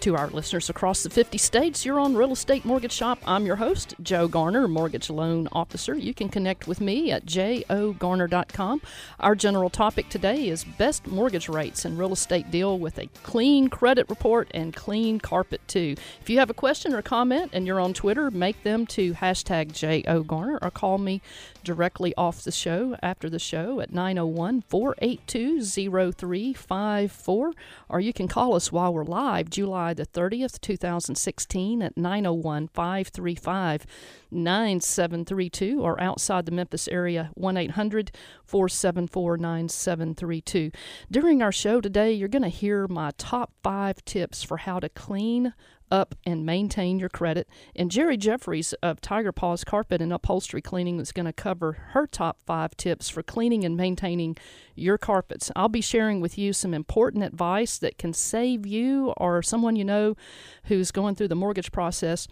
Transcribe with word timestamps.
to 0.00 0.16
our 0.16 0.28
listeners 0.28 0.70
across 0.70 1.02
the 1.02 1.10
50 1.10 1.38
states, 1.38 1.84
you're 1.84 1.98
on 1.98 2.14
Real 2.14 2.32
Estate 2.32 2.64
Mortgage 2.64 2.92
Shop. 2.92 3.18
I'm 3.26 3.46
your 3.46 3.56
host, 3.56 3.94
Joe 4.02 4.28
Garner, 4.28 4.68
Mortgage 4.68 5.10
Loan 5.10 5.48
Officer. 5.50 5.94
You 5.96 6.14
can 6.14 6.28
connect 6.28 6.68
with 6.68 6.80
me 6.80 7.10
at 7.10 7.26
jogarner.com. 7.26 8.80
Our 9.18 9.34
general 9.34 9.70
topic 9.70 10.08
today 10.08 10.48
is 10.48 10.64
best 10.64 11.06
mortgage 11.06 11.48
rates 11.48 11.84
and 11.84 11.98
real 11.98 12.12
estate 12.12 12.50
deal 12.50 12.78
with 12.78 12.98
a 12.98 13.08
clean 13.22 13.68
credit 13.68 14.08
report 14.08 14.48
and 14.52 14.74
clean 14.74 15.18
carpet, 15.18 15.60
too. 15.66 15.96
If 16.20 16.30
you 16.30 16.38
have 16.38 16.50
a 16.50 16.54
question 16.54 16.94
or 16.94 17.02
comment 17.02 17.50
and 17.52 17.66
you're 17.66 17.80
on 17.80 17.92
Twitter, 17.92 18.30
make 18.30 18.62
them 18.62 18.86
to 18.88 19.14
hashtag 19.14 19.72
JOGarner 19.72 20.58
or 20.62 20.70
call 20.70 20.98
me 20.98 21.20
directly 21.64 22.14
off 22.16 22.44
the 22.44 22.52
show 22.52 22.96
after 23.02 23.28
the 23.28 23.38
show 23.38 23.80
at 23.80 23.92
901 23.92 24.62
482 24.68 25.62
0354, 25.62 27.52
or 27.88 28.00
you 28.00 28.12
can 28.12 28.28
call 28.28 28.54
us 28.54 28.70
while 28.70 28.94
we're 28.94 29.04
live 29.04 29.50
July 29.50 29.87
July 29.88 29.94
the 29.94 30.06
30th, 30.06 30.60
2016 30.60 31.82
at 31.82 31.96
901 31.96 32.68
535 32.68 33.86
9732 34.30 35.80
or 35.80 36.00
outside 36.00 36.44
the 36.44 36.52
Memphis 36.52 36.88
area 36.88 37.30
1 37.34 37.56
800 37.56 38.10
474 38.44 39.36
9732. 39.38 40.70
During 41.10 41.42
our 41.42 41.52
show 41.52 41.80
today, 41.80 42.12
you're 42.12 42.28
going 42.28 42.42
to 42.42 42.48
hear 42.48 42.86
my 42.86 43.12
top 43.16 43.52
five 43.62 44.04
tips 44.04 44.42
for 44.42 44.58
how 44.58 44.78
to 44.80 44.88
clean, 44.90 45.54
up 45.90 46.14
and 46.24 46.46
maintain 46.46 46.98
your 46.98 47.08
credit. 47.08 47.48
And 47.74 47.90
Jerry 47.90 48.16
Jeffries 48.16 48.72
of 48.82 49.00
Tiger 49.00 49.32
Paws 49.32 49.64
Carpet 49.64 50.00
and 50.00 50.12
Upholstery 50.12 50.62
Cleaning 50.62 51.00
is 51.00 51.12
going 51.12 51.26
to 51.26 51.32
cover 51.32 51.72
her 51.92 52.06
top 52.06 52.40
five 52.44 52.76
tips 52.76 53.08
for 53.08 53.22
cleaning 53.22 53.64
and 53.64 53.76
maintaining 53.76 54.36
your 54.74 54.98
carpets. 54.98 55.50
I'll 55.56 55.68
be 55.68 55.80
sharing 55.80 56.20
with 56.20 56.38
you 56.38 56.52
some 56.52 56.74
important 56.74 57.24
advice 57.24 57.78
that 57.78 57.98
can 57.98 58.12
save 58.12 58.66
you 58.66 59.12
or 59.16 59.42
someone 59.42 59.76
you 59.76 59.84
know 59.84 60.16
who's 60.64 60.90
going 60.90 61.14
through 61.14 61.28
the 61.28 61.34
mortgage 61.34 61.72
process 61.72 62.28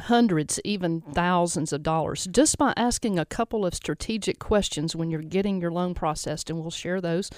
hundreds, 0.00 0.60
even 0.64 1.00
thousands 1.00 1.72
of 1.72 1.82
dollars 1.82 2.26
just 2.30 2.58
by 2.58 2.72
asking 2.76 3.18
a 3.18 3.24
couple 3.24 3.64
of 3.64 3.74
strategic 3.74 4.38
questions 4.38 4.96
when 4.96 5.10
you're 5.10 5.22
getting 5.22 5.60
your 5.60 5.70
loan 5.70 5.94
processed, 5.94 6.50
and 6.50 6.60
we'll 6.60 6.70
share 6.70 7.00
those. 7.00 7.30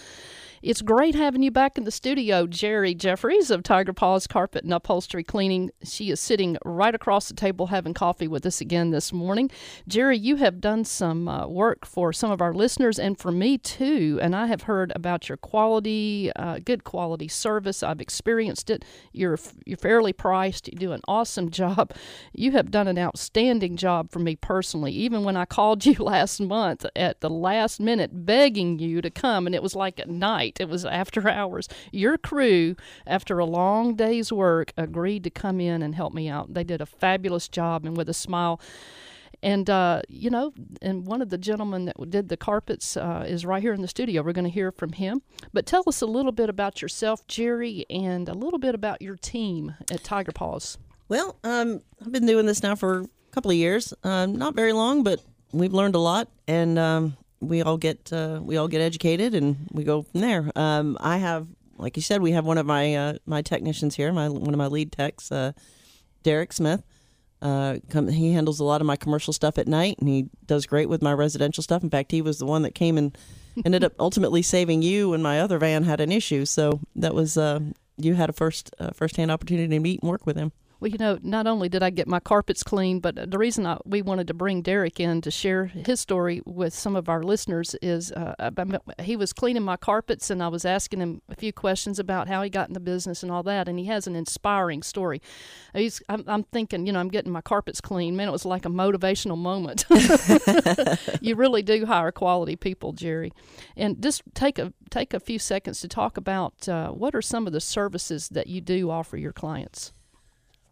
It's 0.65 0.81
great 0.81 1.15
having 1.15 1.43
you 1.43 1.51
back 1.51 1.77
in 1.77 1.85
the 1.85 1.91
studio, 1.91 2.47
Jerry 2.47 2.95
Jeffries 2.95 3.51
of 3.51 3.63
Tiger 3.63 3.93
Paws 3.93 4.27
Carpet 4.27 4.65
and 4.65 4.73
Upholstery 4.73 5.23
Cleaning. 5.23 5.71
She 5.83 6.11
is 6.11 6.21
sitting 6.21 6.57
right 6.65 6.95
across 6.95 7.29
the 7.29 7.35
table 7.35 7.67
having 7.67 7.93
coffee 7.93 8.27
with 8.27 8.47
us 8.47 8.63
again 8.63 8.89
this 8.89 9.13
morning. 9.13 9.51
Jerry, 9.87 10.17
you 10.17 10.37
have 10.37 10.63
done 10.63 10.87
some 10.87 11.29
uh, 11.29 11.47
work 11.47 11.85
for 11.85 12.15
some 12.15 12.31
of 12.31 12.41
our 12.41 12.55
listeners 12.55 12.99
and 12.99 13.19
for 13.19 13.31
me 13.31 13.59
too, 13.59 14.19
and 14.23 14.35
I 14.35 14.47
have 14.47 14.63
heard 14.63 14.91
about 14.97 15.29
your 15.29 15.37
quality, 15.37 16.33
uh, 16.35 16.61
good 16.65 16.83
quality 16.83 17.29
service. 17.29 17.83
I've 17.83 18.01
experienced 18.01 18.71
it. 18.71 18.87
You're 19.13 19.39
you're 19.67 19.77
fairly 19.77 20.15
priced. 20.15 20.69
You 20.69 20.79
do 20.79 20.93
an 20.93 21.03
awesome 21.07 21.51
job. 21.61 21.93
You 22.33 22.53
have 22.53 22.71
done 22.71 22.89
an 22.89 22.99
outstanding 22.99 23.77
job 23.77 24.11
for 24.11 24.21
me 24.21 24.35
personally. 24.35 24.93
Even 24.93 25.25
when 25.25 25.37
I 25.37 25.45
called 25.45 25.85
you 25.85 25.93
last 25.99 26.41
month 26.41 26.87
at 26.97 27.21
the 27.21 27.29
last 27.29 27.81
minute 27.81 28.25
begging 28.25 28.79
you 28.79 29.03
to 29.03 29.11
come, 29.11 29.45
and 29.45 29.55
it 29.55 29.63
was 29.63 29.77
like 29.77 30.01
at 30.01 30.09
night 30.09 30.54
night. 30.59 30.63
It 30.63 30.71
was 30.71 30.85
after 30.85 31.29
hours. 31.29 31.69
Your 31.93 32.19
crew, 32.19 32.77
after 33.07 33.39
a 33.39 33.45
long 33.45 33.95
day's 33.95 34.33
work, 34.33 34.73
agreed 34.77 35.25
to 35.25 35.31
come 35.31 35.61
in 35.61 35.83
and 35.83 35.95
help 35.95 36.13
me 36.15 36.29
out. 36.29 36.55
They 36.55 36.65
did 36.65 36.81
a 36.81 36.87
fabulous 36.87 37.49
job, 37.49 37.85
and 37.85 37.97
with 37.97 38.09
a 38.09 38.15
smile. 38.15 38.61
And 39.43 39.69
uh, 39.69 40.03
you 40.09 40.31
know, 40.31 40.53
and 40.81 41.07
one 41.07 41.21
of 41.21 41.29
the 41.29 41.37
gentlemen 41.37 41.85
that 41.87 42.11
did 42.11 42.29
the 42.31 42.37
carpets 42.37 42.97
uh, 42.97 43.25
is 43.27 43.45
right 43.45 43.63
here 43.63 43.75
in 43.75 43.83
the 43.83 43.89
studio. 43.89 44.23
We're 44.23 44.33
going 44.33 44.47
to 44.47 44.51
hear 44.51 44.73
from 44.73 44.93
him. 44.93 45.21
But 45.53 45.67
tell 45.67 45.83
us 45.87 46.01
a 46.01 46.07
little 46.07 46.33
bit 46.33 46.49
about 46.49 46.81
yourself, 46.81 47.27
Jerry, 47.27 47.85
and 47.91 48.29
a 48.29 48.35
little 48.35 48.59
bit 48.59 48.75
about 48.75 49.03
your 49.03 49.17
team 49.17 49.75
at 49.91 50.03
Tiger 50.03 50.33
Paws. 50.33 50.79
Well, 51.09 51.37
um, 51.45 51.83
I've 52.01 52.13
been 52.13 52.25
doing 52.25 52.47
this 52.47 52.63
now 52.63 52.75
for 52.75 53.01
a 53.01 53.07
couple 53.33 53.51
of 53.51 53.59
years. 53.59 53.93
Um, 54.03 54.37
not 54.37 54.55
very 54.55 54.73
long, 54.73 55.03
but 55.03 55.21
we've 55.53 55.75
learned 55.75 55.95
a 55.95 55.99
lot, 55.99 56.29
and 56.49 56.79
um, 56.79 57.17
we 57.49 57.63
all 57.63 57.77
get 57.77 58.13
uh, 58.13 58.41
we 58.43 58.57
all 58.57 58.69
get 58.69 58.81
educated 58.81 59.35
and 59.35 59.69
we 59.73 59.85
go 59.85 60.03
from 60.03 60.21
there. 60.21 60.51
Um, 60.57 60.97
I 61.01 61.19
have, 61.19 61.47
like 61.77 61.97
you 61.97 62.03
said, 62.03 62.23
we 62.23 62.33
have 62.33 62.45
one 62.45 62.59
of 62.59 62.67
my 62.67 62.95
uh, 62.95 63.15
my 63.27 63.43
technicians 63.43 63.95
here, 63.97 64.13
my 64.13 64.29
one 64.29 64.55
of 64.55 64.59
my 64.59 64.67
lead 64.67 64.93
techs, 64.93 65.31
uh, 65.31 65.53
Derek 66.23 66.53
Smith. 66.53 66.83
Uh, 67.43 67.77
come, 67.91 68.09
he 68.09 68.33
handles 68.33 68.59
a 68.59 68.65
lot 68.65 68.81
of 68.81 68.87
my 68.87 68.97
commercial 68.97 69.33
stuff 69.33 69.59
at 69.59 69.69
night, 69.69 69.97
and 69.99 70.09
he 70.09 70.31
does 70.47 70.65
great 70.65 70.89
with 70.89 71.03
my 71.03 71.13
residential 71.13 71.63
stuff. 71.63 71.83
In 71.83 71.91
fact, 71.91 72.11
he 72.11 72.23
was 72.23 72.39
the 72.39 72.47
one 72.47 72.63
that 72.63 72.75
came 72.75 72.97
and 72.97 73.17
ended 73.65 73.85
up 73.85 73.93
ultimately 74.01 74.43
saving 74.43 74.83
you 74.83 75.11
when 75.11 75.23
my 75.23 75.41
other 75.41 75.59
van 75.59 75.85
had 75.85 76.01
an 76.01 76.11
issue. 76.11 76.45
So 76.47 76.81
that 76.97 77.15
was 77.15 77.37
uh, 77.37 77.61
you 77.97 78.15
had 78.15 78.31
a 78.31 78.33
first 78.33 78.75
uh, 78.79 78.91
first 78.91 79.17
hand 79.17 79.31
opportunity 79.31 79.69
to 79.69 79.81
meet 79.81 80.01
and 80.01 80.11
work 80.11 80.27
with 80.27 80.37
him. 80.37 80.53
Well, 80.81 80.91
you 80.91 80.99
know, 80.99 81.19
not 81.23 81.47
only 81.47 81.69
did 81.69 81.83
I 81.83 81.91
get 81.91 82.09
my 82.09 82.21
carpets 82.21 82.63
clean, 82.63 83.01
but 83.01 83.31
the 83.31 83.39
reason 83.39 83.67
I, 83.67 83.79
we 83.85 84.03
wanted 84.03 84.27
to 84.29 84.35
bring 84.35 84.61
Derek 84.61 84.99
in 85.01 85.21
to 85.23 85.31
share 85.31 85.67
his 85.67 86.01
story 86.01 86.43
with 86.45 86.75
some 86.75 86.97
of 86.97 87.09
our 87.09 87.23
listeners 87.23 87.77
is 87.81 88.13
uh, 88.13 88.51
he 89.01 89.17
was 89.17 89.33
cleaning 89.33 89.63
my 89.63 89.77
carpets, 89.77 90.31
and 90.31 90.43
I 90.43 90.49
was 90.49 90.65
asking 90.65 91.01
him 91.01 91.23
a 91.29 91.37
few 91.37 91.53
questions 91.53 91.99
about 91.99 92.29
how 92.29 92.43
he 92.43 92.51
got 92.51 92.69
in 92.69 92.75
the 92.75 92.81
business 92.81 93.23
and 93.23 93.31
all 93.31 93.43
that, 93.45 93.69
and 93.69 93.79
he 93.79 93.87
has 93.87 94.07
an 94.07 94.17
inspiring 94.17 94.83
story. 94.83 95.23
He's, 95.75 96.03
I'm, 96.09 96.25
I'm 96.27 96.43
thinking, 96.45 96.87
you 96.87 96.93
know, 96.93 97.01
I'm 97.01 97.09
getting 97.09 97.33
my 97.33 97.41
carpets 97.41 97.81
clean. 97.81 98.17
Man, 98.17 98.29
it 98.29 98.33
was 98.33 98.45
like 98.45 98.65
a 98.65 98.71
motivational 98.71 99.39
moment. 99.39 99.85
you 101.21 101.37
really 101.37 101.63
do 101.63 101.87
hire 101.87 102.13
quality 102.13 102.57
people, 102.57 102.93
Jerry, 102.93 103.33
and 103.77 104.03
just 104.03 104.23
take 104.35 104.59
a 104.59 104.73
take 104.91 105.15
a 105.15 105.21
few 105.21 105.39
seconds 105.39 105.81
to 105.81 105.89
talk 105.89 106.17
about 106.17 106.69
uh, 106.69 106.91
what 106.91 107.15
are 107.15 107.23
some 107.23 107.47
of 107.47 107.53
the 107.53 107.61
services 107.61 108.29
that 108.29 108.47
you 108.47 108.61
do 108.61 108.91
offer 108.91 109.17
your 109.17 109.33
clients. 109.33 109.93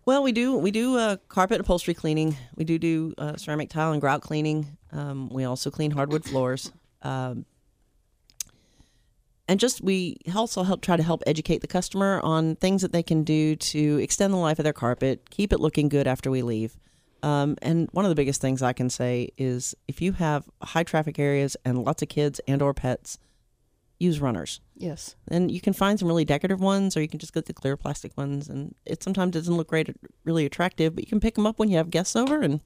Well, 0.04 0.22
we 0.22 0.32
do 0.32 0.56
we 0.56 0.72
do 0.72 0.96
uh, 0.96 1.16
carpet 1.28 1.60
upholstery 1.60 1.94
cleaning. 1.94 2.36
We 2.56 2.64
do 2.64 2.78
do 2.78 3.14
uh, 3.18 3.36
ceramic 3.36 3.70
tile 3.70 3.92
and 3.92 4.00
grout 4.00 4.20
cleaning. 4.20 4.76
Um, 4.90 5.28
we 5.28 5.44
also 5.44 5.70
clean 5.70 5.92
hardwood 5.92 6.24
floors. 6.24 6.72
Um, 7.02 7.46
and 9.48 9.60
just 9.60 9.80
we 9.80 10.16
also 10.34 10.62
help 10.62 10.82
try 10.82 10.96
to 10.96 11.02
help 11.02 11.22
educate 11.26 11.60
the 11.60 11.66
customer 11.66 12.20
on 12.22 12.56
things 12.56 12.82
that 12.82 12.92
they 12.92 13.02
can 13.02 13.22
do 13.22 13.54
to 13.56 13.98
extend 13.98 14.32
the 14.32 14.38
life 14.38 14.58
of 14.58 14.64
their 14.64 14.72
carpet, 14.72 15.30
keep 15.30 15.52
it 15.52 15.60
looking 15.60 15.88
good 15.88 16.06
after 16.06 16.30
we 16.30 16.42
leave. 16.42 16.76
Um, 17.22 17.56
and 17.62 17.88
one 17.92 18.04
of 18.04 18.08
the 18.08 18.14
biggest 18.16 18.40
things 18.40 18.62
I 18.62 18.72
can 18.72 18.90
say 18.90 19.28
is 19.38 19.74
if 19.86 20.02
you 20.02 20.12
have 20.12 20.48
high 20.62 20.82
traffic 20.82 21.18
areas 21.18 21.56
and 21.64 21.84
lots 21.84 22.02
of 22.02 22.08
kids 22.08 22.40
and 22.48 22.60
or 22.60 22.74
pets, 22.74 23.18
use 24.02 24.20
runners. 24.20 24.60
Yes. 24.76 25.16
And 25.28 25.50
you 25.50 25.60
can 25.60 25.72
find 25.72 25.98
some 25.98 26.08
really 26.08 26.24
decorative 26.24 26.60
ones, 26.60 26.96
or 26.96 27.00
you 27.00 27.08
can 27.08 27.20
just 27.20 27.32
get 27.32 27.46
the 27.46 27.54
clear 27.54 27.76
plastic 27.76 28.16
ones. 28.16 28.48
And 28.48 28.74
it 28.84 29.02
sometimes 29.02 29.32
doesn't 29.32 29.56
look 29.56 29.68
great, 29.68 29.88
really 30.24 30.44
attractive, 30.44 30.94
but 30.94 31.04
you 31.04 31.08
can 31.08 31.20
pick 31.20 31.36
them 31.36 31.46
up 31.46 31.58
when 31.58 31.70
you 31.70 31.76
have 31.76 31.90
guests 31.90 32.16
over, 32.16 32.40
and 32.40 32.60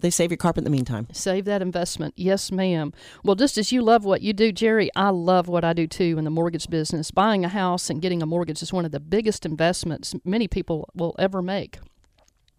they 0.00 0.10
save 0.10 0.30
your 0.30 0.38
carpet 0.38 0.62
in 0.62 0.64
the 0.64 0.70
meantime. 0.70 1.06
Save 1.12 1.44
that 1.44 1.62
investment. 1.62 2.14
Yes, 2.16 2.50
ma'am. 2.50 2.92
Well, 3.22 3.36
just 3.36 3.58
as 3.58 3.70
you 3.70 3.82
love 3.82 4.04
what 4.04 4.22
you 4.22 4.32
do, 4.32 4.50
Jerry, 4.50 4.90
I 4.96 5.10
love 5.10 5.46
what 5.48 5.64
I 5.64 5.72
do 5.72 5.86
too 5.86 6.16
in 6.18 6.24
the 6.24 6.30
mortgage 6.30 6.68
business. 6.68 7.10
Buying 7.10 7.44
a 7.44 7.48
house 7.48 7.90
and 7.90 8.02
getting 8.02 8.22
a 8.22 8.26
mortgage 8.26 8.62
is 8.62 8.72
one 8.72 8.84
of 8.84 8.92
the 8.92 9.00
biggest 9.00 9.46
investments 9.46 10.14
many 10.24 10.48
people 10.48 10.88
will 10.94 11.14
ever 11.18 11.42
make. 11.42 11.78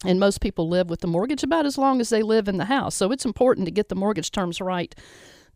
And 0.03 0.19
most 0.19 0.41
people 0.41 0.67
live 0.67 0.89
with 0.89 1.01
the 1.01 1.07
mortgage 1.07 1.43
about 1.43 1.65
as 1.65 1.77
long 1.77 2.01
as 2.01 2.09
they 2.09 2.23
live 2.23 2.47
in 2.47 2.57
the 2.57 2.65
house. 2.65 2.95
So 2.95 3.11
it's 3.11 3.25
important 3.25 3.65
to 3.65 3.71
get 3.71 3.89
the 3.89 3.95
mortgage 3.95 4.31
terms 4.31 4.59
right 4.59 4.95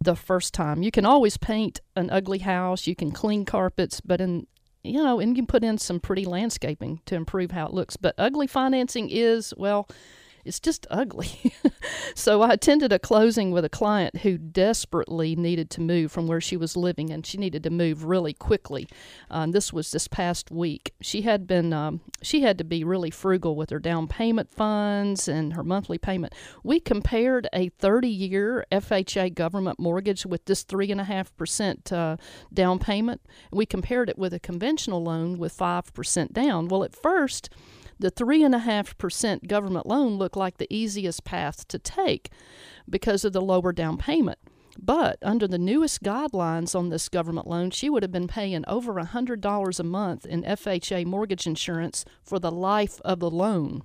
the 0.02 0.16
first 0.16 0.54
time. 0.54 0.84
You 0.84 0.92
can 0.92 1.06
always 1.06 1.38
paint 1.38 1.82
an 1.96 2.10
ugly 2.10 2.40
house, 2.40 2.88
you 2.88 2.96
can 2.96 3.12
clean 3.12 3.46
carpets, 3.46 4.02
but 4.02 4.22
in 4.22 4.48
you 4.86 5.04
know, 5.04 5.20
and 5.20 5.32
you 5.32 5.36
can 5.36 5.48
put 5.48 5.64
in 5.64 5.78
some 5.78 6.00
pretty 6.00 6.26
landscaping 6.26 7.02
to 7.06 7.16
improve 7.16 7.52
how 7.52 7.66
it 7.66 7.74
looks. 7.74 7.98
But 7.98 8.14
ugly 8.20 8.48
financing 8.48 9.10
is, 9.10 9.52
well, 9.58 9.90
it's 10.46 10.60
just 10.60 10.86
ugly. 10.90 11.54
so 12.16 12.42
I 12.42 12.54
attended 12.54 12.94
a 12.94 13.00
closing 13.00 13.52
with 13.52 13.66
a 13.66 13.70
client 13.70 14.18
who 14.18 14.38
desperately 14.38 15.36
needed 15.36 15.70
to 15.72 15.82
move 15.82 16.12
from 16.12 16.28
where 16.28 16.42
she 16.42 16.56
was 16.56 16.78
living, 16.78 17.10
and 17.10 17.26
she 17.26 17.38
needed 17.38 17.64
to 17.64 17.70
move 17.70 18.06
really 18.06 18.34
quickly. 18.34 18.88
Um, 19.30 19.52
this 19.52 19.74
was 19.74 19.92
this 19.92 20.08
past 20.08 20.52
week. 20.52 20.94
She 21.02 21.24
had 21.24 21.48
been 21.48 21.74
um, 21.74 22.02
she 22.22 22.42
had 22.42 22.58
to 22.60 22.64
be 22.64 22.84
really 22.84 23.10
frugal 23.10 23.56
with 23.56 23.72
her 23.72 23.80
down 23.80 24.08
payment 24.08 24.52
funds 24.52 25.28
and 25.28 25.54
her 25.54 25.64
monthly 25.64 25.98
payment. 25.98 26.34
We 26.64 26.80
compared 26.80 27.48
a 27.52 27.70
30-year 27.72 28.66
FHA 28.72 29.34
government 29.34 29.80
mortgage 29.80 30.26
with 30.26 30.46
this 30.46 30.64
three 30.64 30.92
and 30.92 31.02
a 31.02 31.06
half 31.06 31.36
percent 31.36 31.92
uh, 31.92 32.18
down 32.54 32.80
payment. 32.80 33.22
We 33.52 33.66
compared 33.66 34.10
it 34.10 34.18
with 34.18 34.34
a 34.34 34.40
conventional 34.40 35.04
loan 35.04 35.38
with 35.38 35.54
five 35.54 35.94
percent 35.94 36.34
down. 36.34 36.68
Well, 36.68 36.84
at 36.84 36.96
first 36.96 37.50
The 38.00 38.12
3.5% 38.12 39.48
government 39.48 39.86
loan 39.86 40.18
looked 40.18 40.36
like 40.36 40.58
the 40.58 40.74
easiest 40.74 41.24
path 41.24 41.68
to 41.70 41.80
take 41.80 42.30
because 42.90 43.24
of 43.24 43.34
the 43.34 43.42
lower 43.42 43.72
down 43.72 43.98
payment. 43.98 44.40
But 44.78 45.18
under 45.22 45.48
the 45.48 45.58
newest 45.58 46.04
guidelines 46.04 46.76
on 46.76 46.90
this 46.90 47.08
government 47.08 47.48
loan, 47.48 47.72
she 47.72 47.90
would 47.90 48.04
have 48.04 48.12
been 48.12 48.28
paying 48.28 48.66
over 48.68 48.94
$100 48.94 49.80
a 49.80 49.84
month 49.84 50.26
in 50.26 50.44
FHA 50.44 51.06
mortgage 51.06 51.48
insurance 51.48 52.04
for 52.22 52.40
the 52.40 52.52
life 52.52 53.00
of 53.06 53.20
the 53.20 53.32
loan 53.32 53.84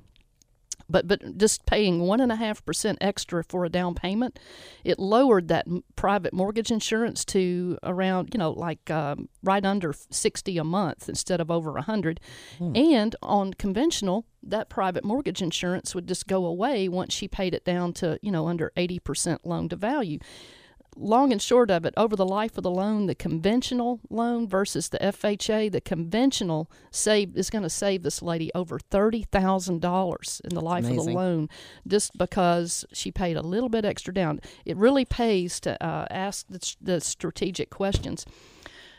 but 0.90 1.06
but 1.06 1.38
just 1.38 1.66
paying 1.66 2.00
one 2.00 2.20
and 2.20 2.32
a 2.32 2.36
half 2.36 2.64
percent 2.64 2.98
extra 3.00 3.44
for 3.44 3.64
a 3.64 3.68
down 3.68 3.94
payment, 3.94 4.38
it 4.84 4.98
lowered 4.98 5.48
that 5.48 5.66
private 5.96 6.32
mortgage 6.32 6.70
insurance 6.70 7.24
to 7.26 7.78
around 7.82 8.30
you 8.32 8.38
know 8.38 8.50
like 8.50 8.90
um, 8.90 9.28
right 9.42 9.64
under 9.64 9.94
sixty 10.10 10.58
a 10.58 10.64
month 10.64 11.08
instead 11.08 11.40
of 11.40 11.50
over 11.50 11.76
a 11.76 11.82
hundred, 11.82 12.20
hmm. 12.58 12.74
and 12.74 13.16
on 13.22 13.54
conventional 13.54 14.26
that 14.42 14.68
private 14.68 15.04
mortgage 15.04 15.42
insurance 15.42 15.94
would 15.94 16.08
just 16.08 16.26
go 16.26 16.46
away 16.46 16.88
once 16.88 17.12
she 17.12 17.28
paid 17.28 17.54
it 17.54 17.64
down 17.64 17.92
to 17.92 18.18
you 18.22 18.30
know 18.30 18.48
under 18.48 18.72
eighty 18.76 18.98
percent 18.98 19.46
loan 19.46 19.68
to 19.68 19.76
value 19.76 20.18
long 20.96 21.32
and 21.32 21.40
short 21.40 21.70
of 21.70 21.84
it, 21.84 21.94
over 21.96 22.16
the 22.16 22.26
life 22.26 22.56
of 22.56 22.64
the 22.64 22.70
loan, 22.70 23.06
the 23.06 23.14
conventional 23.14 24.00
loan 24.10 24.48
versus 24.48 24.88
the 24.88 24.98
FHA, 24.98 25.72
the 25.72 25.80
conventional 25.80 26.70
save 26.90 27.36
is 27.36 27.50
going 27.50 27.62
to 27.62 27.70
save 27.70 28.02
this 28.02 28.22
lady 28.22 28.50
over 28.54 28.78
thirty 28.78 29.22
thousand 29.22 29.80
dollars 29.80 30.40
in 30.44 30.50
the 30.50 30.60
life 30.60 30.84
Amazing. 30.84 30.98
of 30.98 31.06
the 31.06 31.12
loan, 31.12 31.48
just 31.86 32.16
because 32.16 32.84
she 32.92 33.10
paid 33.10 33.36
a 33.36 33.42
little 33.42 33.68
bit 33.68 33.84
extra 33.84 34.12
down. 34.12 34.40
It 34.64 34.76
really 34.76 35.04
pays 35.04 35.60
to 35.60 35.82
uh, 35.84 36.06
ask 36.10 36.46
the, 36.48 36.76
the 36.80 37.00
strategic 37.00 37.70
questions. 37.70 38.26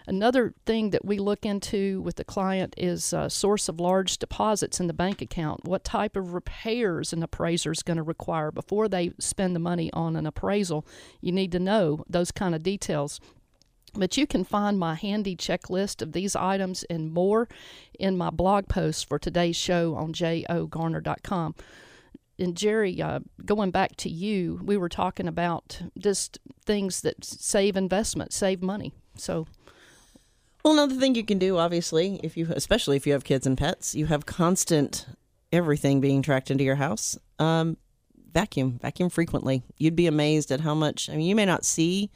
Another 0.08 0.54
thing 0.66 0.90
that 0.92 1.06
we 1.06 1.20
look 1.20 1.46
into 1.46 2.02
with 2.02 2.16
the 2.16 2.24
client 2.24 2.74
is 2.78 3.14
a 3.14 3.30
source 3.30 3.70
of 3.70 3.80
large 3.80 4.18
deposits 4.18 4.80
in 4.80 4.88
the 4.88 4.94
bank 4.94 5.22
account. 5.22 5.66
What 5.66 5.84
type 5.84 6.16
of 6.16 6.34
repairs 6.34 7.14
an 7.14 7.24
appraiser 7.24 7.72
is 7.72 7.84
going 7.84 7.98
to 7.98 8.04
require 8.04 8.52
before 8.52 8.88
they 8.88 9.12
spend 9.20 9.56
the 9.56 9.60
money 9.60 9.92
on 9.94 10.16
an 10.16 10.26
appraisal? 10.26 10.86
You 11.22 11.32
need 11.32 11.52
to 11.52 11.60
know 11.60 12.04
those 12.10 12.32
kind 12.32 12.56
of 12.56 12.64
details. 12.64 13.20
But 13.94 14.16
you 14.16 14.26
can 14.26 14.46
find 14.46 14.80
my 14.80 14.96
handy 14.96 15.36
checklist 15.36 16.02
of 16.02 16.14
these 16.14 16.36
items 16.36 16.84
and 16.84 17.12
more 17.12 17.50
in 18.00 18.18
my 18.18 18.30
blog 18.30 18.70
post 18.70 19.08
for 19.08 19.20
today's 19.20 19.58
show 19.58 19.96
on 19.96 20.14
jogarner.com. 20.14 21.56
And 22.40 22.58
Jerry, 22.58 23.02
uh, 23.02 23.20
going 23.46 23.72
back 23.72 23.98
to 23.98 24.10
you, 24.10 24.62
we 24.64 24.78
were 24.78 24.90
talking 24.90 25.28
about 25.28 25.82
just 25.98 26.40
things 26.66 27.02
that 27.02 27.24
save 27.24 27.76
investment, 27.76 28.34
save 28.34 28.64
money. 28.64 28.94
So 29.16 29.46
well, 30.64 30.74
another 30.74 30.96
thing 30.96 31.16
you 31.16 31.26
can 31.26 31.40
do, 31.40 31.58
obviously, 31.58 32.20
if 32.24 32.38
you, 32.38 32.48
especially 32.56 32.98
if 32.98 33.08
you 33.08 33.14
have 33.14 33.24
kids 33.24 33.48
and 33.48 33.58
pets, 33.58 33.96
you 33.96 34.06
have 34.08 34.26
constant 34.26 35.06
everything 35.52 36.02
being 36.02 36.22
tracked 36.22 36.52
into 36.52 36.64
your 36.64 36.76
house. 36.76 37.18
Um, 37.40 37.78
vacuum, 38.32 38.80
vacuum 38.82 39.10
frequently. 39.10 39.64
You'd 39.78 39.96
be 39.96 40.08
amazed 40.08 40.52
at 40.52 40.62
how 40.62 40.74
much. 40.74 41.10
I 41.10 41.16
mean, 41.16 41.28
you 41.28 41.36
may 41.36 41.46
not 41.46 41.66
see 41.66 42.10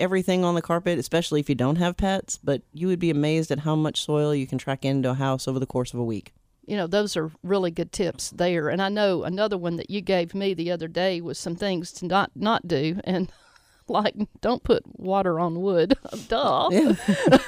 everything 0.00 0.44
on 0.44 0.54
the 0.54 0.62
carpet, 0.62 0.98
especially 0.98 1.40
if 1.40 1.48
you 1.48 1.54
don't 1.54 1.76
have 1.76 1.96
pets, 1.96 2.38
but 2.42 2.62
you 2.72 2.86
would 2.88 2.98
be 2.98 3.10
amazed 3.10 3.50
at 3.50 3.60
how 3.60 3.76
much 3.76 4.04
soil 4.04 4.34
you 4.34 4.46
can 4.46 4.58
track 4.58 4.84
into 4.84 5.10
a 5.10 5.14
house 5.14 5.46
over 5.46 5.58
the 5.58 5.66
course 5.66 5.92
of 5.92 6.00
a 6.00 6.04
week. 6.04 6.32
You 6.66 6.76
know, 6.76 6.86
those 6.86 7.16
are 7.16 7.30
really 7.42 7.70
good 7.70 7.92
tips 7.92 8.30
there. 8.30 8.68
And 8.68 8.80
I 8.80 8.88
know 8.88 9.24
another 9.24 9.58
one 9.58 9.76
that 9.76 9.90
you 9.90 10.00
gave 10.00 10.34
me 10.34 10.54
the 10.54 10.70
other 10.70 10.88
day 10.88 11.20
was 11.20 11.38
some 11.38 11.56
things 11.56 11.92
to 11.94 12.06
not 12.06 12.30
not 12.34 12.66
do. 12.66 13.00
And 13.04 13.32
like 13.88 14.14
don't 14.40 14.62
put 14.62 14.82
water 14.98 15.38
on 15.38 15.60
wood. 15.60 15.96
Duh. 16.28 16.68
Yeah. 16.70 16.94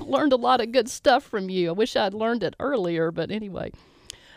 learned 0.00 0.32
a 0.32 0.36
lot 0.36 0.60
of 0.60 0.72
good 0.72 0.88
stuff 0.88 1.24
from 1.24 1.50
you. 1.50 1.70
I 1.70 1.72
wish 1.72 1.96
I'd 1.96 2.14
learned 2.14 2.42
it 2.42 2.54
earlier, 2.60 3.10
but 3.10 3.30
anyway. 3.30 3.70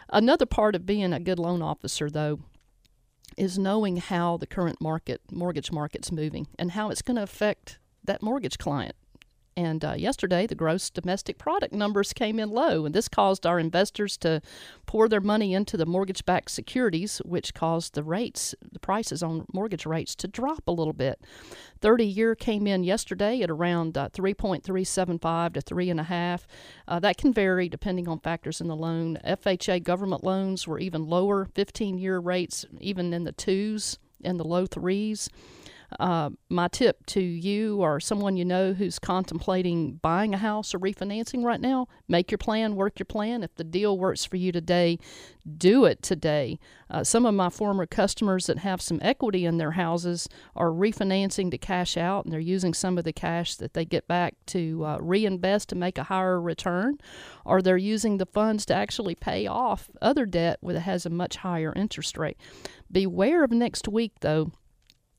Another 0.10 0.46
part 0.46 0.76
of 0.76 0.86
being 0.86 1.14
a 1.14 1.20
good 1.20 1.40
loan 1.40 1.62
officer 1.62 2.10
though 2.10 2.40
is 3.38 3.58
knowing 3.58 3.98
how 3.98 4.38
the 4.38 4.48
current 4.48 4.82
market 4.82 5.22
mortgage 5.32 5.72
market's 5.72 6.12
moving 6.12 6.48
and 6.60 6.72
how 6.72 6.90
it's 6.90 7.02
going 7.02 7.16
to 7.16 7.24
affect 7.24 7.80
that 8.04 8.22
mortgage 8.22 8.58
client. 8.58 8.96
And 9.58 9.84
uh, 9.84 9.94
yesterday, 9.94 10.48
the 10.48 10.56
gross 10.56 10.90
domestic 10.90 11.38
product 11.38 11.74
numbers 11.74 12.14
came 12.14 12.40
in 12.40 12.50
low, 12.50 12.86
and 12.86 12.96
this 12.96 13.10
caused 13.10 13.46
our 13.46 13.60
investors 13.60 14.16
to 14.18 14.42
pour 14.86 15.10
their 15.10 15.20
money 15.20 15.54
into 15.54 15.76
the 15.76 15.86
mortgage 15.86 16.26
backed 16.26 16.52
securities, 16.52 17.18
which 17.26 17.54
caused 17.54 17.94
the 17.94 18.04
rates, 18.04 18.56
the 18.72 18.80
prices 18.80 19.22
on 19.22 19.46
mortgage 19.54 19.86
rates 19.86 20.16
to 20.16 20.28
drop 20.28 20.68
a 20.68 20.72
little 20.72 20.94
bit. 20.94 21.20
30 21.82 22.06
year 22.06 22.34
came 22.36 22.66
in 22.66 22.84
yesterday 22.84 23.42
at 23.42 23.50
around 23.50 23.98
uh, 23.98 24.08
3.375 24.10 25.54
to 25.54 25.62
3.5. 25.62 26.42
Uh, 26.88 27.00
that 27.00 27.18
can 27.18 27.34
vary 27.34 27.68
depending 27.68 28.08
on 28.08 28.20
factors 28.20 28.62
in 28.62 28.68
the 28.68 28.76
loan. 28.76 29.18
FHA 29.26 29.84
government 29.84 30.24
loans 30.24 30.68
were 30.68 30.80
even 30.80 31.08
lower, 31.08 31.46
15 31.56 31.98
year 31.98 32.20
rates, 32.20 32.66
even 32.80 33.14
in 33.14 33.26
the 33.26 33.32
twos 33.32 33.98
and 34.24 34.40
the 34.40 34.48
low 34.48 34.66
threes. 34.66 35.30
Uh, 36.00 36.30
my 36.50 36.68
tip 36.68 37.06
to 37.06 37.22
you 37.22 37.78
or 37.82 38.00
someone 38.00 38.38
you 38.38 38.46
know 38.46 38.74
who's 38.74 39.00
contemplating 39.00 39.94
buying 39.94 40.34
a 40.34 40.38
house 40.38 40.74
or 40.74 40.80
refinancing 40.80 41.44
right 41.44 41.62
now 41.62 41.88
make 42.08 42.32
your 42.32 42.38
plan, 42.38 42.76
work 42.76 43.00
your 43.00 43.06
plan. 43.06 43.44
If 43.44 43.56
the 43.56 43.64
deal 43.64 43.98
works 43.98 44.26
for 44.26 44.38
you 44.38 44.52
today, 44.52 44.98
do 45.58 45.86
it 45.86 46.02
today. 46.02 46.60
Uh, 46.90 47.04
some 47.04 47.26
of 47.26 47.34
my 47.34 47.50
former 47.50 47.86
customers 47.86 48.48
that 48.48 48.60
have 48.60 48.82
some 48.82 49.00
equity 49.02 49.46
in 49.46 49.58
their 49.58 49.72
houses 49.72 50.28
are 50.56 50.70
refinancing 50.70 51.52
to 51.52 51.58
cash 51.58 51.98
out 51.98 52.26
and 52.26 52.34
they're 52.34 52.40
using 52.40 52.74
some 52.74 52.98
of 52.98 53.04
the 53.04 53.14
cash 53.14 53.56
that 53.56 53.74
they 53.74 53.86
get 53.86 54.08
back 54.08 54.36
to 54.48 54.86
uh, 54.86 54.98
reinvest 55.00 55.70
to 55.70 55.76
make 55.76 55.98
a 55.98 56.04
higher 56.04 56.40
return, 56.40 56.98
or 57.46 57.62
they're 57.62 57.78
using 57.78 58.18
the 58.18 58.26
funds 58.26 58.66
to 58.66 58.74
actually 58.74 59.16
pay 59.16 59.48
off 59.48 59.90
other 60.02 60.26
debt 60.26 60.60
that 60.62 60.80
has 60.82 61.06
a 61.06 61.10
much 61.10 61.38
higher 61.38 61.74
interest 61.76 62.18
rate. 62.18 62.38
Beware 62.92 63.44
of 63.44 63.52
next 63.52 63.88
week, 63.88 64.14
though 64.22 64.52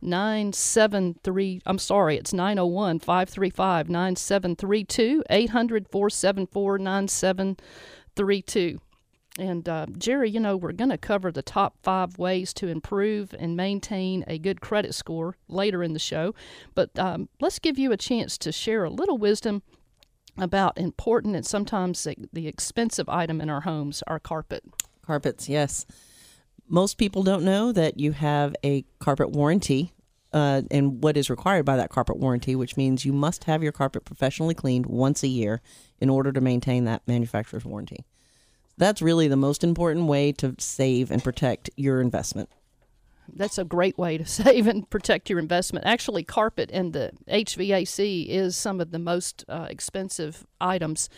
973. 0.00 1.60
I'm 1.66 1.78
sorry, 1.78 2.16
it's 2.16 2.32
901 2.32 3.00
535 3.00 3.88
9732, 3.88 5.24
800 5.28 5.88
474 5.88 6.78
9732. 6.78 8.78
And 9.38 9.68
uh, 9.68 9.86
Jerry, 9.96 10.30
you 10.30 10.40
know, 10.40 10.56
we're 10.56 10.72
going 10.72 10.90
to 10.90 10.98
cover 10.98 11.30
the 11.30 11.42
top 11.42 11.76
five 11.82 12.18
ways 12.18 12.52
to 12.54 12.66
improve 12.66 13.32
and 13.38 13.56
maintain 13.56 14.24
a 14.26 14.36
good 14.36 14.60
credit 14.60 14.94
score 14.94 15.36
later 15.46 15.84
in 15.84 15.92
the 15.92 16.00
show. 16.00 16.34
But 16.74 16.98
um, 16.98 17.28
let's 17.40 17.60
give 17.60 17.78
you 17.78 17.92
a 17.92 17.96
chance 17.96 18.36
to 18.38 18.50
share 18.50 18.84
a 18.84 18.90
little 18.90 19.16
wisdom 19.16 19.62
about 20.40 20.78
important 20.78 21.36
and 21.36 21.46
sometimes 21.46 22.06
the 22.32 22.48
expensive 22.48 23.08
item 23.08 23.40
in 23.40 23.50
our 23.50 23.62
homes, 23.62 24.02
our 24.06 24.18
carpet. 24.18 24.64
Carpets, 25.02 25.48
yes. 25.48 25.86
Most 26.68 26.98
people 26.98 27.22
don't 27.22 27.44
know 27.44 27.72
that 27.72 27.98
you 27.98 28.12
have 28.12 28.54
a 28.64 28.84
carpet 28.98 29.30
warranty 29.30 29.92
uh, 30.32 30.62
and 30.70 31.02
what 31.02 31.16
is 31.16 31.30
required 31.30 31.64
by 31.64 31.76
that 31.76 31.88
carpet 31.90 32.18
warranty, 32.18 32.54
which 32.54 32.76
means 32.76 33.04
you 33.04 33.12
must 33.12 33.44
have 33.44 33.62
your 33.62 33.72
carpet 33.72 34.04
professionally 34.04 34.54
cleaned 34.54 34.86
once 34.86 35.22
a 35.22 35.28
year 35.28 35.62
in 35.98 36.10
order 36.10 36.32
to 36.32 36.40
maintain 36.40 36.84
that 36.84 37.06
manufacturer's 37.08 37.64
warranty. 37.64 38.04
That's 38.76 39.02
really 39.02 39.28
the 39.28 39.36
most 39.36 39.64
important 39.64 40.06
way 40.06 40.32
to 40.32 40.54
save 40.58 41.10
and 41.10 41.24
protect 41.24 41.70
your 41.76 42.00
investment 42.00 42.50
that's 43.34 43.58
a 43.58 43.64
great 43.64 43.98
way 43.98 44.18
to 44.18 44.26
save 44.26 44.66
and 44.66 44.88
protect 44.88 45.30
your 45.30 45.38
investment. 45.38 45.86
Actually, 45.86 46.22
carpet 46.22 46.70
and 46.72 46.92
the 46.92 47.12
HVAC 47.28 48.26
is 48.26 48.56
some 48.56 48.80
of 48.80 48.90
the 48.90 48.98
most 48.98 49.44
uh, 49.48 49.66
expensive 49.68 50.46
items 50.60 51.08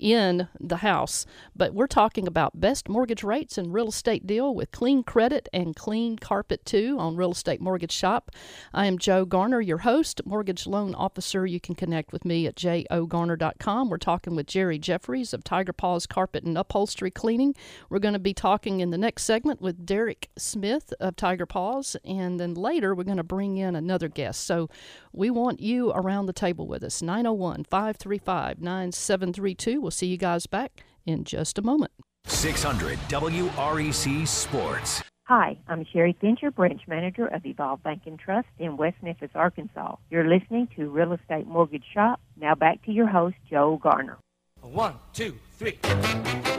in 0.00 0.48
the 0.58 0.78
house. 0.78 1.26
But 1.54 1.74
we're 1.74 1.86
talking 1.86 2.26
about 2.26 2.60
best 2.60 2.88
mortgage 2.88 3.22
rates 3.22 3.58
and 3.58 3.72
real 3.72 3.88
estate 3.88 4.26
deal 4.26 4.54
with 4.54 4.72
clean 4.72 5.02
credit 5.02 5.48
and 5.52 5.76
clean 5.76 6.16
carpet 6.16 6.64
too 6.64 6.96
on 6.98 7.16
Real 7.16 7.32
Estate 7.32 7.60
Mortgage 7.60 7.92
Shop. 7.92 8.30
I 8.72 8.86
am 8.86 8.98
Joe 8.98 9.24
Garner, 9.24 9.60
your 9.60 9.78
host, 9.78 10.22
mortgage 10.24 10.66
loan 10.66 10.94
officer. 10.94 11.46
You 11.46 11.60
can 11.60 11.74
connect 11.74 12.12
with 12.12 12.24
me 12.24 12.46
at 12.46 12.56
jogarner.com. 12.56 13.90
We're 13.90 13.98
talking 13.98 14.34
with 14.34 14.46
Jerry 14.46 14.78
Jeffries 14.78 15.34
of 15.34 15.44
Tiger 15.44 15.72
Paws 15.72 16.06
Carpet 16.06 16.44
and 16.44 16.56
Upholstery 16.56 17.10
Cleaning. 17.10 17.54
We're 17.90 17.98
going 17.98 18.14
to 18.14 18.18
be 18.18 18.34
talking 18.34 18.80
in 18.80 18.90
the 18.90 18.98
next 18.98 19.24
segment 19.24 19.60
with 19.60 19.84
Derek 19.84 20.30
Smith 20.36 20.94
of 20.98 21.16
Tiger 21.16 21.46
Paws, 21.46 21.96
and 22.04 22.40
then 22.40 22.54
later 22.54 22.94
we're 22.94 23.04
going 23.04 23.16
to 23.18 23.22
bring 23.22 23.58
in 23.58 23.76
another 23.76 24.08
guest. 24.08 24.44
So 24.44 24.70
we 25.12 25.28
want 25.28 25.60
you 25.60 25.90
around 25.92 26.26
the 26.26 26.32
table 26.32 26.66
with 26.66 26.82
us. 26.82 27.02
901 27.02 27.64
535 27.64 28.60
9732. 28.60 29.89
We'll 29.90 29.96
see 29.96 30.06
you 30.06 30.18
guys 30.18 30.46
back 30.46 30.84
in 31.04 31.24
just 31.24 31.58
a 31.58 31.62
moment. 31.62 31.90
600 32.26 32.96
WREC 33.08 34.28
Sports. 34.28 35.02
Hi, 35.24 35.58
I'm 35.66 35.84
Sherry 35.92 36.16
Fincher, 36.20 36.52
branch 36.52 36.82
manager 36.86 37.26
of 37.26 37.44
Evolve 37.44 37.82
Bank 37.82 38.02
and 38.06 38.16
Trust 38.16 38.46
in 38.60 38.76
West 38.76 38.98
Memphis, 39.02 39.32
Arkansas. 39.34 39.96
You're 40.08 40.28
listening 40.28 40.68
to 40.76 40.88
Real 40.90 41.12
Estate 41.12 41.48
Mortgage 41.48 41.82
Shop. 41.92 42.20
Now 42.36 42.54
back 42.54 42.84
to 42.84 42.92
your 42.92 43.08
host, 43.08 43.34
Joe 43.50 43.80
Garner. 43.82 44.18
One, 44.60 44.94
two, 45.12 45.36
three. 45.58 45.76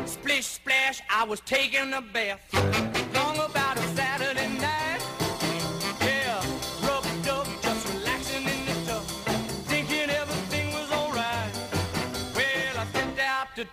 Splish 0.03 0.47
splash, 0.47 0.99
I 1.09 1.23
was 1.23 1.39
taking 1.39 1.93
a 1.93 2.01
bath. 2.01 2.41
Long 3.15 3.37
about 3.37 3.60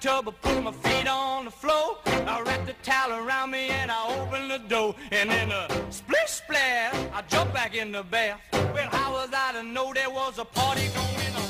tub, 0.00 0.28
I 0.28 0.32
put 0.32 0.62
my 0.62 0.72
feet 0.72 1.08
on 1.08 1.46
the 1.46 1.50
floor. 1.50 1.98
I 2.06 2.42
wrapped 2.42 2.66
the 2.66 2.74
towel 2.82 3.12
around 3.12 3.50
me 3.50 3.68
and 3.68 3.90
I 3.90 4.20
opened 4.20 4.50
the 4.50 4.58
door. 4.58 4.94
And 5.10 5.30
then 5.30 5.50
a 5.50 5.68
splish 5.90 6.28
splash, 6.28 6.94
I 7.12 7.22
jumped 7.28 7.54
back 7.54 7.74
in 7.74 7.92
the 7.92 8.02
bath. 8.02 8.40
Well, 8.52 8.88
how 8.90 9.12
was 9.12 9.30
I 9.32 9.52
to 9.52 9.62
know 9.62 9.92
there 9.92 10.10
was 10.10 10.38
a 10.38 10.44
party 10.44 10.88
going 10.88 11.34
on? 11.34 11.48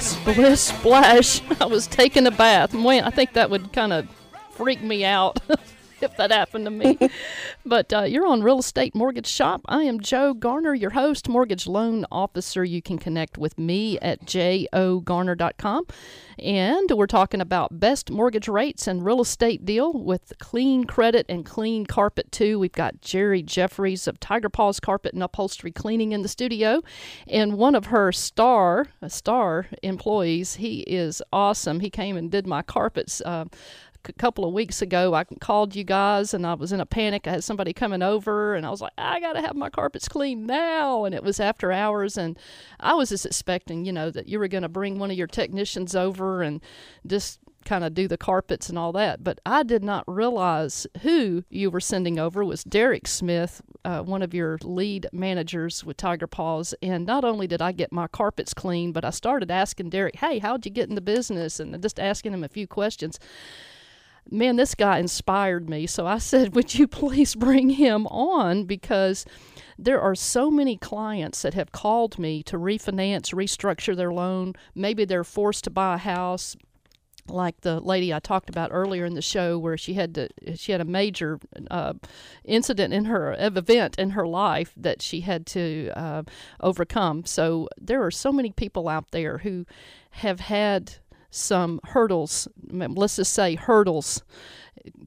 Splish 0.00 0.60
splash. 0.60 1.42
I 1.60 1.66
was 1.66 1.86
taking 1.86 2.26
a 2.26 2.30
bath. 2.30 2.74
Man, 2.74 3.04
I 3.04 3.10
think 3.10 3.32
that 3.32 3.50
would 3.50 3.72
kind 3.72 3.92
of 3.92 4.08
freak 4.50 4.82
me 4.82 5.04
out 5.04 5.40
if 6.00 6.16
that 6.16 6.30
happened 6.30 6.66
to 6.66 6.70
me. 6.70 6.98
but 7.66 7.92
uh, 7.92 8.02
you're 8.02 8.26
on 8.26 8.42
Real 8.42 8.58
Estate 8.58 8.94
Mortgage 8.94 9.26
Shop. 9.26 9.62
I 9.66 9.82
am 9.84 10.00
Joe 10.00 10.34
Garner, 10.34 10.74
your 10.74 10.90
host, 10.90 11.28
mortgage 11.28 11.66
loan 11.66 12.04
officer. 12.12 12.64
You 12.64 12.82
can 12.82 12.98
connect 12.98 13.38
with 13.38 13.58
me 13.58 13.98
at 14.00 14.24
jogarner.com. 14.26 15.86
And 16.38 16.90
we're 16.90 17.06
talking 17.06 17.40
about 17.40 17.80
best 17.80 18.10
mortgage 18.10 18.46
rates 18.46 18.86
and 18.86 19.04
real 19.04 19.22
estate 19.22 19.64
deal 19.64 19.92
with 19.92 20.34
clean 20.38 20.84
credit 20.84 21.24
and 21.30 21.46
clean 21.46 21.86
carpet 21.86 22.30
too. 22.30 22.58
We've 22.58 22.72
got 22.72 23.00
Jerry 23.00 23.42
Jeffries 23.42 24.06
of 24.06 24.20
Tiger 24.20 24.50
Paws 24.50 24.78
Carpet 24.78 25.14
and 25.14 25.22
Upholstery 25.22 25.72
Cleaning 25.72 26.12
in 26.12 26.20
the 26.20 26.28
studio, 26.28 26.82
and 27.26 27.54
one 27.54 27.74
of 27.74 27.86
her 27.86 28.12
star 28.12 28.86
a 29.00 29.08
star 29.08 29.66
employees. 29.82 30.56
He 30.56 30.80
is 30.80 31.22
awesome. 31.32 31.80
He 31.80 31.88
came 31.88 32.16
and 32.18 32.30
did 32.30 32.46
my 32.46 32.60
carpets. 32.60 33.22
Uh, 33.24 33.46
a 34.08 34.12
couple 34.12 34.44
of 34.44 34.52
weeks 34.52 34.82
ago 34.82 35.14
i 35.14 35.24
called 35.40 35.74
you 35.74 35.84
guys 35.84 36.34
and 36.34 36.46
i 36.46 36.54
was 36.54 36.72
in 36.72 36.80
a 36.80 36.86
panic. 36.86 37.26
I 37.26 37.32
had 37.32 37.44
somebody 37.44 37.72
coming 37.72 38.02
over 38.02 38.54
and 38.54 38.66
i 38.66 38.70
was 38.70 38.80
like 38.80 38.92
i 38.98 39.20
gotta 39.20 39.40
have 39.40 39.56
my 39.56 39.70
carpets 39.70 40.08
cleaned 40.08 40.46
now. 40.46 41.04
And 41.04 41.14
it 41.14 41.22
was 41.22 41.40
after 41.40 41.72
hours 41.72 42.16
and 42.16 42.38
i 42.80 42.94
was 42.94 43.08
just 43.10 43.26
expecting 43.26 43.84
you 43.84 43.92
know 43.92 44.10
that 44.10 44.28
you 44.28 44.38
were 44.38 44.48
going 44.48 44.62
to 44.62 44.68
bring 44.68 44.98
one 44.98 45.10
of 45.10 45.16
your 45.16 45.26
technicians 45.26 45.94
over 45.94 46.42
and 46.42 46.60
just 47.06 47.40
kind 47.64 47.82
of 47.82 47.94
do 47.94 48.06
the 48.06 48.16
carpets 48.16 48.68
and 48.68 48.78
all 48.78 48.92
that. 48.92 49.24
But 49.24 49.40
i 49.44 49.62
did 49.62 49.82
not 49.82 50.04
realize 50.06 50.86
who 51.02 51.44
you 51.50 51.70
were 51.70 51.80
sending 51.80 52.18
over 52.18 52.44
was 52.44 52.62
derek 52.64 53.08
smith 53.08 53.60
uh, 53.84 54.02
one 54.02 54.22
of 54.22 54.34
your 54.34 54.58
lead 54.62 55.06
managers 55.12 55.84
with 55.84 55.96
tiger 55.96 56.26
paws. 56.26 56.74
And 56.82 57.06
not 57.06 57.24
only 57.24 57.46
did 57.46 57.62
i 57.62 57.72
get 57.72 57.92
my 57.92 58.06
carpets 58.06 58.54
clean 58.54 58.92
but 58.92 59.04
i 59.04 59.10
started 59.10 59.50
asking 59.50 59.90
derek 59.90 60.16
hey 60.16 60.38
how'd 60.38 60.64
you 60.64 60.70
get 60.70 60.88
in 60.88 60.94
the 60.94 61.00
business? 61.00 61.60
And 61.60 61.80
just 61.82 62.00
asking 62.00 62.32
him 62.32 62.44
a 62.44 62.48
few 62.48 62.66
questions 62.66 63.18
man, 64.30 64.56
this 64.56 64.74
guy 64.74 64.98
inspired 64.98 65.68
me. 65.68 65.86
So 65.86 66.06
I 66.06 66.18
said, 66.18 66.54
would 66.54 66.74
you 66.74 66.86
please 66.86 67.34
bring 67.34 67.70
him 67.70 68.06
on? 68.08 68.64
Because 68.64 69.24
there 69.78 70.00
are 70.00 70.14
so 70.14 70.50
many 70.50 70.76
clients 70.76 71.42
that 71.42 71.54
have 71.54 71.72
called 71.72 72.18
me 72.18 72.42
to 72.44 72.56
refinance, 72.56 73.34
restructure 73.34 73.96
their 73.96 74.12
loan. 74.12 74.54
Maybe 74.74 75.04
they're 75.04 75.24
forced 75.24 75.64
to 75.64 75.70
buy 75.70 75.94
a 75.94 75.98
house. 75.98 76.56
Like 77.28 77.62
the 77.62 77.80
lady 77.80 78.14
I 78.14 78.20
talked 78.20 78.48
about 78.48 78.70
earlier 78.72 79.04
in 79.04 79.14
the 79.14 79.22
show, 79.22 79.58
where 79.58 79.76
she 79.76 79.94
had 79.94 80.14
to, 80.14 80.28
she 80.54 80.70
had 80.70 80.80
a 80.80 80.84
major 80.84 81.40
uh, 81.70 81.94
incident 82.44 82.94
in 82.94 83.06
her 83.06 83.34
event 83.36 83.98
in 83.98 84.10
her 84.10 84.26
life 84.26 84.72
that 84.76 85.02
she 85.02 85.22
had 85.22 85.44
to 85.46 85.90
uh, 85.96 86.22
overcome. 86.60 87.24
So 87.24 87.68
there 87.76 88.04
are 88.04 88.12
so 88.12 88.30
many 88.30 88.52
people 88.52 88.88
out 88.88 89.10
there 89.10 89.38
who 89.38 89.66
have 90.10 90.38
had 90.38 90.94
some 91.36 91.80
hurdles, 91.84 92.48
let's 92.70 93.16
just 93.16 93.32
say 93.32 93.54
hurdles, 93.54 94.22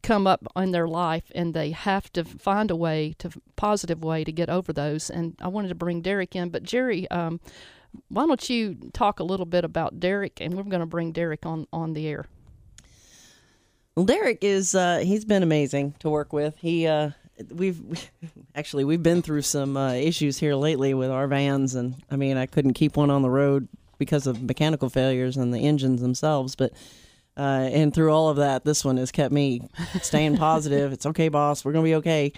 come 0.04 0.28
up 0.28 0.46
in 0.56 0.72
their 0.72 0.88
life, 0.88 1.32
and 1.34 1.54
they 1.54 1.72
have 1.72 2.12
to 2.14 2.24
find 2.24 2.72
a 2.72 2.76
way, 2.76 3.14
to 3.20 3.32
positive 3.56 4.04
way, 4.04 4.24
to 4.24 4.32
get 4.32 4.50
over 4.50 4.74
those. 4.74 5.10
And 5.10 5.36
I 5.42 5.48
wanted 5.48 5.70
to 5.70 5.76
bring 5.76 6.02
Derek 6.02 6.36
in, 6.36 6.50
but 6.50 6.64
Jerry, 6.64 7.10
um, 7.12 7.40
why 8.10 8.26
don't 8.26 8.50
you 8.50 8.78
talk 8.94 9.20
a 9.20 9.24
little 9.24 9.46
bit 9.46 9.64
about 9.64 10.00
Derek, 10.00 10.40
and 10.42 10.56
we're 10.56 10.64
going 10.64 10.82
to 10.82 10.86
bring 10.86 11.12
Derek 11.12 11.46
on 11.46 11.68
on 11.74 11.94
the 11.94 12.08
air. 12.08 12.26
Well, 13.96 14.06
Derek 14.06 14.44
is 14.44 14.76
uh, 14.76 15.00
he's 15.00 15.26
been 15.26 15.44
amazing 15.44 15.96
to 16.00 16.10
work 16.10 16.32
with. 16.32 16.56
He 16.58 16.88
uh, 16.88 17.12
we've 17.50 18.10
actually 18.56 18.86
we've 18.86 19.04
been 19.04 19.22
through 19.22 19.42
some 19.42 19.76
uh, 19.76 19.94
issues 19.94 20.38
here 20.38 20.56
lately 20.56 20.94
with 20.94 21.10
our 21.10 21.28
vans, 21.28 21.76
and 21.76 21.96
I 22.10 22.16
mean 22.16 22.38
I 22.38 22.46
couldn't 22.46 22.74
keep 22.74 22.98
one 22.98 23.10
on 23.10 23.22
the 23.22 23.30
road 23.30 23.68
because 24.00 24.25
of 24.25 24.41
mechanical 24.41 24.89
failures 24.89 25.38
and 25.38 25.53
the 25.53 25.60
engines 25.60 26.01
themselves, 26.01 26.56
but. 26.56 26.74
Uh, 27.38 27.70
and 27.72 27.94
through 27.94 28.12
all 28.12 28.27
of 28.27 28.36
that, 28.36 28.65
this 28.65 28.84
one 28.84 28.98
has 28.98 29.13
kept 29.13 29.32
me 29.32 29.62
staying 30.01 30.36
positive. 30.36 30.91
It's 30.91 31.06
okay, 31.06 31.29
boss. 31.29 31.63
We're 31.63 31.72
gonna 31.72 31.86
be 31.86 31.96
okay. 31.96 32.34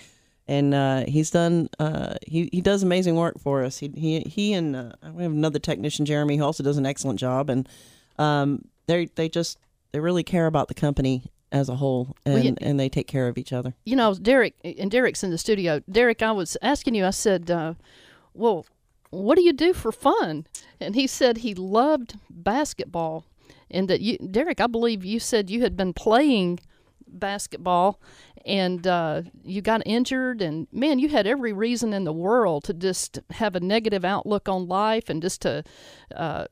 And 0.47 0.75
uh, 0.75 1.05
he's 1.07 1.31
done. 1.31 1.69
Uh, 1.79 2.15
he 2.27 2.49
he 2.51 2.61
does 2.61 2.83
amazing 2.83 3.15
work 3.15 3.39
for 3.39 3.63
us. 3.63 3.79
He 3.79 3.87
he 3.95 4.19
he 4.19 4.53
and 4.53 4.75
uh, 4.75 4.91
we 5.11 5.23
have 5.23 5.31
another 5.31 5.57
technician, 5.57 6.05
Jeremy, 6.05 6.37
who 6.37 6.43
also 6.43 6.61
does 6.61 6.77
an 6.77 6.85
excellent 6.85 7.19
job. 7.19 7.49
And 7.49 7.67
um, 8.19 8.65
they 8.85 9.05
they 9.15 9.27
just 9.27 9.57
they 9.91 9.99
really 9.99 10.23
care 10.23 10.45
about 10.45 10.67
the 10.67 10.75
company 10.75 11.23
as 11.51 11.67
a 11.67 11.77
whole, 11.77 12.15
and 12.23 12.43
Well, 12.43 12.53
and 12.61 12.79
they 12.79 12.89
take 12.89 13.07
care 13.07 13.27
of 13.27 13.39
each 13.39 13.51
other. 13.53 13.73
you 13.85 13.95
know, 13.95 14.13
Derek, 14.13 14.53
and 14.63 14.91
Derek's 14.91 15.23
in 15.23 15.31
the 15.31 15.37
studio. 15.39 15.81
Derek, 15.89 16.21
I 16.21 16.31
was 16.31 16.57
asking 16.61 16.93
you, 16.93 17.05
I 17.07 17.11
said, 17.11 17.49
uh, 17.49 17.73
well, 18.35 18.67
what 19.11 19.35
do 19.35 19.43
you 19.43 19.53
do 19.53 19.73
for 19.73 19.91
fun? 19.91 20.47
And 20.79 20.95
he 20.95 21.05
said 21.05 21.37
he 21.37 21.53
loved 21.53 22.15
basketball. 22.29 23.25
And 23.69 23.87
that 23.87 24.01
you, 24.01 24.17
Derek, 24.17 24.59
I 24.59 24.67
believe 24.67 25.05
you 25.05 25.19
said 25.19 25.49
you 25.49 25.61
had 25.61 25.77
been 25.77 25.93
playing 25.93 26.59
basketball 27.07 27.99
and 28.45 28.85
uh, 28.87 29.21
you 29.43 29.61
got 29.61 29.81
injured. 29.85 30.41
And 30.41 30.67
man, 30.71 30.99
you 30.99 31.09
had 31.09 31.27
every 31.27 31.53
reason 31.53 31.93
in 31.93 32.03
the 32.03 32.13
world 32.13 32.63
to 32.65 32.73
just 32.73 33.19
have 33.31 33.55
a 33.55 33.59
negative 33.59 34.05
outlook 34.05 34.47
on 34.49 34.67
life 34.67 35.09
and 35.09 35.21
just 35.21 35.41
to 35.41 35.63
uh, 36.15 36.45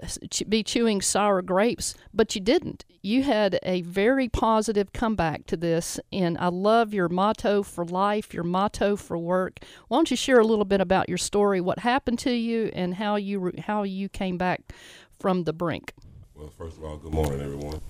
be 0.48 0.64
chewing 0.64 1.02
sour 1.02 1.42
grapes. 1.42 1.96
But 2.14 2.36
you 2.36 2.42
didn't. 2.42 2.86
You 3.02 3.24
had 3.24 3.60
a 3.64 3.82
very 3.82 4.28
positive 4.28 4.94
comeback 4.94 5.46
to 5.48 5.58
this. 5.58 6.00
And 6.12 6.38
I 6.38 6.48
love 6.48 6.94
your 6.94 7.10
motto 7.10 7.64
for 7.64 7.86
life, 7.86 8.34
your 8.34 8.44
motto 8.44 8.96
for 8.96 9.18
work. 9.18 9.60
Why 9.88 9.98
don't 9.98 10.12
you 10.12 10.18
share 10.18 10.40
a 10.40 10.46
little 10.46 10.66
bit 10.66 10.82
about 10.82 11.10
your 11.10 11.18
story, 11.18 11.62
what 11.62 11.80
happened 11.80 12.20
to 12.20 12.32
you, 12.32 12.72
and 12.74 12.96
how 12.96 13.16
you 13.16 13.52
how 13.60 13.84
you 13.84 14.10
came 14.10 14.38
back 14.38 14.74
from 15.20 15.44
the 15.44 15.54
brink? 15.54 15.94
Well, 16.36 16.52
first 16.58 16.78
of 16.78 16.84
all, 16.84 16.98
good 16.98 17.14
morning, 17.14 17.42
everyone. 17.42 17.82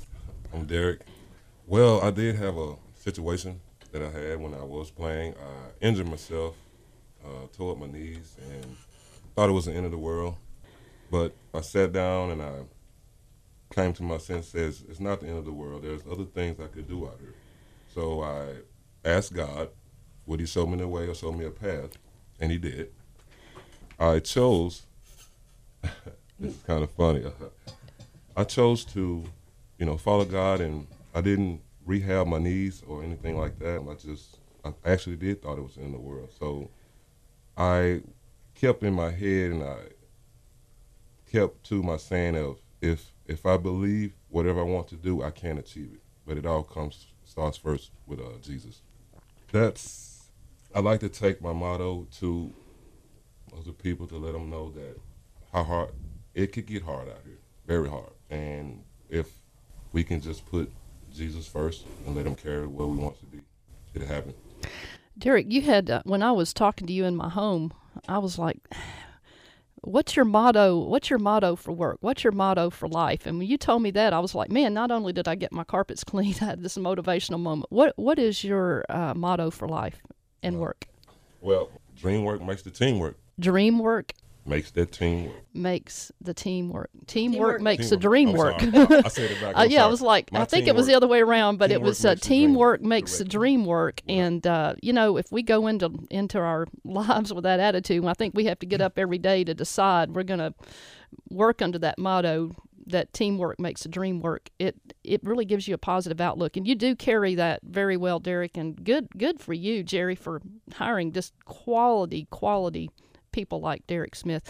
I'm 0.54 0.66
Derek. 0.66 1.02
Well, 1.68 2.02
I 2.02 2.10
did 2.10 2.36
have 2.38 2.58
a 2.58 2.76
situation 2.96 3.62
that 3.92 4.02
I 4.02 4.10
had 4.10 4.40
when 4.40 4.54
I 4.54 4.64
was 4.64 4.92
playing. 4.92 5.34
I 5.36 5.86
injured 5.86 6.08
myself, 6.08 6.56
uh, 7.26 7.48
tore 7.56 7.74
up 7.74 7.80
my 7.80 7.88
knees, 7.88 8.36
and 8.52 8.76
thought 9.36 9.50
it 9.50 9.54
was 9.54 9.66
the 9.66 9.74
end 9.74 9.86
of 9.86 9.92
the 9.92 9.98
world. 9.98 10.36
But 11.12 11.34
I 11.54 11.62
sat 11.62 11.92
down 11.92 12.32
and 12.32 12.42
I 12.42 12.54
came 13.74 13.94
to 13.94 14.04
my 14.04 14.18
senses. 14.18 14.84
It's 14.90 15.00
not 15.00 15.22
the 15.22 15.28
end 15.28 15.38
of 15.38 15.46
the 15.46 15.52
world. 15.52 15.84
There's 15.84 16.02
other 16.10 16.26
things 16.26 16.60
I 16.60 16.68
could 16.68 16.88
do 16.88 17.08
out 17.08 17.18
here. 17.20 17.34
So 17.94 18.22
I 18.24 19.08
asked 19.08 19.34
God, 19.34 19.70
would 20.26 20.40
He 20.40 20.46
show 20.46 20.66
me 20.66 20.78
the 20.78 20.88
way 20.88 21.08
or 21.08 21.16
show 21.16 21.32
me 21.32 21.46
a 21.46 21.52
path? 21.52 21.98
And 22.40 22.52
He 22.52 22.58
did. 22.58 22.92
I 24.00 24.20
chose. 24.20 24.84
this 26.40 26.56
is 26.56 26.64
kind 26.64 26.84
of 26.84 26.92
funny. 26.92 27.24
I 28.38 28.44
chose 28.44 28.86
to, 28.86 29.26
you 29.78 29.86
know, 29.86 29.98
follow 29.98 30.26
God, 30.26 30.62
and 30.62 30.88
I 31.14 31.22
didn't 31.22 31.62
rehab 31.90 32.28
my 32.28 32.38
knees 32.38 32.84
or 32.88 33.04
anything 33.04 33.36
like 33.36 33.58
that. 33.60 33.82
I 33.90 33.94
just, 33.96 34.38
I 34.64 34.72
actually 34.86 35.16
did 35.16 35.42
thought 35.42 35.58
it 35.58 35.64
was 35.64 35.78
in 35.78 35.92
the 35.92 36.00
world. 36.00 36.30
So 36.38 36.70
I 37.58 38.02
kept 38.54 38.84
in 38.84 38.94
my 38.94 39.10
head, 39.10 39.52
and 39.52 39.64
I 39.64 39.78
kept 41.32 41.64
to 41.66 41.82
my 41.82 41.98
saying 41.98 42.38
of, 42.38 42.60
if 42.82 43.12
if 43.26 43.46
I 43.46 43.58
believe 43.58 44.14
whatever 44.30 44.60
I 44.62 44.64
want 44.64 44.88
to 44.90 44.96
do, 44.96 45.24
I 45.24 45.32
can 45.32 45.58
achieve 45.58 45.92
it. 45.94 46.02
But 46.26 46.38
it 46.38 46.46
all 46.46 46.64
comes 46.64 47.08
starts 47.26 47.58
first 47.58 47.92
with 48.06 48.20
uh, 48.20 48.38
Jesus. 48.42 48.82
That's 49.52 50.30
I 50.74 50.80
like 50.82 51.00
to 51.00 51.10
take 51.10 51.42
my 51.42 51.54
motto 51.54 52.08
to 52.20 52.54
other 53.58 53.72
people 53.72 54.06
to 54.08 54.18
let 54.18 54.34
them 54.34 54.50
know 54.50 54.72
that 54.72 54.96
how 55.52 55.64
hard 55.64 55.90
it 56.36 56.54
could 56.54 56.68
get 56.68 56.84
hard 56.84 57.10
out 57.10 57.22
here, 57.26 57.40
very 57.66 57.90
hard. 57.90 58.14
And 58.30 58.84
if 59.10 59.28
we 59.92 60.04
can 60.04 60.22
just 60.22 60.46
put 60.46 60.72
Jesus 61.20 61.46
first 61.46 61.86
and 62.08 62.16
let 62.16 62.26
Him 62.26 62.34
carry 62.34 62.66
where 62.66 62.88
we 62.88 62.98
want 62.98 63.20
to 63.20 63.26
be, 63.26 63.42
It 63.94 64.04
happened. 64.04 64.36
Derek, 65.18 65.52
you 65.52 65.62
had 65.62 65.90
uh, 65.90 66.02
when 66.06 66.24
I 66.24 66.32
was 66.32 66.54
talking 66.54 66.88
to 66.88 66.94
you 66.94 67.04
in 67.04 67.18
my 67.18 67.28
home, 67.28 67.74
I 68.08 68.20
was 68.20 68.40
like, 68.40 68.58
"What's 69.82 70.16
your 70.16 70.24
motto? 70.24 70.80
What's 70.80 71.10
your 71.10 71.20
motto 71.20 71.58
for 71.58 71.74
work? 71.74 71.98
What's 72.00 72.24
your 72.24 72.32
motto 72.32 72.70
for 72.70 72.88
life?" 72.88 73.26
And 73.26 73.38
when 73.38 73.48
you 73.48 73.58
told 73.58 73.82
me 73.82 73.92
that, 73.92 74.14
I 74.14 74.20
was 74.20 74.34
like, 74.34 74.50
"Man, 74.50 74.74
not 74.74 74.92
only 74.92 75.12
did 75.12 75.28
I 75.28 75.36
get 75.36 75.52
my 75.52 75.66
carpets 75.66 76.04
clean, 76.06 76.36
I 76.40 76.46
had 76.46 76.64
this 76.64 76.78
motivational 76.78 77.40
moment. 77.40 77.70
What 77.70 77.94
What 77.98 78.18
is 78.18 78.46
your 78.46 78.86
uh, 78.88 79.14
motto 79.14 79.52
for 79.52 79.68
life 79.68 80.02
and 80.42 80.58
work? 80.58 80.86
Well, 81.42 81.70
dream 81.98 82.24
work 82.24 82.42
makes 82.42 82.62
the 82.62 82.72
team 82.72 82.98
work. 82.98 83.18
Dream 83.38 83.80
work 83.80 84.14
Makes 84.46 84.72
that 84.72 84.92
team 84.92 85.26
work. 85.26 85.36
makes 85.54 86.12
the 86.22 86.34
team 86.34 86.70
work. 86.70 86.90
Teamwork, 87.06 87.58
Teamwork. 87.58 87.62
makes 87.62 87.90
the 87.90 87.98
dream 87.98 88.34
work." 88.34 88.60
sorry. 88.60 88.74
I 88.76 89.08
said 89.08 89.32
it 89.32 89.42
back. 89.42 89.56
Uh, 89.56 89.60
I'm 89.60 89.70
yeah, 89.70 89.84
I 89.86 89.88
was 89.88 90.02
like, 90.02 90.32
My 90.32 90.42
I 90.42 90.46
think 90.46 90.68
it 90.68 90.76
was 90.76 90.88
the 90.88 90.96
other 90.96 91.08
way 91.08 91.22
around, 91.22 91.58
but 91.58 91.72
it 91.72 91.76
teamwork 91.76 91.88
was 91.88 92.06
uh, 92.06 92.14
the 92.16 92.20
teamwork 92.20 92.80
work. 92.80 92.88
makes 92.88 93.18
the 93.18 93.26
dream 93.26 93.66
work. 93.66 94.02
Right. 94.08 94.16
And 94.16 94.48
uh, 94.48 94.76
you 94.82 94.94
know, 94.94 95.18
if 95.18 95.32
we 95.32 95.44
go 95.44 95.68
into 95.68 95.92
into 96.10 96.40
our 96.40 96.68
lives 96.84 97.34
with 97.34 97.44
that 97.44 97.60
attitude, 97.60 98.06
I 98.06 98.14
think 98.14 98.34
we 98.36 98.46
have 98.46 98.60
to 98.60 98.66
get 98.66 98.82
up 98.82 98.98
every 98.98 99.18
day 99.20 99.44
to 99.44 99.54
decide 99.54 100.16
we're 100.16 100.24
going 100.24 100.40
to 100.40 100.54
work 101.30 101.62
under 101.62 101.80
that 101.80 101.98
motto 102.00 102.56
that 102.88 103.14
teamwork 103.14 103.60
makes 103.60 103.84
the 103.84 103.90
dream 103.90 104.20
work. 104.20 104.50
It 104.58 104.76
it 105.04 105.22
really 105.24 105.46
gives 105.46 105.68
you 105.68 105.76
a 105.76 105.78
positive 105.78 106.20
outlook, 106.20 106.58
and 106.58 106.68
you 106.68 106.76
do 106.76 106.96
carry 106.96 107.36
that 107.36 107.60
very 107.64 107.98
well, 107.98 108.20
Derek. 108.20 108.58
And 108.58 108.84
good 108.84 109.10
good 109.18 109.40
for 109.40 109.54
you, 109.54 109.84
Jerry, 109.84 110.16
for 110.16 110.42
hiring 110.74 111.12
just 111.12 111.34
quality 111.46 112.28
quality 112.32 112.90
people 113.32 113.60
like 113.62 113.86
Derek 113.88 114.16
Smith. 114.16 114.44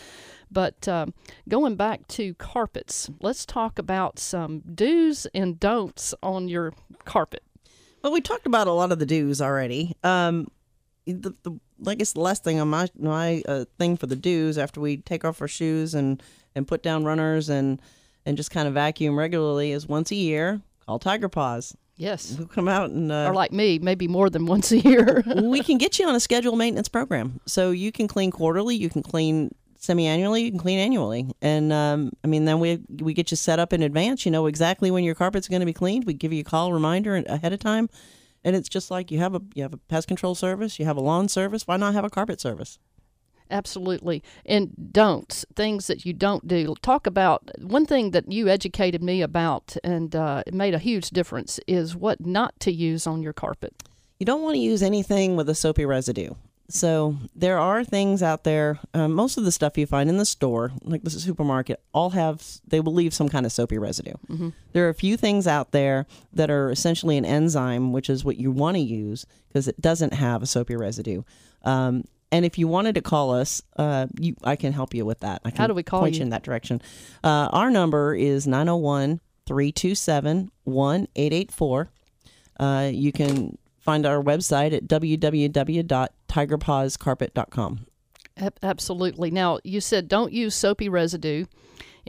But 0.51 0.87
um, 0.87 1.13
going 1.47 1.75
back 1.75 2.07
to 2.09 2.33
carpets, 2.35 3.09
let's 3.21 3.45
talk 3.45 3.79
about 3.79 4.19
some 4.19 4.61
do's 4.73 5.27
and 5.33 5.59
don'ts 5.59 6.13
on 6.23 6.47
your 6.47 6.73
carpet. 7.05 7.43
Well, 8.03 8.13
we 8.13 8.21
talked 8.21 8.45
about 8.45 8.67
a 8.67 8.71
lot 8.71 8.91
of 8.91 8.99
the 8.99 9.05
do's 9.05 9.41
already. 9.41 9.95
Um, 10.03 10.47
the, 11.05 11.33
the 11.43 11.59
I 11.87 11.95
guess 11.95 12.13
the 12.13 12.21
last 12.21 12.43
thing 12.43 12.59
on 12.59 12.69
my 12.69 12.87
my 12.97 13.41
uh, 13.47 13.65
thing 13.77 13.97
for 13.97 14.07
the 14.07 14.15
do's 14.15 14.57
after 14.57 14.79
we 14.79 14.97
take 14.97 15.25
off 15.25 15.41
our 15.41 15.47
shoes 15.47 15.93
and 15.93 16.21
and 16.55 16.67
put 16.67 16.83
down 16.83 17.03
runners 17.03 17.49
and 17.49 17.81
and 18.25 18.37
just 18.37 18.51
kind 18.51 18.67
of 18.67 18.73
vacuum 18.73 19.17
regularly 19.17 19.71
is 19.71 19.87
once 19.87 20.11
a 20.11 20.15
year 20.15 20.61
call 20.89 20.97
Tiger 20.97 21.29
Paws. 21.29 21.77
Yes. 21.99 22.37
We'll 22.37 22.47
come 22.47 22.69
out 22.69 22.91
and 22.91 23.11
uh, 23.11 23.27
Or 23.27 23.33
like 23.33 23.51
me, 23.51 23.77
maybe 23.77 24.07
more 24.07 24.29
than 24.29 24.45
once 24.45 24.71
a 24.71 24.77
year. 24.77 25.21
we 25.43 25.61
can 25.61 25.77
get 25.77 25.99
you 25.99 26.07
on 26.07 26.15
a 26.15 26.19
scheduled 26.21 26.57
maintenance 26.57 26.87
program. 26.87 27.41
So 27.45 27.71
you 27.71 27.91
can 27.91 28.07
clean 28.07 28.31
quarterly, 28.31 28.77
you 28.77 28.89
can 28.89 29.03
clean 29.03 29.53
semi-annually, 29.75 30.43
you 30.43 30.51
can 30.51 30.59
clean 30.59 30.79
annually. 30.79 31.29
And 31.41 31.73
um, 31.73 32.13
I 32.23 32.27
mean, 32.27 32.45
then 32.45 32.61
we 32.61 32.79
we 33.01 33.13
get 33.13 33.31
you 33.31 33.37
set 33.37 33.59
up 33.59 33.73
in 33.73 33.83
advance. 33.83 34.25
You 34.25 34.31
know 34.31 34.45
exactly 34.45 34.91
when 34.91 35.03
your 35.03 35.13
carpet's 35.13 35.49
going 35.49 35.59
to 35.59 35.65
be 35.65 35.73
cleaned. 35.73 36.05
We 36.05 36.13
give 36.13 36.31
you 36.31 36.39
a 36.39 36.45
call 36.45 36.71
reminder 36.71 37.17
ahead 37.27 37.51
of 37.51 37.59
time. 37.59 37.89
And 38.45 38.55
it's 38.55 38.69
just 38.69 38.89
like 38.89 39.11
you 39.11 39.19
have 39.19 39.35
a 39.35 39.41
you 39.53 39.63
have 39.63 39.73
a 39.73 39.77
pest 39.77 40.07
control 40.07 40.35
service, 40.35 40.79
you 40.79 40.85
have 40.85 40.95
a 40.95 41.01
lawn 41.01 41.27
service. 41.27 41.67
Why 41.67 41.75
not 41.75 41.93
have 41.95 42.05
a 42.05 42.09
carpet 42.09 42.39
service? 42.39 42.79
Absolutely. 43.51 44.23
And 44.45 44.91
don'ts, 44.91 45.45
things 45.55 45.87
that 45.87 46.05
you 46.05 46.13
don't 46.13 46.47
do. 46.47 46.75
Talk 46.81 47.07
about 47.07 47.49
one 47.59 47.85
thing 47.85 48.11
that 48.11 48.31
you 48.31 48.47
educated 48.47 49.01
me 49.01 49.21
about 49.21 49.75
and 49.83 50.15
uh, 50.15 50.43
it 50.45 50.53
made 50.53 50.73
a 50.73 50.79
huge 50.79 51.09
difference 51.09 51.59
is 51.67 51.95
what 51.95 52.25
not 52.25 52.59
to 52.61 52.71
use 52.71 53.07
on 53.07 53.23
your 53.23 53.33
carpet. 53.33 53.73
You 54.19 54.25
don't 54.25 54.41
want 54.41 54.55
to 54.55 54.61
use 54.61 54.83
anything 54.83 55.35
with 55.35 55.49
a 55.49 55.55
soapy 55.55 55.85
residue. 55.85 56.31
So 56.71 57.15
there 57.35 57.57
are 57.57 57.83
things 57.83 58.21
out 58.21 58.43
there. 58.43 58.79
Um, 58.93 59.13
most 59.13 59.37
of 59.37 59.43
the 59.43 59.51
stuff 59.51 59.77
you 59.77 59.87
find 59.87 60.07
in 60.07 60.17
the 60.17 60.25
store, 60.25 60.71
like 60.83 61.03
the 61.03 61.09
supermarket, 61.09 61.81
all 61.93 62.11
have 62.11 62.45
they 62.67 62.79
will 62.79 62.93
leave 62.93 63.13
some 63.13 63.27
kind 63.27 63.45
of 63.45 63.51
soapy 63.51 63.79
residue. 63.79 64.13
There 64.73 64.85
are 64.85 64.89
a 64.89 64.93
few 64.93 65.17
things 65.17 65.47
out 65.47 65.71
there 65.71 66.05
that 66.31 66.51
are 66.51 66.69
essentially 66.69 67.17
an 67.17 67.25
enzyme, 67.25 67.91
which 67.91 68.07
is 68.07 68.23
what 68.23 68.37
you 68.37 68.51
want 68.51 68.75
to 68.75 68.81
use 68.81 69.25
because 69.47 69.67
it 69.67 69.81
doesn't 69.81 70.13
have 70.13 70.43
a 70.43 70.45
soapy 70.45 70.75
residue. 70.75 71.23
Um, 71.63 72.03
and 72.31 72.45
if 72.45 72.57
you 72.57 72.67
wanted 72.67 72.95
to 72.95 73.01
call 73.01 73.33
us, 73.33 73.61
uh, 73.77 74.07
you, 74.19 74.35
I 74.43 74.55
can 74.55 74.73
help 74.73 74.93
you 74.93 75.05
with 75.05 75.19
that. 75.21 75.41
I 75.45 75.49
can 75.49 75.57
How 75.57 75.67
do 75.67 75.73
we 75.73 75.83
call 75.83 76.01
point 76.01 76.15
you? 76.15 76.21
in 76.21 76.29
that 76.29 76.43
direction. 76.43 76.81
Uh, 77.23 77.49
our 77.51 77.69
number 77.71 78.13
is 78.15 78.45
901 78.47 79.19
327 79.45 80.51
1884. 80.65 81.89
Uh, 82.59 82.89
you 82.93 83.11
can 83.11 83.57
find 83.79 84.05
our 84.05 84.21
website 84.21 84.73
at 84.73 84.87
www.tigerpawscarpet.com. 84.87 87.79
Ab- 88.37 88.59
Absolutely. 88.63 89.31
Now, 89.31 89.59
you 89.63 89.81
said 89.81 90.07
don't 90.07 90.31
use 90.31 90.55
soapy 90.55 90.87
residue, 90.89 91.45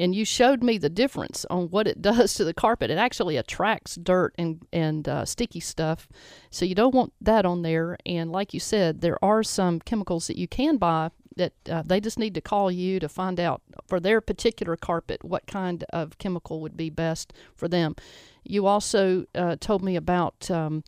and 0.01 0.15
you 0.15 0.25
showed 0.25 0.63
me 0.63 0.79
the 0.79 0.89
difference 0.89 1.45
on 1.51 1.69
what 1.69 1.87
it 1.87 2.01
does 2.11 2.35
to 2.35 2.45
the 2.45 2.55
carpet. 2.55 2.91
It 2.91 2.99
actually 2.99 3.37
attracts 3.37 3.97
dirt 3.97 4.35
and 4.39 4.67
and 4.73 5.09
uh, 5.09 5.25
sticky 5.25 5.61
stuff, 5.61 6.09
so 6.51 6.65
you 6.65 6.75
don't 6.75 6.95
want 6.95 7.13
that 7.21 7.45
on 7.45 7.63
there. 7.63 7.97
And 8.07 8.33
like 8.33 8.55
you 8.55 8.61
said, 8.61 9.01
there 9.01 9.23
are 9.25 9.43
some 9.43 9.81
chemicals 9.81 10.27
that 10.27 10.39
you 10.39 10.49
can 10.49 10.79
buy 10.79 11.11
that 11.37 11.53
uh, 11.71 11.83
they 11.87 12.01
just 12.01 12.19
need 12.19 12.35
to 12.35 12.41
call 12.41 12.71
you 12.71 12.99
to 12.99 13.09
find 13.09 13.39
out 13.39 13.63
for 13.87 14.01
their 14.01 14.21
particular 14.21 14.77
carpet 14.77 15.25
what 15.25 15.47
kind 15.47 15.85
of 15.93 16.19
chemical 16.19 16.61
would 16.61 16.77
be 16.77 16.91
best 16.91 17.33
for 17.55 17.69
them. 17.69 17.95
You 18.43 18.67
also 18.67 19.27
uh, 19.35 19.57
told 19.61 19.83
me 19.83 19.97
about. 19.97 20.51
Um, 20.51 20.83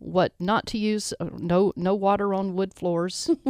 what 0.00 0.32
not 0.40 0.66
to 0.66 0.78
use 0.78 1.14
uh, 1.20 1.26
no 1.36 1.72
no 1.76 1.94
water 1.94 2.34
on 2.34 2.56
wood 2.56 2.74
floors. 2.74 3.30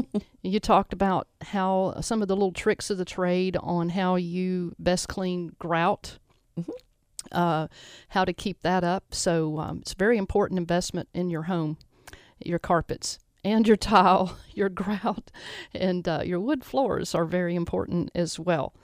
You 0.43 0.59
talked 0.59 0.95
about 0.95 1.29
how 1.43 2.01
some 2.01 2.23
of 2.23 2.29
the 2.29 2.35
little 2.35 2.53
tricks 2.53 2.89
of 2.89 2.97
the 2.97 3.05
trade 3.05 3.59
on 3.61 3.91
how 3.91 4.17
you 4.17 4.75
best 4.79 5.07
clean 5.07 5.55
grout 5.59 6.19
uh, 7.33 7.69
how 8.09 8.25
to 8.25 8.33
keep 8.33 8.63
that 8.63 8.83
up. 8.83 9.15
So 9.15 9.59
um, 9.59 9.81
it's 9.83 9.93
a 9.93 9.97
very 9.97 10.17
important 10.17 10.59
investment 10.59 11.11
in 11.13 11.31
your 11.31 11.43
home 11.43 11.77
your 12.43 12.59
carpets 12.59 13.19
and 13.45 13.69
your 13.69 13.77
tile 13.77 14.39
your 14.55 14.71
grout 14.71 15.31
and 15.75 16.09
uh, 16.09 16.23
your 16.25 16.41
wood 16.41 16.65
floors 16.65 17.15
are 17.15 17.27
very 17.27 17.55
important 17.55 18.11
as 18.15 18.39
well. 18.39 18.75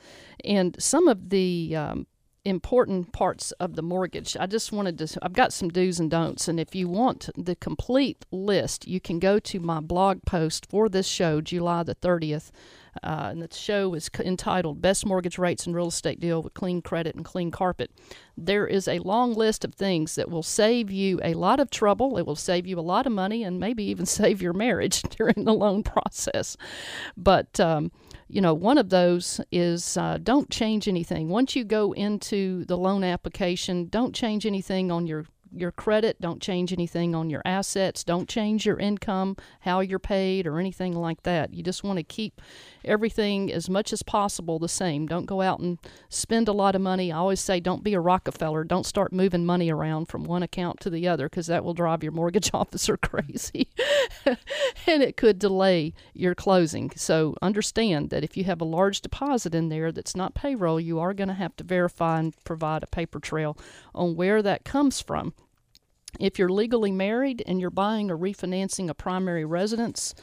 And 0.44 0.76
some 0.78 1.08
of 1.08 1.30
the 1.30 1.74
um, 1.74 2.06
important 2.46 3.12
parts 3.12 3.50
of 3.52 3.74
the 3.74 3.82
mortgage. 3.82 4.36
I 4.38 4.46
just 4.46 4.70
wanted 4.70 4.98
to, 4.98 5.18
I've 5.20 5.32
got 5.32 5.52
some 5.52 5.68
do's 5.68 5.98
and 5.98 6.10
don'ts. 6.10 6.46
And 6.46 6.60
if 6.60 6.74
you 6.74 6.88
want 6.88 7.28
the 7.36 7.56
complete 7.56 8.24
list, 8.30 8.86
you 8.86 9.00
can 9.00 9.18
go 9.18 9.38
to 9.40 9.58
my 9.58 9.80
blog 9.80 10.22
post 10.24 10.66
for 10.66 10.88
this 10.88 11.08
show, 11.08 11.40
July 11.40 11.82
the 11.82 11.96
30th. 11.96 12.52
Uh, 13.02 13.28
and 13.30 13.42
the 13.42 13.54
show 13.54 13.94
is 13.94 14.08
entitled 14.20 14.80
Best 14.80 15.04
Mortgage 15.04 15.38
Rates 15.38 15.66
and 15.66 15.74
Real 15.74 15.88
Estate 15.88 16.20
Deal 16.20 16.42
with 16.42 16.54
Clean 16.54 16.80
Credit 16.80 17.14
and 17.14 17.24
Clean 17.24 17.50
Carpet. 17.50 17.90
There 18.36 18.66
is 18.66 18.88
a 18.88 19.00
long 19.00 19.34
list 19.34 19.64
of 19.64 19.74
things 19.74 20.14
that 20.14 20.30
will 20.30 20.42
save 20.42 20.90
you 20.90 21.20
a 21.22 21.34
lot 21.34 21.60
of 21.60 21.68
trouble. 21.68 22.16
It 22.16 22.26
will 22.26 22.36
save 22.36 22.66
you 22.66 22.78
a 22.78 22.80
lot 22.80 23.06
of 23.06 23.12
money 23.12 23.42
and 23.42 23.60
maybe 23.60 23.84
even 23.84 24.06
save 24.06 24.40
your 24.40 24.52
marriage 24.52 25.02
during 25.10 25.44
the 25.44 25.52
loan 25.52 25.82
process. 25.82 26.56
But, 27.16 27.58
um, 27.60 27.90
you 28.28 28.40
know, 28.40 28.54
one 28.54 28.78
of 28.78 28.88
those 28.88 29.40
is 29.52 29.96
uh, 29.96 30.18
don't 30.22 30.50
change 30.50 30.88
anything. 30.88 31.28
Once 31.28 31.54
you 31.54 31.64
go 31.64 31.92
into 31.92 32.64
the 32.64 32.76
loan 32.76 33.04
application, 33.04 33.86
don't 33.86 34.14
change 34.14 34.44
anything 34.44 34.90
on 34.90 35.06
your 35.06 35.26
your 35.56 35.72
credit, 35.72 36.20
don't 36.20 36.40
change 36.40 36.72
anything 36.72 37.14
on 37.14 37.30
your 37.30 37.42
assets, 37.44 38.04
don't 38.04 38.28
change 38.28 38.66
your 38.66 38.78
income, 38.78 39.36
how 39.60 39.80
you're 39.80 39.98
paid, 39.98 40.46
or 40.46 40.58
anything 40.58 40.94
like 40.94 41.22
that. 41.22 41.54
You 41.54 41.62
just 41.62 41.84
want 41.84 41.98
to 41.98 42.02
keep 42.02 42.40
everything 42.84 43.52
as 43.52 43.68
much 43.68 43.92
as 43.92 44.02
possible 44.02 44.58
the 44.58 44.68
same. 44.68 45.06
Don't 45.06 45.26
go 45.26 45.40
out 45.40 45.60
and 45.60 45.78
spend 46.08 46.48
a 46.48 46.52
lot 46.52 46.74
of 46.74 46.80
money. 46.80 47.10
I 47.10 47.16
always 47.16 47.40
say 47.40 47.60
don't 47.60 47.84
be 47.84 47.94
a 47.94 48.00
Rockefeller. 48.00 48.64
Don't 48.64 48.86
start 48.86 49.12
moving 49.12 49.44
money 49.44 49.70
around 49.70 50.06
from 50.06 50.24
one 50.24 50.42
account 50.42 50.80
to 50.80 50.90
the 50.90 51.08
other 51.08 51.28
because 51.28 51.46
that 51.48 51.64
will 51.64 51.74
drive 51.74 52.02
your 52.02 52.12
mortgage 52.12 52.50
officer 52.54 52.96
crazy 52.96 53.68
and 54.86 55.02
it 55.02 55.16
could 55.16 55.38
delay 55.38 55.92
your 56.14 56.34
closing. 56.34 56.90
So 56.96 57.36
understand 57.42 58.10
that 58.10 58.24
if 58.24 58.36
you 58.36 58.44
have 58.44 58.60
a 58.60 58.64
large 58.64 59.00
deposit 59.00 59.54
in 59.54 59.68
there 59.68 59.92
that's 59.92 60.16
not 60.16 60.34
payroll, 60.34 60.80
you 60.80 60.98
are 60.98 61.14
going 61.14 61.28
to 61.28 61.34
have 61.34 61.56
to 61.56 61.64
verify 61.64 62.18
and 62.18 62.34
provide 62.44 62.82
a 62.82 62.86
paper 62.86 63.20
trail 63.20 63.56
on 63.94 64.16
where 64.16 64.42
that 64.42 64.64
comes 64.64 65.00
from. 65.00 65.34
If 66.18 66.38
you're 66.38 66.48
legally 66.48 66.92
married 66.92 67.42
and 67.46 67.60
you're 67.60 67.70
buying 67.70 68.10
or 68.10 68.16
refinancing 68.16 68.88
a 68.88 68.94
primary 68.94 69.44
residence, 69.44 70.14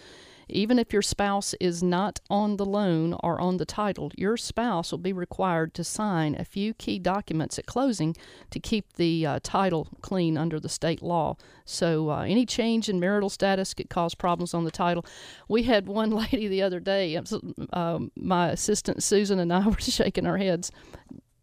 even 0.49 0.77
if 0.77 0.91
your 0.91 1.01
spouse 1.01 1.53
is 1.59 1.81
not 1.81 2.19
on 2.29 2.57
the 2.57 2.65
loan 2.65 3.15
or 3.23 3.39
on 3.39 3.57
the 3.57 3.65
title, 3.65 4.11
your 4.17 4.37
spouse 4.37 4.91
will 4.91 4.99
be 4.99 5.13
required 5.13 5.73
to 5.73 5.83
sign 5.83 6.35
a 6.35 6.45
few 6.45 6.73
key 6.73 6.99
documents 6.99 7.57
at 7.57 7.65
closing 7.65 8.15
to 8.51 8.59
keep 8.59 8.93
the 8.93 9.25
uh, 9.25 9.39
title 9.41 9.87
clean 10.01 10.37
under 10.37 10.59
the 10.59 10.69
state 10.69 11.01
law. 11.01 11.37
So, 11.65 12.09
uh, 12.09 12.23
any 12.23 12.45
change 12.45 12.89
in 12.89 12.99
marital 12.99 13.29
status 13.29 13.73
could 13.73 13.89
cause 13.89 14.15
problems 14.15 14.53
on 14.53 14.65
the 14.65 14.71
title. 14.71 15.05
We 15.47 15.63
had 15.63 15.87
one 15.87 16.11
lady 16.31 16.47
the 16.47 16.61
other 16.61 16.79
day, 16.79 17.15
it 17.15 17.31
um, 17.71 18.11
my 18.15 18.49
assistant 18.49 19.01
Susan 19.01 19.39
and 19.39 19.51
I 19.51 19.67
were 19.67 19.79
shaking 19.79 20.27
our 20.27 20.37
heads 20.37 20.71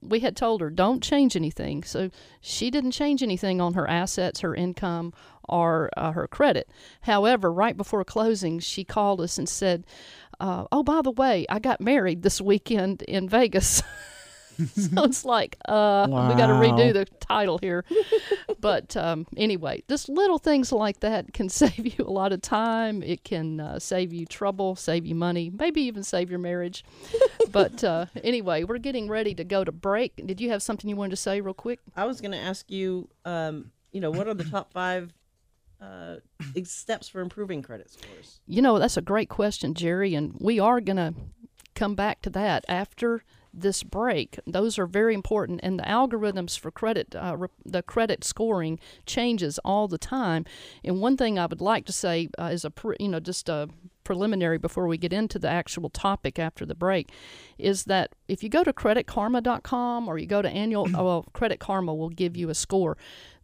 we 0.02 0.20
had 0.20 0.36
told 0.36 0.60
her 0.60 0.70
don't 0.70 1.02
change 1.02 1.36
anything. 1.36 1.82
So 1.82 2.10
she 2.40 2.70
didn't 2.70 2.92
change 2.92 3.22
anything 3.22 3.60
on 3.60 3.74
her 3.74 3.88
assets, 3.88 4.40
her 4.40 4.54
income, 4.54 5.12
or 5.48 5.90
uh, 5.96 6.12
her 6.12 6.26
credit. 6.28 6.70
However, 7.02 7.52
right 7.52 7.76
before 7.76 8.04
closing, 8.04 8.58
she 8.60 8.84
called 8.84 9.20
us 9.20 9.38
and 9.38 9.48
said, 9.48 9.84
uh, 10.38 10.64
"Oh, 10.72 10.82
by 10.82 11.02
the 11.02 11.10
way, 11.10 11.46
I 11.48 11.58
got 11.58 11.80
married 11.80 12.22
this 12.22 12.40
weekend 12.40 13.02
in 13.02 13.28
Vegas." 13.28 13.82
so 14.74 15.04
it's 15.04 15.24
like 15.24 15.56
uh, 15.66 16.06
we 16.08 16.34
got 16.36 16.46
to 16.46 16.54
redo 16.54 16.92
the 16.92 17.06
title 17.20 17.58
here. 17.58 17.84
but 18.60 18.96
um, 18.96 19.26
anyway, 19.36 19.82
just 19.88 20.08
little 20.08 20.38
things 20.38 20.72
like 20.72 21.00
that 21.00 21.32
can 21.32 21.48
save 21.60 21.78
you 21.78 22.04
a 22.04 22.10
lot 22.10 22.32
of 22.32 22.42
time. 22.42 23.02
It 23.02 23.24
can 23.24 23.60
uh, 23.60 23.78
save 23.78 24.12
you 24.12 24.26
trouble, 24.26 24.76
save 24.76 25.06
you 25.06 25.14
money, 25.14 25.50
maybe 25.50 25.82
even 25.82 26.02
save 26.02 26.30
your 26.30 26.38
marriage. 26.38 26.84
but 27.50 27.82
uh, 27.84 28.06
anyway, 28.22 28.64
we're 28.64 28.78
getting 28.78 29.08
ready 29.08 29.34
to 29.34 29.44
go 29.44 29.64
to 29.64 29.72
break. 29.72 30.24
Did 30.26 30.40
you 30.40 30.50
have 30.50 30.62
something 30.62 30.88
you 30.88 30.96
wanted 30.96 31.10
to 31.10 31.16
say 31.16 31.40
real 31.40 31.54
quick? 31.54 31.80
I 31.96 32.04
was 32.04 32.20
going 32.20 32.32
to 32.32 32.38
ask 32.38 32.70
you, 32.70 33.08
um, 33.24 33.70
you 33.92 34.00
know, 34.00 34.10
what 34.10 34.28
are 34.28 34.34
the 34.34 34.44
top 34.44 34.72
five 34.72 35.12
uh, 35.80 36.16
steps 36.64 37.08
for 37.08 37.20
improving 37.20 37.62
credit 37.62 37.90
scores? 37.90 38.40
You 38.46 38.62
know, 38.62 38.78
that's 38.78 38.96
a 38.96 39.02
great 39.02 39.28
question, 39.28 39.74
Jerry, 39.74 40.14
and 40.14 40.34
we 40.38 40.58
are 40.60 40.80
going 40.80 40.96
to 40.96 41.14
come 41.74 41.94
back 41.94 42.20
to 42.22 42.30
that 42.30 42.64
after 42.68 43.24
this 43.52 43.82
break. 43.82 44.38
Those 44.46 44.78
are 44.78 44.86
very 44.86 45.14
important, 45.14 45.60
and 45.62 45.78
the 45.78 45.84
algorithms 45.84 46.58
for 46.58 46.70
credit, 46.70 47.14
uh, 47.14 47.36
re- 47.36 47.48
the 47.64 47.82
credit 47.82 48.24
scoring 48.24 48.78
changes 49.06 49.58
all 49.64 49.88
the 49.88 49.98
time. 49.98 50.44
And 50.84 51.00
one 51.00 51.16
thing 51.16 51.38
I 51.38 51.46
would 51.46 51.60
like 51.60 51.86
to 51.86 51.92
say 51.92 52.28
uh, 52.38 52.50
is 52.52 52.64
a, 52.64 52.70
pre- 52.70 52.96
you 53.00 53.08
know, 53.08 53.20
just 53.20 53.48
a 53.48 53.68
preliminary 54.04 54.58
before 54.58 54.86
we 54.86 54.98
get 54.98 55.12
into 55.12 55.38
the 55.38 55.48
actual 55.48 55.90
topic 55.90 56.38
after 56.38 56.64
the 56.66 56.74
break, 56.74 57.10
is 57.58 57.84
that 57.84 58.14
if 58.28 58.42
you 58.42 58.48
go 58.48 58.64
to 58.64 58.72
creditkarma.com 58.72 60.08
or 60.08 60.18
you 60.18 60.26
go 60.26 60.42
to 60.42 60.48
annual, 60.48 60.88
well, 60.92 61.26
Credit 61.32 61.60
Karma 61.60 61.94
will 61.94 62.08
give 62.08 62.36
you 62.36 62.50
a 62.50 62.54
score. 62.54 62.96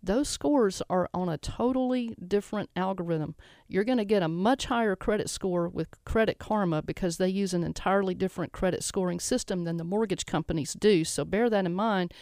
Those 0.07 0.29
scores 0.29 0.83
are 0.89 1.11
on 1.13 1.29
a 1.29 1.37
totally 1.37 2.15
different 2.25 2.71
algorithm. 2.77 3.35
You're 3.67 3.83
going 3.83 3.99
to 3.99 4.05
get 4.05 4.23
a 4.23 4.29
much 4.29 4.67
higher 4.67 4.95
credit 4.95 5.29
score 5.29 5.69
with 5.69 5.89
Credit 6.05 6.39
Karma 6.39 6.81
because 6.81 7.17
they 7.17 7.29
use 7.29 7.53
an 7.53 7.65
entirely 7.65 8.15
different 8.15 8.53
credit 8.53 8.85
scoring 8.85 9.19
system 9.19 9.65
than 9.65 9.79
the 9.79 9.85
mortgage 9.85 10.25
companies 10.25 10.75
do. 10.75 11.05
So 11.05 11.25
bear 11.25 11.51
that 11.51 11.67
in 11.67 11.75
mind. 11.75 12.15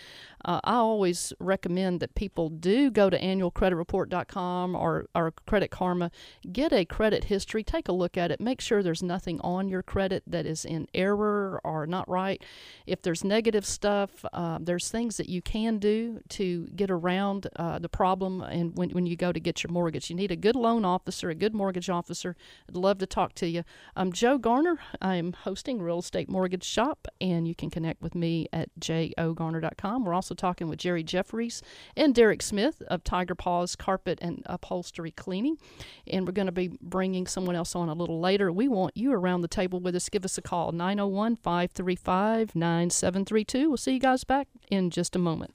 Uh, 0.44 0.60
I 0.64 0.74
always 0.74 1.32
recommend 1.40 2.00
that 2.00 2.14
people 2.14 2.48
do 2.48 2.90
go 2.90 3.08
to 3.08 3.18
annualcreditreport.com 3.18 4.74
or, 4.74 5.06
or 5.14 5.32
Credit 5.46 5.70
Karma, 5.70 6.10
get 6.52 6.72
a 6.72 6.84
credit 6.84 7.24
history, 7.24 7.62
take 7.62 7.88
a 7.88 7.92
look 7.92 8.16
at 8.16 8.30
it, 8.30 8.40
make 8.40 8.60
sure 8.60 8.82
there's 8.82 9.02
nothing 9.02 9.40
on 9.40 9.68
your 9.68 9.82
credit 9.82 10.22
that 10.26 10.46
is 10.46 10.64
in 10.64 10.86
error 10.94 11.60
or 11.64 11.86
not 11.86 12.08
right. 12.08 12.42
If 12.86 13.02
there's 13.02 13.24
negative 13.24 13.64
stuff, 13.64 14.24
uh, 14.32 14.58
there's 14.60 14.90
things 14.90 15.16
that 15.16 15.28
you 15.28 15.40
can 15.40 15.78
do 15.78 16.20
to 16.30 16.68
get 16.76 16.90
around 16.90 17.46
uh, 17.56 17.78
the 17.78 17.88
problem. 17.88 18.42
And 18.42 18.76
when, 18.76 18.90
when 18.90 19.06
you 19.06 19.16
go 19.16 19.32
to 19.32 19.40
get 19.40 19.62
your 19.62 19.72
mortgage, 19.72 20.10
you 20.10 20.16
need 20.16 20.30
a 20.30 20.36
good 20.36 20.56
loan 20.56 20.84
officer, 20.84 21.30
a 21.30 21.34
good 21.34 21.54
mortgage 21.54 21.88
officer. 21.88 22.36
I'd 22.68 22.76
love 22.76 22.98
to 22.98 23.06
talk 23.06 23.34
to 23.36 23.46
you. 23.46 23.64
I'm 23.96 24.12
Joe 24.12 24.38
Garner. 24.38 24.78
I 25.00 25.16
am 25.16 25.32
hosting 25.32 25.80
Real 25.80 26.00
Estate 26.00 26.28
Mortgage 26.28 26.64
Shop, 26.64 27.08
and 27.20 27.48
you 27.48 27.54
can 27.54 27.70
connect 27.70 28.02
with 28.02 28.14
me 28.14 28.48
at 28.52 28.68
jogarner.com. 28.78 30.04
We're 30.04 30.14
also 30.14 30.33
talking 30.36 30.68
with 30.68 30.78
Jerry 30.78 31.02
Jeffries 31.02 31.62
and 31.96 32.14
Derek 32.14 32.42
Smith 32.42 32.82
of 32.88 33.04
Tiger 33.04 33.34
Paws 33.34 33.76
Carpet 33.76 34.18
and 34.22 34.42
Upholstery 34.46 35.10
Cleaning. 35.10 35.58
And 36.06 36.26
we're 36.26 36.32
going 36.32 36.46
to 36.46 36.52
be 36.52 36.76
bringing 36.80 37.26
someone 37.26 37.56
else 37.56 37.74
on 37.74 37.88
a 37.88 37.94
little 37.94 38.20
later. 38.20 38.52
We 38.52 38.68
want 38.68 38.96
you 38.96 39.12
around 39.12 39.42
the 39.42 39.48
table 39.48 39.80
with 39.80 39.94
us. 39.94 40.08
Give 40.08 40.24
us 40.24 40.38
a 40.38 40.42
call, 40.42 40.72
901 40.72 41.36
535 41.36 42.54
9732. 42.54 43.68
We'll 43.68 43.76
see 43.76 43.94
you 43.94 44.00
guys 44.00 44.24
back 44.24 44.48
in 44.70 44.90
just 44.90 45.16
a 45.16 45.18
moment. 45.18 45.54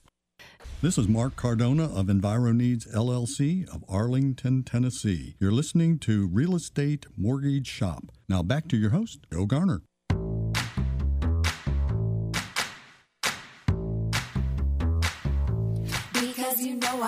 This 0.82 0.98
is 0.98 1.10
Mark 1.10 1.36
Cardona 1.36 1.94
of 1.94 2.06
EnviroNeeds 2.06 2.88
LLC 2.96 3.68
of 3.68 3.84
Arlington, 3.90 4.64
Tennessee. 4.64 5.36
You're 5.38 5.52
listening 5.52 6.00
to 6.00 6.28
Real 6.28 6.56
Estate 6.56 7.06
Mortgage 7.18 7.68
Shop. 7.68 8.06
Now 8.30 8.44
back 8.44 8.70
to 8.70 8.78
your 8.78 8.92
host, 8.92 9.26
Joe 9.32 9.46
Garner. 9.46 9.82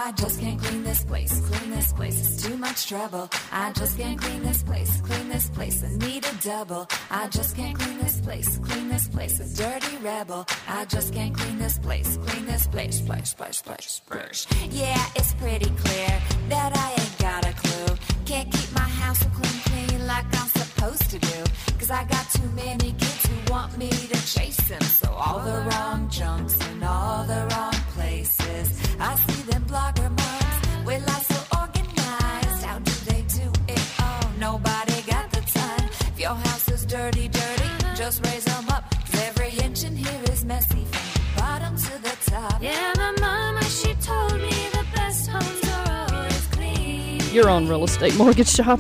I 0.04 0.12
just 0.14 0.40
can't 0.40 0.60
clean 0.60 0.84
this 0.84 1.04
place. 1.04 1.42
Clean 1.42 1.70
this 1.70 1.94
place 1.94 2.20
is 2.20 2.44
too 2.44 2.58
much 2.58 2.88
trouble. 2.88 3.30
I 3.52 3.72
just 3.74 4.00
can't 4.00 4.20
clean 4.20 4.42
this 4.42 4.64
place. 4.64 5.00
Clean 5.02 5.30
this 5.30 5.50
place. 5.50 5.84
I 5.84 5.90
need 6.08 6.26
a 6.26 6.34
double. 6.42 6.88
I 7.12 7.28
just 7.28 7.56
can't 7.56 7.78
clean 7.78 8.00
this 8.00 8.20
place. 8.20 8.58
Clean 8.58 8.90
this 8.90 9.08
place. 9.08 9.40
A 9.40 9.64
dirty 9.64 9.98
rebel. 9.98 10.48
I 10.68 10.86
just 10.86 11.14
can't 11.14 11.38
clean 11.38 11.60
this 11.60 11.78
place. 11.78 12.18
Clean 12.26 12.46
this 12.48 12.66
place. 12.66 12.98
Splash, 12.98 13.30
splash, 13.30 13.58
splash, 13.58 13.88
splash. 13.88 14.48
Yeah, 14.72 15.06
it's 15.16 15.36
pretty 15.36 15.70
clear 15.70 16.22
that 16.50 16.72
I 16.76 16.90
ain't 17.00 17.18
got 17.20 17.46
a 17.46 17.54
clue. 17.54 17.96
Can't 18.26 18.52
keep 18.52 18.74
my 18.74 18.90
house 19.02 19.24
clean, 19.36 19.62
clean 19.70 20.08
like 20.08 20.26
I'm 20.34 20.48
supposed 20.48 21.12
to 21.12 21.20
do. 21.20 21.44
Cause 21.78 21.92
I 21.92 22.04
got 22.06 22.28
too 22.32 22.50
many 22.56 22.94
kids 22.94 23.26
who 23.28 23.52
want 23.54 23.78
me 23.78 23.90
to 23.90 24.18
chase 24.26 24.58
them. 24.68 24.82
So 24.82 25.12
all 25.12 25.40
the 25.40 25.70
wrong 25.70 26.10
junks 26.10 26.58
in 26.70 26.82
all 26.82 27.24
the 27.26 27.48
wrong 27.52 27.74
places. 27.94 28.82
I 29.00 29.16
see 29.16 29.41
them 29.72 29.82
blogger 29.96 30.10
moms 30.10 30.86
with 30.86 31.08
life 31.08 31.26
so 31.28 31.58
organized. 31.60 32.64
How 32.64 32.80
do 32.80 32.92
they 33.06 33.22
do 33.24 33.52
it 33.68 33.82
all? 34.00 34.30
Nobody 34.40 35.02
got 35.04 35.32
the 35.32 35.42
time. 35.42 35.90
If 36.08 36.20
your 36.20 36.36
house 36.36 36.70
is 36.70 36.86
dirty, 36.86 37.28
dirty, 37.28 37.70
just 37.96 38.26
raise 38.26 38.46
them 38.46 38.70
up. 38.70 38.84
Every 39.14 39.50
inch 39.64 39.84
in 39.84 39.96
here 39.96 40.22
is 40.32 40.46
messy 40.46 40.86
from 40.86 41.08
the 41.14 41.42
bottom 41.42 41.76
to 41.78 42.02
the 42.02 42.16
top. 42.32 42.62
Yeah, 42.62 42.94
my 42.98 43.12
mama, 43.20 43.64
she 43.64 43.94
told 43.96 44.34
me 44.34 44.52
the 44.74 44.86
best 44.94 45.30
homes 45.30 45.64
are 45.70 46.16
always 46.16 46.48
clean. 46.48 47.22
You're 47.32 47.50
on 47.50 47.68
Real 47.68 47.84
Estate 47.84 48.16
Mortgage 48.18 48.50
Shop. 48.50 48.80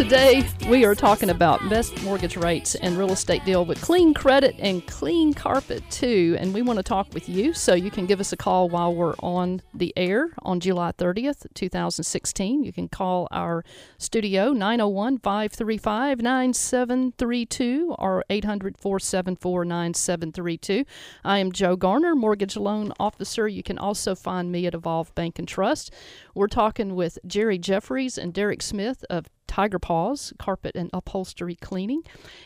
Today, 0.00 0.48
we 0.70 0.86
are 0.86 0.94
talking 0.94 1.28
about 1.28 1.60
best 1.68 2.02
mortgage 2.02 2.38
rates 2.38 2.74
and 2.74 2.96
real 2.96 3.12
estate 3.12 3.44
deal 3.44 3.66
with 3.66 3.82
clean 3.82 4.14
credit 4.14 4.56
and 4.58 4.84
clean 4.86 5.34
carpet, 5.34 5.82
too. 5.90 6.36
And 6.40 6.54
we 6.54 6.62
want 6.62 6.78
to 6.78 6.82
talk 6.82 7.12
with 7.12 7.28
you, 7.28 7.52
so 7.52 7.74
you 7.74 7.90
can 7.90 8.06
give 8.06 8.18
us 8.18 8.32
a 8.32 8.36
call 8.36 8.70
while 8.70 8.94
we're 8.94 9.14
on 9.18 9.60
the 9.74 9.92
air 9.98 10.30
on 10.40 10.58
July 10.58 10.92
30th, 10.92 11.46
2016. 11.52 12.64
You 12.64 12.72
can 12.72 12.88
call 12.88 13.28
our 13.30 13.62
studio 13.98 14.54
901 14.54 15.18
535 15.18 16.22
9732 16.22 17.94
or 17.98 18.24
800 18.30 18.78
474 18.78 19.64
9732. 19.66 20.86
I 21.24 21.40
am 21.40 21.52
Joe 21.52 21.76
Garner, 21.76 22.14
mortgage 22.14 22.56
loan 22.56 22.94
officer. 22.98 23.46
You 23.46 23.62
can 23.62 23.76
also 23.76 24.14
find 24.14 24.50
me 24.50 24.66
at 24.66 24.72
Evolve 24.72 25.14
Bank 25.14 25.38
and 25.38 25.46
Trust. 25.46 25.92
We're 26.34 26.48
talking 26.48 26.94
with 26.94 27.18
Jerry 27.26 27.58
Jeffries 27.58 28.16
and 28.16 28.32
Derek 28.32 28.62
Smith 28.62 29.04
of 29.10 29.26
Tiger 29.50 29.80
Paws 29.80 30.32
Carpet 30.38 30.76
and 30.76 30.88
Upholstery 30.92 31.56
Cleaning, 31.56 32.04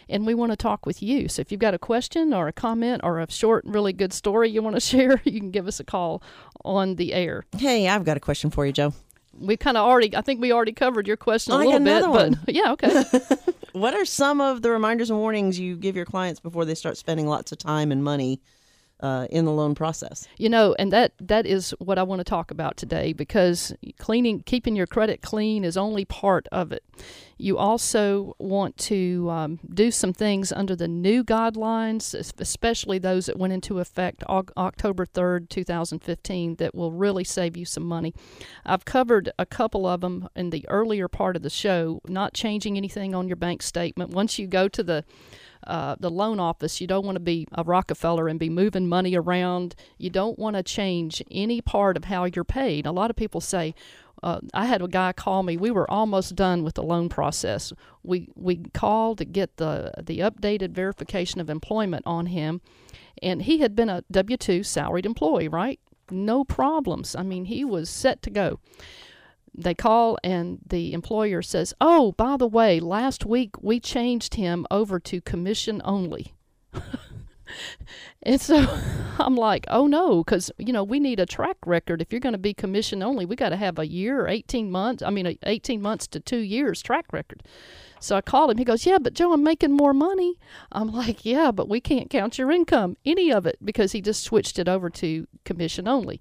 and 0.08 0.24
we 0.26 0.32
want 0.34 0.52
to 0.52 0.56
talk 0.56 0.86
with 0.86 1.02
you. 1.02 1.28
So 1.28 1.40
if 1.40 1.52
you've 1.52 1.60
got 1.60 1.74
a 1.74 1.78
question 1.78 2.32
or 2.32 2.48
a 2.48 2.52
comment 2.52 3.02
or 3.04 3.20
a 3.20 3.30
short, 3.30 3.62
really 3.66 3.92
good 3.92 4.12
story 4.14 4.48
you 4.48 4.62
want 4.62 4.74
to 4.76 4.80
share, 4.92 5.20
you 5.24 5.38
can 5.38 5.50
give 5.50 5.68
us 5.68 5.78
a 5.80 5.84
call 5.84 6.22
on 6.64 6.94
the 6.96 7.12
air. 7.12 7.44
Hey, 7.58 7.88
I've 7.88 8.04
got 8.04 8.16
a 8.16 8.20
question 8.20 8.48
for 8.50 8.64
you, 8.64 8.72
Joe. 8.72 8.94
We 9.38 9.56
kind 9.58 9.76
of 9.76 9.84
already, 9.84 10.16
I 10.16 10.22
think 10.22 10.40
we 10.40 10.50
already 10.52 10.72
covered 10.72 11.06
your 11.06 11.16
question 11.18 11.52
a 11.52 11.56
Oh, 11.56 11.58
little 11.58 11.80
bit, 11.80 12.08
one. 12.08 12.40
but 12.46 12.54
yeah, 12.54 12.72
okay. 12.72 13.04
What 13.72 13.92
are 13.94 14.04
some 14.04 14.40
of 14.40 14.62
the 14.62 14.70
reminders 14.70 15.10
and 15.10 15.18
warnings 15.18 15.58
you 15.58 15.76
give 15.76 15.96
your 15.96 16.04
clients 16.04 16.38
before 16.38 16.64
they 16.64 16.76
start 16.76 16.96
spending 16.96 17.26
lots 17.26 17.50
of 17.50 17.58
time 17.58 17.90
and 17.90 18.04
money 18.04 18.40
uh, 19.00 19.26
in 19.30 19.44
the 19.44 19.52
loan 19.52 19.74
process? 19.74 20.26
You 20.38 20.48
know, 20.48 20.74
and 20.78 20.92
that 20.92 21.12
that 21.20 21.46
is 21.46 21.70
what 21.78 21.98
I 21.98 22.02
want 22.02 22.20
to 22.20 22.24
talk 22.24 22.50
about 22.50 22.76
today 22.76 23.12
because 23.12 23.74
cleaning, 23.98 24.42
keeping 24.42 24.76
your 24.76 24.86
credit 24.86 25.22
clean 25.22 25.64
is 25.64 25.76
only 25.76 26.04
part 26.04 26.46
of 26.52 26.72
it. 26.72 26.84
You 27.44 27.58
also 27.58 28.34
want 28.38 28.78
to 28.88 29.28
um, 29.28 29.60
do 29.74 29.90
some 29.90 30.14
things 30.14 30.50
under 30.50 30.74
the 30.74 30.88
new 30.88 31.22
guidelines, 31.22 32.14
especially 32.40 32.98
those 32.98 33.26
that 33.26 33.38
went 33.38 33.52
into 33.52 33.80
effect 33.80 34.24
Oc- 34.30 34.50
October 34.56 35.04
3rd, 35.04 35.50
2015, 35.50 36.54
that 36.54 36.74
will 36.74 36.90
really 36.90 37.22
save 37.22 37.54
you 37.54 37.66
some 37.66 37.84
money. 37.84 38.14
I've 38.64 38.86
covered 38.86 39.30
a 39.38 39.44
couple 39.44 39.86
of 39.86 40.00
them 40.00 40.26
in 40.34 40.48
the 40.48 40.66
earlier 40.70 41.06
part 41.06 41.36
of 41.36 41.42
the 41.42 41.50
show, 41.50 42.00
not 42.08 42.32
changing 42.32 42.78
anything 42.78 43.14
on 43.14 43.28
your 43.28 43.36
bank 43.36 43.60
statement. 43.60 44.12
Once 44.12 44.38
you 44.38 44.46
go 44.46 44.66
to 44.66 44.82
the 44.82 45.04
uh, 45.66 45.96
the 45.98 46.10
loan 46.10 46.38
office. 46.38 46.80
You 46.80 46.86
don't 46.86 47.06
want 47.06 47.16
to 47.16 47.20
be 47.20 47.46
a 47.52 47.62
Rockefeller 47.62 48.28
and 48.28 48.38
be 48.38 48.50
moving 48.50 48.86
money 48.86 49.16
around. 49.16 49.74
You 49.96 50.10
don't 50.10 50.38
want 50.38 50.56
to 50.56 50.62
change 50.62 51.22
any 51.30 51.60
part 51.62 51.96
of 51.96 52.04
how 52.04 52.24
you're 52.24 52.44
paid. 52.44 52.84
A 52.84 52.92
lot 52.92 53.08
of 53.08 53.16
people 53.16 53.40
say, 53.40 53.74
uh, 54.24 54.40
I 54.54 54.64
had 54.64 54.80
a 54.80 54.88
guy 54.88 55.12
call 55.12 55.42
me. 55.42 55.58
We 55.58 55.70
were 55.70 55.88
almost 55.90 56.34
done 56.34 56.64
with 56.64 56.74
the 56.74 56.82
loan 56.82 57.10
process. 57.10 57.74
We 58.02 58.30
we 58.34 58.56
called 58.72 59.18
to 59.18 59.26
get 59.26 59.58
the 59.58 59.92
the 60.02 60.20
updated 60.20 60.70
verification 60.70 61.42
of 61.42 61.50
employment 61.50 62.04
on 62.06 62.26
him, 62.26 62.62
and 63.22 63.42
he 63.42 63.58
had 63.58 63.76
been 63.76 63.90
a 63.90 64.02
W 64.10 64.38
two 64.38 64.62
salaried 64.62 65.04
employee, 65.04 65.48
right? 65.48 65.78
No 66.10 66.42
problems. 66.42 67.14
I 67.14 67.22
mean, 67.22 67.44
he 67.44 67.66
was 67.66 67.90
set 67.90 68.22
to 68.22 68.30
go 68.30 68.60
they 69.56 69.74
call 69.74 70.18
and 70.24 70.58
the 70.66 70.92
employer 70.92 71.42
says, 71.42 71.74
"Oh, 71.80 72.12
by 72.12 72.36
the 72.36 72.46
way, 72.46 72.80
last 72.80 73.24
week 73.24 73.62
we 73.62 73.78
changed 73.78 74.34
him 74.34 74.66
over 74.70 74.98
to 75.00 75.20
commission 75.20 75.80
only." 75.84 76.34
And 78.22 78.40
so 78.40 78.66
I'm 79.18 79.36
like, 79.36 79.66
oh 79.68 79.86
no, 79.86 80.24
because 80.24 80.50
you 80.58 80.72
know 80.72 80.84
we 80.84 81.00
need 81.00 81.20
a 81.20 81.26
track 81.26 81.56
record. 81.66 82.00
If 82.00 82.12
you're 82.12 82.20
going 82.20 82.32
to 82.32 82.38
be 82.38 82.54
commission 82.54 83.02
only, 83.02 83.24
we 83.26 83.36
got 83.36 83.50
to 83.50 83.56
have 83.56 83.78
a 83.78 83.86
year, 83.86 84.22
or 84.22 84.28
18 84.28 84.70
months. 84.70 85.02
I 85.02 85.10
mean, 85.10 85.38
18 85.44 85.80
months 85.80 86.06
to 86.08 86.20
two 86.20 86.38
years 86.38 86.82
track 86.82 87.12
record. 87.12 87.42
So 88.00 88.16
I 88.16 88.20
called 88.20 88.50
him. 88.50 88.58
He 88.58 88.64
goes, 88.64 88.84
yeah, 88.84 88.98
but 88.98 89.14
Joe, 89.14 89.32
I'm 89.32 89.42
making 89.42 89.72
more 89.72 89.94
money. 89.94 90.38
I'm 90.70 90.92
like, 90.92 91.24
yeah, 91.24 91.50
but 91.50 91.70
we 91.70 91.80
can't 91.80 92.10
count 92.10 92.36
your 92.36 92.50
income, 92.50 92.98
any 93.06 93.32
of 93.32 93.46
it, 93.46 93.56
because 93.64 93.92
he 93.92 94.02
just 94.02 94.22
switched 94.22 94.58
it 94.58 94.68
over 94.68 94.90
to 94.90 95.26
commission 95.44 95.88
only. 95.88 96.20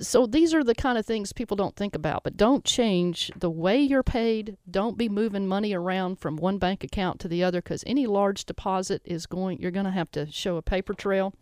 So 0.00 0.26
these 0.26 0.54
are 0.54 0.62
the 0.62 0.74
kind 0.74 0.98
of 0.98 1.04
things 1.04 1.32
people 1.32 1.56
don't 1.56 1.74
think 1.74 1.96
about, 1.96 2.22
but 2.22 2.36
don't 2.36 2.64
change 2.64 3.30
the 3.36 3.50
way 3.50 3.80
you're 3.80 4.04
paid. 4.04 4.56
Don't 4.70 4.96
be 4.96 5.08
moving 5.08 5.48
money 5.48 5.72
around 5.72 6.20
from 6.20 6.36
one 6.36 6.58
bank 6.58 6.84
account 6.84 7.18
to 7.20 7.28
the 7.28 7.42
other 7.42 7.60
because 7.60 7.82
any 7.86 8.06
large 8.06 8.44
deposit 8.44 9.02
is 9.04 9.26
going, 9.26 9.60
you're 9.60 9.72
going 9.72 9.86
to 9.86 9.90
have 9.90 10.10
to 10.12 10.30
show 10.30 10.56
a 10.56 10.62
paper 10.62 10.94
trail. 10.94 11.34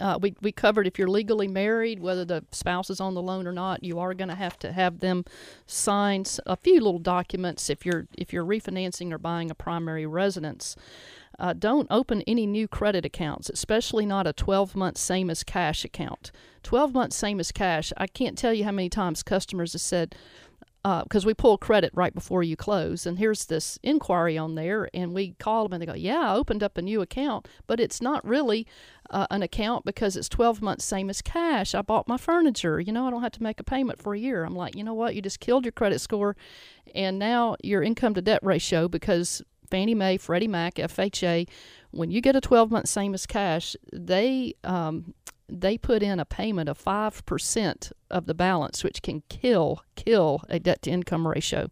Uh, 0.00 0.18
we, 0.20 0.34
we 0.40 0.50
covered 0.50 0.86
if 0.86 0.98
you're 0.98 1.08
legally 1.08 1.48
married, 1.48 2.00
whether 2.00 2.24
the 2.24 2.44
spouse 2.50 2.90
is 2.90 3.00
on 3.00 3.14
the 3.14 3.22
loan 3.22 3.46
or 3.46 3.52
not, 3.52 3.84
you 3.84 3.98
are 3.98 4.14
going 4.14 4.28
to 4.28 4.34
have 4.34 4.58
to 4.58 4.72
have 4.72 5.00
them 5.00 5.24
sign 5.66 6.24
a 6.46 6.56
few 6.56 6.80
little 6.80 6.98
documents 6.98 7.70
if 7.70 7.84
you're 7.84 8.06
if 8.16 8.32
you're 8.32 8.44
refinancing 8.44 9.12
or 9.12 9.18
buying 9.18 9.50
a 9.50 9.54
primary 9.54 10.06
residence. 10.06 10.76
Uh, 11.38 11.54
don't 11.54 11.86
open 11.90 12.22
any 12.26 12.46
new 12.46 12.68
credit 12.68 13.04
accounts, 13.04 13.48
especially 13.48 14.04
not 14.04 14.26
a 14.26 14.32
12 14.32 14.76
month 14.76 14.98
same 14.98 15.30
as 15.30 15.42
cash 15.42 15.84
account. 15.84 16.30
12 16.62 16.92
months 16.92 17.16
same 17.16 17.40
as 17.40 17.50
cash. 17.50 17.92
I 17.96 18.06
can't 18.06 18.36
tell 18.36 18.52
you 18.52 18.64
how 18.64 18.72
many 18.72 18.90
times 18.90 19.22
customers 19.22 19.72
have 19.72 19.80
said, 19.80 20.14
because 20.82 21.26
we 21.26 21.34
pull 21.34 21.58
credit 21.58 21.90
right 21.94 22.14
before 22.14 22.42
you 22.42 22.56
close, 22.56 23.06
and 23.06 23.18
here's 23.18 23.46
this 23.46 23.78
inquiry 23.82 24.38
on 24.38 24.54
there, 24.54 24.88
and 24.94 25.12
we 25.12 25.32
call 25.32 25.64
them 25.64 25.74
and 25.74 25.82
they 25.82 25.86
go, 25.86 25.94
Yeah, 25.94 26.32
I 26.32 26.34
opened 26.34 26.62
up 26.62 26.78
a 26.78 26.82
new 26.82 27.02
account, 27.02 27.48
but 27.66 27.80
it's 27.80 28.00
not 28.00 28.24
really 28.26 28.66
uh, 29.10 29.26
an 29.30 29.42
account 29.42 29.84
because 29.84 30.16
it's 30.16 30.28
12 30.28 30.62
months 30.62 30.84
same 30.84 31.10
as 31.10 31.20
cash. 31.20 31.74
I 31.74 31.82
bought 31.82 32.08
my 32.08 32.16
furniture, 32.16 32.80
you 32.80 32.92
know, 32.92 33.06
I 33.06 33.10
don't 33.10 33.22
have 33.22 33.32
to 33.32 33.42
make 33.42 33.60
a 33.60 33.64
payment 33.64 34.00
for 34.00 34.14
a 34.14 34.18
year. 34.18 34.44
I'm 34.44 34.56
like, 34.56 34.74
you 34.74 34.84
know 34.84 34.94
what? 34.94 35.14
You 35.14 35.22
just 35.22 35.40
killed 35.40 35.64
your 35.64 35.72
credit 35.72 36.00
score, 36.00 36.36
and 36.94 37.18
now 37.18 37.56
your 37.62 37.82
income 37.82 38.14
to 38.14 38.22
debt 38.22 38.40
ratio 38.42 38.88
because 38.88 39.42
Fannie 39.70 39.94
Mae, 39.94 40.16
Freddie 40.16 40.48
Mac, 40.48 40.74
FHA, 40.74 41.48
when 41.90 42.10
you 42.10 42.20
get 42.20 42.36
a 42.36 42.40
12 42.40 42.70
month 42.70 42.88
same 42.88 43.14
as 43.14 43.26
cash, 43.26 43.76
they 43.92 44.54
um, 44.64 45.14
they 45.48 45.76
put 45.76 46.02
in 46.02 46.20
a 46.20 46.24
payment 46.24 46.68
of 46.68 46.78
five 46.78 47.24
percent 47.26 47.90
of 48.10 48.26
the 48.26 48.34
balance, 48.34 48.84
which 48.84 49.02
can 49.02 49.22
kill 49.28 49.82
kill 49.96 50.42
a 50.48 50.58
debt 50.58 50.82
to 50.82 50.90
income 50.90 51.26
ratio 51.26 51.68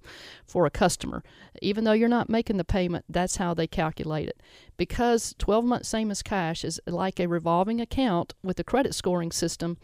for 0.47 0.67
a 0.67 0.71
customer. 0.71 1.23
Even 1.63 1.85
though 1.85 1.93
you're 1.93 2.09
not 2.09 2.29
making 2.29 2.57
the 2.57 2.65
payment, 2.65 3.05
that's 3.09 3.37
how 3.37 3.55
they 3.55 3.67
calculate 3.67 4.29
it. 4.29 4.43
Because 4.77 5.35
12 5.39 5.65
month 5.65 5.87
same 5.87 6.11
as 6.11 6.23
cash 6.23 6.65
is 6.65 6.81
like 6.87 7.21
a 7.21 7.29
revolving 7.29 7.81
account 7.81 8.35
with 8.43 8.59
a 8.59 8.65
credit 8.65 8.95
scoring 8.95 9.33
system, 9.33 9.77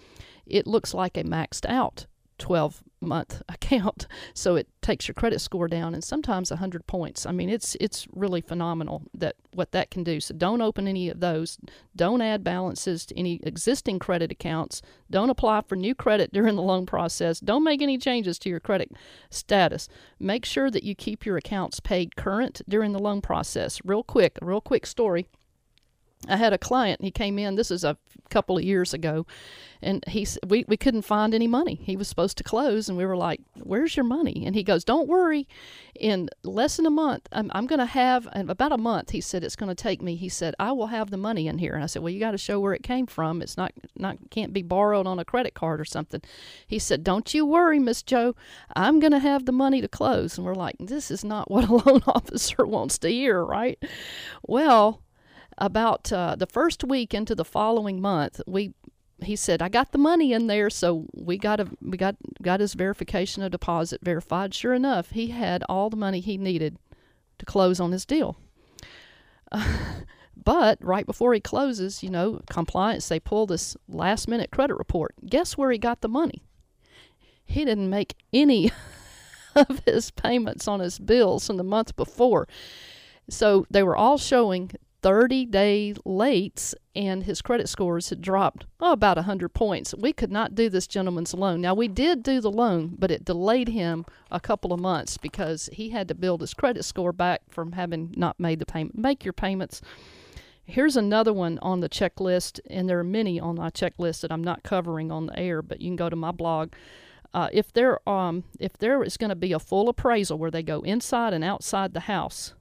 it 0.46 0.66
looks 0.66 0.94
like 0.94 1.16
a 1.16 1.24
maxed 1.24 1.68
out 1.68 2.06
12 2.38 2.82
month 3.04 3.42
account 3.48 4.06
so 4.34 4.56
it 4.56 4.68
takes 4.82 5.08
your 5.08 5.14
credit 5.14 5.40
score 5.40 5.68
down 5.68 5.94
and 5.94 6.04
sometimes 6.04 6.50
100 6.50 6.86
points. 6.86 7.26
I 7.26 7.32
mean 7.32 7.48
it's 7.48 7.76
it's 7.80 8.06
really 8.12 8.40
phenomenal 8.40 9.02
that 9.14 9.36
what 9.52 9.72
that 9.72 9.90
can 9.90 10.04
do. 10.04 10.20
So 10.20 10.34
don't 10.34 10.60
open 10.60 10.88
any 10.88 11.08
of 11.08 11.20
those. 11.20 11.58
Don't 11.94 12.20
add 12.20 12.44
balances 12.44 13.06
to 13.06 13.18
any 13.18 13.40
existing 13.42 13.98
credit 13.98 14.32
accounts. 14.32 14.82
Don't 15.10 15.30
apply 15.30 15.62
for 15.62 15.76
new 15.76 15.94
credit 15.94 16.32
during 16.32 16.56
the 16.56 16.62
loan 16.62 16.86
process. 16.86 17.40
Don't 17.40 17.64
make 17.64 17.82
any 17.82 17.98
changes 17.98 18.38
to 18.40 18.48
your 18.48 18.60
credit 18.60 18.92
status. 19.30 19.88
Make 20.18 20.44
sure 20.44 20.70
that 20.70 20.84
you 20.84 20.94
keep 20.94 21.24
your 21.24 21.36
accounts 21.36 21.80
paid 21.80 22.16
current 22.16 22.62
during 22.68 22.92
the 22.92 22.98
loan 22.98 23.20
process. 23.20 23.80
Real 23.84 24.02
quick 24.02 24.38
a 24.42 24.44
real 24.44 24.60
quick 24.60 24.86
story 24.86 25.28
I 26.28 26.36
had 26.36 26.52
a 26.52 26.58
client. 26.58 27.02
He 27.02 27.10
came 27.10 27.38
in. 27.38 27.56
This 27.56 27.70
is 27.70 27.84
a 27.84 27.96
couple 28.30 28.56
of 28.56 28.64
years 28.64 28.94
ago, 28.94 29.26
and 29.82 30.02
he 30.08 30.26
we 30.46 30.64
we 30.66 30.76
couldn't 30.76 31.02
find 31.02 31.34
any 31.34 31.46
money. 31.46 31.78
He 31.82 31.96
was 31.96 32.08
supposed 32.08 32.38
to 32.38 32.44
close, 32.44 32.88
and 32.88 32.96
we 32.96 33.04
were 33.04 33.16
like, 33.16 33.40
"Where's 33.62 33.96
your 33.96 34.04
money?" 34.04 34.44
And 34.46 34.54
he 34.54 34.62
goes, 34.62 34.84
"Don't 34.84 35.08
worry, 35.08 35.46
in 35.94 36.30
less 36.42 36.76
than 36.76 36.86
a 36.86 36.90
month, 36.90 37.28
I'm 37.32 37.50
I'm 37.54 37.66
going 37.66 37.80
to 37.80 37.86
have 37.86 38.26
about 38.32 38.72
a 38.72 38.78
month." 38.78 39.10
He 39.10 39.20
said 39.20 39.44
it's 39.44 39.56
going 39.56 39.68
to 39.68 39.74
take 39.74 40.00
me. 40.00 40.16
He 40.16 40.28
said 40.28 40.54
I 40.58 40.72
will 40.72 40.88
have 40.88 41.10
the 41.10 41.16
money 41.16 41.46
in 41.46 41.58
here. 41.58 41.74
And 41.74 41.82
I 41.82 41.86
said, 41.86 42.02
"Well, 42.02 42.12
you 42.12 42.20
got 42.20 42.32
to 42.32 42.38
show 42.38 42.58
where 42.58 42.74
it 42.74 42.82
came 42.82 43.06
from. 43.06 43.42
It's 43.42 43.56
not 43.56 43.72
not 43.96 44.16
can't 44.30 44.52
be 44.52 44.62
borrowed 44.62 45.06
on 45.06 45.18
a 45.18 45.24
credit 45.24 45.54
card 45.54 45.80
or 45.80 45.84
something." 45.84 46.22
He 46.66 46.78
said, 46.78 47.04
"Don't 47.04 47.34
you 47.34 47.44
worry, 47.44 47.78
Miss 47.78 48.02
Joe. 48.02 48.34
I'm 48.74 49.00
going 49.00 49.12
to 49.12 49.18
have 49.18 49.44
the 49.44 49.52
money 49.52 49.80
to 49.80 49.88
close." 49.88 50.38
And 50.38 50.46
we're 50.46 50.54
like, 50.54 50.76
"This 50.80 51.10
is 51.10 51.24
not 51.24 51.50
what 51.50 51.68
a 51.68 51.74
loan 51.84 52.02
officer 52.06 52.64
wants 52.64 52.98
to 52.98 53.08
hear, 53.10 53.44
right?" 53.44 53.78
Well 54.46 55.03
about 55.58 56.12
uh, 56.12 56.36
the 56.36 56.46
first 56.46 56.84
week 56.84 57.14
into 57.14 57.34
the 57.34 57.44
following 57.44 58.00
month, 58.00 58.40
we 58.46 58.74
he 59.22 59.36
said, 59.36 59.62
"I 59.62 59.68
got 59.68 59.92
the 59.92 59.98
money 59.98 60.32
in 60.32 60.46
there, 60.48 60.70
so 60.70 61.06
we 61.14 61.38
got 61.38 61.60
a 61.60 61.68
we 61.80 61.96
got 61.96 62.16
got 62.42 62.60
his 62.60 62.74
verification 62.74 63.42
of 63.42 63.52
deposit 63.52 64.00
verified." 64.02 64.54
Sure 64.54 64.74
enough, 64.74 65.10
he 65.10 65.28
had 65.28 65.62
all 65.68 65.90
the 65.90 65.96
money 65.96 66.20
he 66.20 66.36
needed 66.36 66.78
to 67.38 67.46
close 67.46 67.80
on 67.80 67.92
his 67.92 68.04
deal. 68.04 68.36
but 70.44 70.78
right 70.82 71.06
before 71.06 71.32
he 71.32 71.40
closes, 71.40 72.02
you 72.02 72.10
know, 72.10 72.40
compliance 72.50 73.08
they 73.08 73.20
pull 73.20 73.46
this 73.46 73.76
last 73.88 74.28
minute 74.28 74.50
credit 74.50 74.74
report. 74.74 75.14
Guess 75.26 75.56
where 75.56 75.70
he 75.70 75.78
got 75.78 76.00
the 76.00 76.08
money? 76.08 76.42
He 77.44 77.64
didn't 77.64 77.90
make 77.90 78.14
any 78.32 78.72
of 79.54 79.82
his 79.86 80.10
payments 80.10 80.66
on 80.66 80.80
his 80.80 80.98
bills 80.98 81.46
from 81.46 81.56
the 81.56 81.64
month 81.64 81.94
before. 81.96 82.48
So 83.30 83.66
they 83.70 83.82
were 83.82 83.96
all 83.96 84.18
showing 84.18 84.70
30 85.04 85.44
day 85.44 85.92
lates, 86.06 86.74
and 86.96 87.24
his 87.24 87.42
credit 87.42 87.68
scores 87.68 88.08
had 88.08 88.22
dropped 88.22 88.64
oh, 88.80 88.92
about 88.92 89.18
100 89.18 89.50
points. 89.50 89.94
We 89.94 90.14
could 90.14 90.32
not 90.32 90.54
do 90.54 90.70
this 90.70 90.86
gentleman's 90.86 91.34
loan. 91.34 91.60
Now, 91.60 91.74
we 91.74 91.88
did 91.88 92.22
do 92.22 92.40
the 92.40 92.50
loan, 92.50 92.96
but 92.98 93.10
it 93.10 93.22
delayed 93.22 93.68
him 93.68 94.06
a 94.30 94.40
couple 94.40 94.72
of 94.72 94.80
months 94.80 95.18
because 95.18 95.68
he 95.74 95.90
had 95.90 96.08
to 96.08 96.14
build 96.14 96.40
his 96.40 96.54
credit 96.54 96.86
score 96.86 97.12
back 97.12 97.42
from 97.50 97.72
having 97.72 98.14
not 98.16 98.40
made 98.40 98.60
the 98.60 98.64
payment. 98.64 98.96
Make 98.96 99.26
your 99.26 99.34
payments. 99.34 99.82
Here's 100.64 100.96
another 100.96 101.34
one 101.34 101.58
on 101.60 101.80
the 101.80 101.90
checklist, 101.90 102.58
and 102.70 102.88
there 102.88 102.98
are 102.98 103.04
many 103.04 103.38
on 103.38 103.56
my 103.56 103.68
checklist 103.68 104.22
that 104.22 104.32
I'm 104.32 104.42
not 104.42 104.62
covering 104.62 105.12
on 105.12 105.26
the 105.26 105.38
air, 105.38 105.60
but 105.60 105.82
you 105.82 105.88
can 105.88 105.96
go 105.96 106.08
to 106.08 106.16
my 106.16 106.30
blog. 106.30 106.72
Uh, 107.34 107.50
if 107.52 107.70
there 107.74 108.08
um 108.08 108.44
if 108.58 108.78
there 108.78 109.02
is 109.02 109.18
going 109.18 109.28
to 109.28 109.36
be 109.36 109.52
a 109.52 109.58
full 109.58 109.90
appraisal 109.90 110.38
where 110.38 110.52
they 110.52 110.62
go 110.62 110.80
inside 110.80 111.34
and 111.34 111.44
outside 111.44 111.92
the 111.92 112.00
house, 112.00 112.54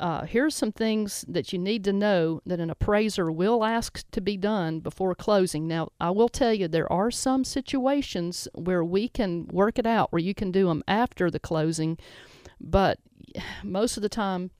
uh, 0.00 0.24
here's 0.24 0.54
some 0.54 0.72
things 0.72 1.24
that 1.28 1.52
you 1.52 1.58
need 1.58 1.84
to 1.84 1.92
know 1.92 2.40
that 2.44 2.60
an 2.60 2.70
appraiser 2.70 3.30
will 3.30 3.64
ask 3.64 4.04
to 4.10 4.20
be 4.20 4.36
done 4.36 4.80
before 4.80 5.14
closing. 5.14 5.68
Now, 5.68 5.92
I 6.00 6.10
will 6.10 6.28
tell 6.28 6.52
you 6.52 6.66
there 6.66 6.92
are 6.92 7.10
some 7.10 7.44
situations 7.44 8.48
where 8.54 8.84
we 8.84 9.08
can 9.08 9.46
work 9.48 9.78
it 9.78 9.86
out 9.86 10.12
where 10.12 10.22
you 10.22 10.34
can 10.34 10.50
do 10.50 10.66
them 10.66 10.82
after 10.88 11.30
the 11.30 11.38
closing, 11.38 11.96
but 12.60 12.98
most 13.62 13.96
of 13.96 14.02
the 14.02 14.08
time, 14.08 14.50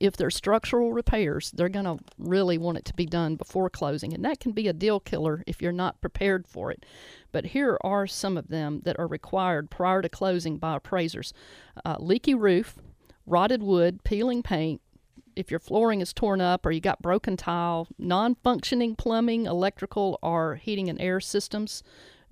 if 0.00 0.16
they're 0.16 0.30
structural 0.30 0.92
repairs, 0.92 1.50
they're 1.52 1.68
going 1.68 1.84
to 1.84 1.98
really 2.18 2.58
want 2.58 2.78
it 2.78 2.84
to 2.86 2.94
be 2.94 3.06
done 3.06 3.36
before 3.36 3.70
closing. 3.70 4.12
And 4.12 4.24
that 4.24 4.40
can 4.40 4.52
be 4.52 4.68
a 4.68 4.72
deal 4.72 5.00
killer 5.00 5.42
if 5.46 5.62
you're 5.62 5.72
not 5.72 6.00
prepared 6.00 6.46
for 6.46 6.70
it. 6.70 6.84
But 7.32 7.46
here 7.46 7.78
are 7.82 8.06
some 8.06 8.36
of 8.36 8.48
them 8.48 8.82
that 8.84 8.98
are 8.98 9.06
required 9.06 9.70
prior 9.70 10.02
to 10.02 10.08
closing 10.08 10.58
by 10.58 10.76
appraisers 10.76 11.32
uh, 11.84 11.96
leaky 11.98 12.34
roof, 12.34 12.76
rotted 13.26 13.62
wood, 13.62 14.04
peeling 14.04 14.42
paint. 14.42 14.80
If 15.34 15.50
your 15.50 15.60
flooring 15.60 16.00
is 16.00 16.14
torn 16.14 16.40
up 16.40 16.64
or 16.64 16.70
you 16.70 16.80
got 16.80 17.02
broken 17.02 17.36
tile, 17.36 17.88
non 17.98 18.36
functioning 18.36 18.96
plumbing, 18.96 19.44
electrical, 19.44 20.18
or 20.22 20.54
heating 20.54 20.88
and 20.88 21.00
air 21.00 21.20
systems, 21.20 21.82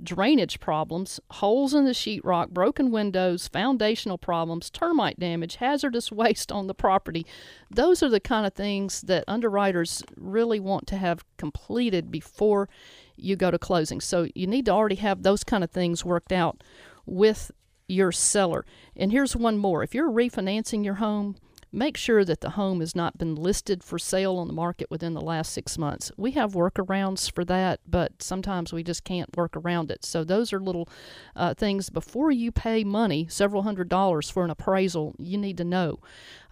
drainage 0.03 0.59
problems, 0.59 1.21
holes 1.31 1.75
in 1.75 1.85
the 1.85 1.93
sheetrock, 1.93 2.51
broken 2.51 2.91
windows, 2.91 3.47
foundational 3.49 4.19
problems, 4.19 4.71
termite 4.71 5.19
damage, 5.21 5.57
hazardous 5.57 6.11
waste 6.13 6.51
on 6.51 6.67
the 6.67 6.75
property. 6.75 7.27
Those 7.71 8.03
are 8.03 8.09
the 8.09 8.21
kind 8.21 8.47
of 8.47 8.55
things 8.55 9.03
that 9.03 9.25
underwriters 9.29 10.03
really 10.17 10.61
want 10.61 10.87
to 10.89 10.97
have 10.97 11.25
completed 11.37 12.11
before 12.11 12.69
you 13.17 13.37
go 13.37 13.51
to 13.51 13.59
closing. 13.59 14.01
So 14.01 14.29
you 14.35 14.47
need 14.47 14.67
to 14.67 14.73
already 14.73 14.97
have 14.97 15.23
those 15.23 15.45
kind 15.45 15.63
of 15.63 15.71
things 15.71 16.05
worked 16.05 16.33
out 16.33 16.63
with 17.07 17.51
your 17.89 18.13
seller. 18.13 18.65
And 18.97 19.13
here's 19.13 19.37
one 19.37 19.59
more. 19.59 19.83
If 19.83 19.95
you're 19.95 20.11
refinancing 20.11 20.85
your 20.85 20.95
home, 20.95 21.37
make 21.75 21.97
sure 21.97 22.25
that 22.25 22.41
the 22.41 22.51
home 22.51 22.81
has 22.81 22.95
not 22.95 23.19
been 23.19 23.35
listed 23.35 23.83
for 23.83 23.99
sale 23.99 24.37
on 24.37 24.47
the 24.47 24.55
market 24.55 24.91
within 24.91 25.13
the 25.15 25.21
last 25.21 25.53
six 25.53 25.77
months. 25.77 26.13
We 26.17 26.33
have 26.33 26.53
workarounds 26.53 27.31
for 27.31 27.45
that, 27.47 27.81
but 27.87 28.23
sometimes 28.23 28.73
we 28.73 28.83
just 28.83 29.05
can't 29.05 29.37
work 29.37 29.57
around 29.57 29.91
it. 29.91 30.05
So, 30.05 30.25
those 30.25 30.53
are 30.53 30.61
little 30.61 30.89
uh, 31.35 31.55
things 31.55 31.91
before 31.91 32.31
you 32.31 32.53
pay 32.53 32.85
money, 32.85 33.27
several 33.29 33.63
hundred 33.63 33.89
dollars 33.89 34.31
for 34.31 34.45
an 34.45 34.51
appraisal, 34.51 35.15
you 35.19 35.37
need 35.37 35.59
to 35.59 35.65
know. 35.65 35.99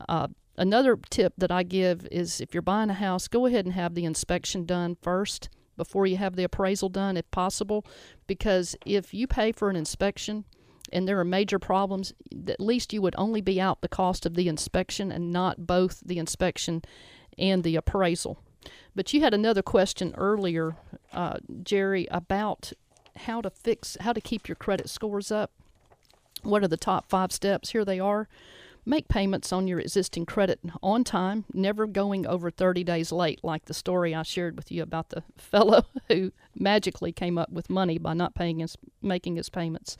Uh, 0.08 0.28
another 0.56 0.98
tip 1.10 1.34
that 1.38 1.52
I 1.52 1.62
give 1.62 2.06
is 2.10 2.40
if 2.40 2.52
you're 2.52 2.62
buying 2.62 2.90
a 2.90 2.94
house, 2.94 3.28
go 3.28 3.46
ahead 3.46 3.64
and 3.64 3.74
have 3.74 3.94
the 3.94 4.04
inspection 4.04 4.66
done 4.66 4.96
first 5.00 5.48
before 5.76 6.06
you 6.06 6.16
have 6.16 6.36
the 6.36 6.44
appraisal 6.44 6.88
done, 6.88 7.16
if 7.16 7.30
possible, 7.30 7.86
because 8.26 8.76
if 8.84 9.14
you 9.14 9.26
pay 9.26 9.52
for 9.52 9.70
an 9.70 9.76
inspection, 9.76 10.44
and 10.92 11.06
there 11.06 11.18
are 11.20 11.24
major 11.24 11.58
problems, 11.58 12.12
at 12.48 12.60
least 12.60 12.92
you 12.92 13.02
would 13.02 13.14
only 13.16 13.40
be 13.40 13.60
out 13.60 13.80
the 13.80 13.88
cost 13.88 14.26
of 14.26 14.34
the 14.34 14.48
inspection 14.48 15.12
and 15.12 15.32
not 15.32 15.66
both 15.66 16.00
the 16.04 16.18
inspection 16.18 16.82
and 17.38 17.62
the 17.62 17.76
appraisal. 17.76 18.38
But 18.94 19.12
you 19.12 19.20
had 19.20 19.34
another 19.34 19.62
question 19.62 20.14
earlier, 20.16 20.76
uh, 21.12 21.38
Jerry, 21.62 22.06
about 22.10 22.72
how 23.16 23.40
to 23.40 23.50
fix, 23.50 23.96
how 24.00 24.12
to 24.12 24.20
keep 24.20 24.48
your 24.48 24.56
credit 24.56 24.88
scores 24.88 25.30
up. 25.30 25.50
What 26.42 26.62
are 26.62 26.68
the 26.68 26.76
top 26.76 27.08
five 27.08 27.32
steps? 27.32 27.70
Here 27.70 27.84
they 27.84 28.00
are. 28.00 28.28
Make 28.84 29.06
payments 29.06 29.52
on 29.52 29.68
your 29.68 29.78
existing 29.78 30.26
credit 30.26 30.58
on 30.82 31.04
time, 31.04 31.44
never 31.54 31.86
going 31.86 32.26
over 32.26 32.50
30 32.50 32.82
days 32.82 33.12
late, 33.12 33.38
like 33.44 33.66
the 33.66 33.74
story 33.74 34.12
I 34.12 34.24
shared 34.24 34.56
with 34.56 34.72
you 34.72 34.82
about 34.82 35.10
the 35.10 35.22
fellow 35.36 35.84
who 36.08 36.32
magically 36.54 37.12
came 37.12 37.38
up 37.38 37.50
with 37.50 37.70
money 37.70 37.96
by 37.96 38.14
not 38.14 38.34
paying 38.34 38.58
his, 38.58 38.76
making 39.00 39.36
his 39.36 39.48
payments. 39.48 39.96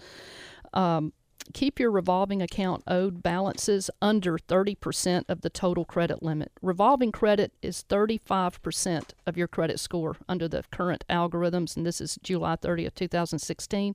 Um, 0.72 1.12
keep 1.52 1.78
your 1.78 1.90
revolving 1.90 2.40
account 2.40 2.82
owed 2.86 3.22
balances 3.22 3.90
under 4.00 4.38
30% 4.38 5.24
of 5.28 5.40
the 5.40 5.50
total 5.50 5.84
credit 5.84 6.22
limit. 6.22 6.52
Revolving 6.62 7.12
credit 7.12 7.52
is 7.62 7.84
35% 7.88 9.10
of 9.26 9.36
your 9.36 9.48
credit 9.48 9.80
score 9.80 10.16
under 10.28 10.48
the 10.48 10.64
current 10.70 11.04
algorithms, 11.10 11.76
and 11.76 11.84
this 11.84 12.00
is 12.00 12.18
July 12.22 12.56
30th, 12.56 12.94
2016. 12.94 13.94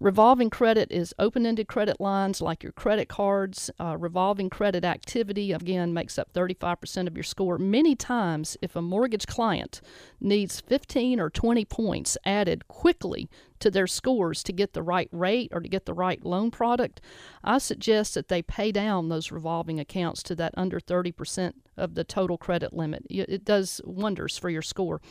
Revolving 0.00 0.48
credit 0.48 0.90
is 0.90 1.14
open 1.18 1.44
ended 1.44 1.68
credit 1.68 2.00
lines 2.00 2.40
like 2.40 2.62
your 2.62 2.72
credit 2.72 3.06
cards. 3.06 3.70
Uh, 3.78 3.98
revolving 3.98 4.48
credit 4.48 4.82
activity, 4.82 5.52
again, 5.52 5.92
makes 5.92 6.18
up 6.18 6.32
35% 6.32 7.06
of 7.06 7.14
your 7.14 7.22
score. 7.22 7.58
Many 7.58 7.94
times, 7.94 8.56
if 8.62 8.74
a 8.74 8.80
mortgage 8.80 9.26
client 9.26 9.82
needs 10.18 10.58
15 10.58 11.20
or 11.20 11.28
20 11.28 11.66
points 11.66 12.16
added 12.24 12.66
quickly 12.66 13.28
to 13.58 13.70
their 13.70 13.86
scores 13.86 14.42
to 14.44 14.54
get 14.54 14.72
the 14.72 14.82
right 14.82 15.10
rate 15.12 15.50
or 15.52 15.60
to 15.60 15.68
get 15.68 15.84
the 15.84 15.92
right 15.92 16.24
loan 16.24 16.50
product, 16.50 17.02
I 17.44 17.58
suggest 17.58 18.14
that 18.14 18.28
they 18.28 18.40
pay 18.40 18.72
down 18.72 19.10
those 19.10 19.30
revolving 19.30 19.78
accounts 19.78 20.22
to 20.24 20.34
that 20.36 20.54
under 20.56 20.80
30% 20.80 21.52
of 21.76 21.94
the 21.94 22.04
total 22.04 22.38
credit 22.38 22.72
limit. 22.72 23.04
It 23.10 23.44
does 23.44 23.82
wonders 23.84 24.38
for 24.38 24.48
your 24.48 24.62
score. 24.62 25.02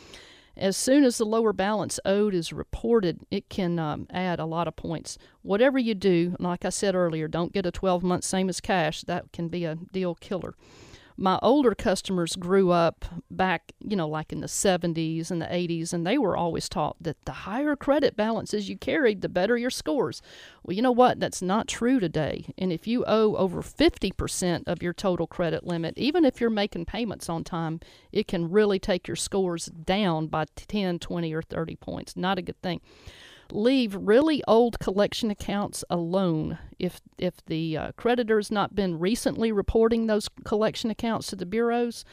As 0.60 0.76
soon 0.76 1.04
as 1.04 1.16
the 1.16 1.24
lower 1.24 1.54
balance 1.54 1.98
owed 2.04 2.34
is 2.34 2.52
reported, 2.52 3.24
it 3.30 3.48
can 3.48 3.78
um, 3.78 4.06
add 4.10 4.38
a 4.38 4.44
lot 4.44 4.68
of 4.68 4.76
points. 4.76 5.16
Whatever 5.40 5.78
you 5.78 5.94
do, 5.94 6.36
like 6.38 6.66
I 6.66 6.68
said 6.68 6.94
earlier, 6.94 7.28
don't 7.28 7.54
get 7.54 7.64
a 7.64 7.70
12 7.70 8.02
month 8.02 8.24
same 8.24 8.50
as 8.50 8.60
cash. 8.60 9.00
That 9.04 9.32
can 9.32 9.48
be 9.48 9.64
a 9.64 9.76
deal 9.76 10.14
killer 10.16 10.54
my 11.20 11.38
older 11.42 11.74
customers 11.74 12.34
grew 12.34 12.70
up 12.70 13.04
back, 13.30 13.72
you 13.78 13.94
know, 13.94 14.08
like 14.08 14.32
in 14.32 14.40
the 14.40 14.46
70s 14.46 15.30
and 15.30 15.42
the 15.42 15.46
80s, 15.46 15.92
and 15.92 16.06
they 16.06 16.16
were 16.16 16.34
always 16.34 16.66
taught 16.66 16.96
that 16.98 17.22
the 17.26 17.32
higher 17.32 17.76
credit 17.76 18.16
balances 18.16 18.70
you 18.70 18.78
carried, 18.78 19.20
the 19.20 19.28
better 19.28 19.58
your 19.58 19.68
scores. 19.68 20.22
Well, 20.64 20.74
you 20.74 20.80
know 20.80 20.90
what? 20.90 21.20
That's 21.20 21.42
not 21.42 21.68
true 21.68 22.00
today. 22.00 22.46
And 22.56 22.72
if 22.72 22.86
you 22.86 23.04
owe 23.06 23.36
over 23.36 23.60
50% 23.60 24.66
of 24.66 24.82
your 24.82 24.94
total 24.94 25.26
credit 25.26 25.66
limit, 25.66 25.98
even 25.98 26.24
if 26.24 26.40
you're 26.40 26.48
making 26.48 26.86
payments 26.86 27.28
on 27.28 27.44
time, 27.44 27.80
it 28.12 28.26
can 28.26 28.50
really 28.50 28.78
take 28.78 29.06
your 29.06 29.16
scores 29.16 29.66
down 29.66 30.26
by 30.26 30.46
10, 30.56 31.00
20, 31.00 31.34
or 31.34 31.42
30 31.42 31.76
points. 31.76 32.16
Not 32.16 32.38
a 32.38 32.42
good 32.42 32.60
thing 32.62 32.80
leave 33.52 33.94
really 33.94 34.42
old 34.46 34.78
collection 34.78 35.30
accounts 35.30 35.84
alone. 35.90 36.58
If 36.78 37.00
if 37.18 37.44
the 37.46 37.76
uh, 37.76 37.92
creditor's 37.96 38.50
not 38.50 38.74
been 38.74 38.98
recently 38.98 39.52
reporting 39.52 40.06
those 40.06 40.28
collection 40.44 40.90
accounts 40.90 41.28
to 41.28 41.36
the 41.36 41.46
bureaus, 41.46 42.04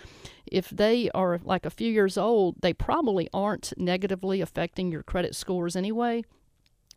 if 0.45 0.69
they 0.69 1.10
are 1.12 1.39
like 1.43 1.65
a 1.65 1.69
few 1.69 1.91
years 1.91 2.17
old, 2.17 2.56
they 2.62 2.73
probably 2.73 3.30
aren't 3.34 3.73
negatively 3.78 4.41
affecting 4.41 4.91
your 4.91 5.04
credit 5.04 5.36
scores 5.36 5.76
anyway. 5.76 6.23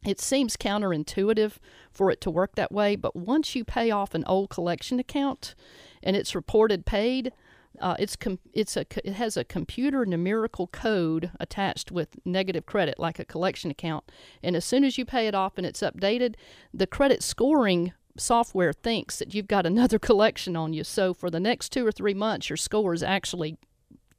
It 0.05 0.21
seems 0.21 0.57
counterintuitive 0.57 1.59
for 1.91 2.11
it 2.11 2.21
to 2.23 2.31
work 2.31 2.55
that 2.55 2.73
way, 2.73 2.97
but 2.97 3.15
once 3.15 3.55
you 3.55 3.65
pay 3.65 3.91
off 3.91 4.15
an 4.15 4.25
old 4.27 4.49
collection 4.49 4.99
account 4.99 5.55
and 6.03 6.17
it's 6.17 6.35
reported 6.35 6.87
paid, 6.87 7.33
uh, 7.81 7.97
it's 7.99 8.17
com- 8.17 8.39
it's 8.53 8.77
a 8.77 8.87
it 9.05 9.15
has 9.15 9.37
a 9.37 9.45
computer 9.45 10.05
numerical 10.05 10.67
code 10.67 11.31
attached 11.41 11.91
with 11.91 12.17
negative 12.25 12.67
credit, 12.67 12.99
like 12.99 13.19
a 13.19 13.25
collection 13.25 13.71
account. 13.71 14.11
And 14.43 14.55
as 14.55 14.65
soon 14.65 14.85
as 14.85 14.99
you 14.99 15.05
pay 15.05 15.27
it 15.27 15.35
off 15.35 15.57
and 15.57 15.67
it's 15.67 15.81
updated, 15.81 16.35
the 16.73 16.87
credit 16.87 17.23
scoring 17.23 17.93
software 18.17 18.73
thinks 18.73 19.19
that 19.19 19.35
you've 19.35 19.49
got 19.49 19.67
another 19.67 19.99
collection 20.11 20.57
on 20.57 20.73
you. 20.73 20.85
So 20.85 21.15
for 21.15 21.31
the 21.31 21.41
next 21.41 21.71
two 21.71 21.87
or 21.87 21.93
three 21.93 22.15
months, 22.15 22.51
your 22.51 22.57
score 22.57 22.93
is 22.93 23.03
actually 23.03 23.57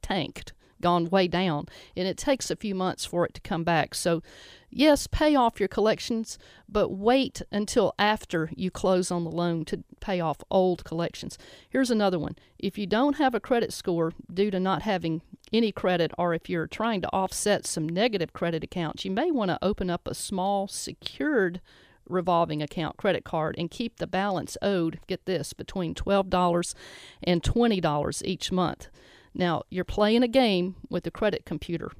tanked 0.02 0.52
gone 0.82 1.08
way 1.08 1.26
down, 1.26 1.66
and 1.96 2.06
it 2.06 2.18
takes 2.18 2.50
a 2.50 2.56
few 2.56 2.74
months 2.74 3.06
for 3.06 3.24
it 3.24 3.32
to 3.34 3.40
come 3.40 3.64
back. 3.64 3.94
So, 3.94 4.22
yes, 4.70 5.06
pay 5.06 5.34
off 5.34 5.58
your 5.58 5.68
collections, 5.68 6.38
but 6.68 6.90
wait 6.90 7.40
until 7.50 7.94
after 7.98 8.50
you 8.54 8.70
close 8.70 9.10
on 9.10 9.24
the 9.24 9.30
loan 9.30 9.64
to 9.66 9.82
pay 10.00 10.20
off 10.20 10.42
old 10.50 10.84
collections. 10.84 11.38
Here's 11.70 11.90
another 11.90 12.18
one. 12.18 12.36
If 12.58 12.76
you 12.76 12.86
don't 12.86 13.16
have 13.16 13.34
a 13.34 13.40
credit 13.40 13.72
score 13.72 14.12
due 14.32 14.50
to 14.50 14.60
not 14.60 14.82
having 14.82 15.22
any 15.52 15.72
credit, 15.72 16.12
or 16.18 16.34
if 16.34 16.50
you're 16.50 16.66
trying 16.66 17.00
to 17.00 17.12
offset 17.12 17.66
some 17.66 17.88
negative 17.88 18.32
credit 18.32 18.62
accounts, 18.62 19.04
you 19.04 19.10
may 19.10 19.30
want 19.30 19.50
to 19.50 19.58
open 19.62 19.88
up 19.88 20.06
a 20.06 20.14
small 20.14 20.68
secured 20.68 21.60
revolving 22.08 22.62
account 22.62 22.96
credit 22.96 23.24
card 23.24 23.54
and 23.58 23.70
keep 23.70 23.96
the 23.96 24.06
balance 24.06 24.56
owed, 24.62 25.00
get 25.06 25.24
this, 25.26 25.52
between 25.52 25.94
$12 25.94 26.74
and 27.22 27.42
$20 27.42 28.22
each 28.24 28.52
month. 28.52 28.88
Now, 29.34 29.62
you're 29.70 29.84
playing 29.84 30.22
a 30.22 30.28
game 30.28 30.76
with 30.90 31.06
a 31.06 31.10
credit 31.10 31.44
computer, 31.44 31.90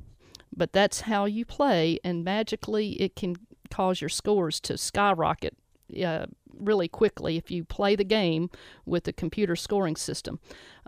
but 0.55 0.73
that's 0.73 1.03
how 1.03 1.25
you 1.25 1.45
play, 1.45 1.99
and 2.05 2.25
magically 2.25 3.01
it 3.01 3.17
can 3.17 3.37
cause 3.71 4.01
your 4.01 4.11
scores 4.11 4.61
to 4.61 4.77
skyrocket 4.77 5.57
uh, 6.01 6.27
really 6.59 6.89
quickly 6.89 7.37
if 7.37 7.51
you 7.51 7.65
play 7.65 7.97
the 7.97 8.05
game 8.05 8.51
with 8.85 9.05
the 9.05 9.13
computer 9.13 9.57
scoring 9.57 9.97
system. 9.97 10.39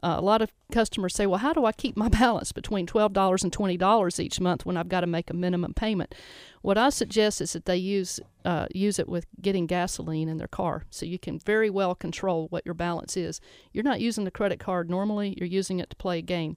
Uh, 0.02 0.16
a 0.18 0.20
lot 0.20 0.42
of 0.42 0.52
customers 0.70 1.14
say, 1.14 1.26
Well, 1.26 1.38
how 1.38 1.52
do 1.52 1.64
I 1.64 1.72
keep 1.72 1.96
my 1.96 2.08
balance 2.20 2.52
between 2.52 2.86
$12 2.86 3.42
and 3.42 3.52
$20 3.52 4.20
each 4.20 4.40
month 4.40 4.66
when 4.66 4.76
I've 4.76 4.88
got 4.88 5.00
to 5.00 5.06
make 5.06 5.30
a 5.30 5.34
minimum 5.34 5.74
payment? 5.74 6.14
What 6.62 6.78
I 6.78 6.90
suggest 6.90 7.40
is 7.40 7.52
that 7.54 7.64
they 7.64 7.76
use, 7.76 8.20
uh, 8.44 8.66
use 8.74 8.98
it 8.98 9.08
with 9.08 9.26
getting 9.40 9.66
gasoline 9.66 10.28
in 10.28 10.38
their 10.38 10.48
car 10.48 10.84
so 10.90 11.06
you 11.06 11.18
can 11.18 11.38
very 11.38 11.70
well 11.70 11.94
control 11.94 12.48
what 12.48 12.64
your 12.64 12.74
balance 12.74 13.16
is. 13.16 13.40
You're 13.72 13.84
not 13.84 14.00
using 14.00 14.24
the 14.24 14.30
credit 14.30 14.60
card 14.60 14.90
normally, 14.90 15.34
you're 15.38 15.48
using 15.48 15.80
it 15.80 15.90
to 15.90 15.96
play 15.96 16.18
a 16.18 16.22
game 16.22 16.56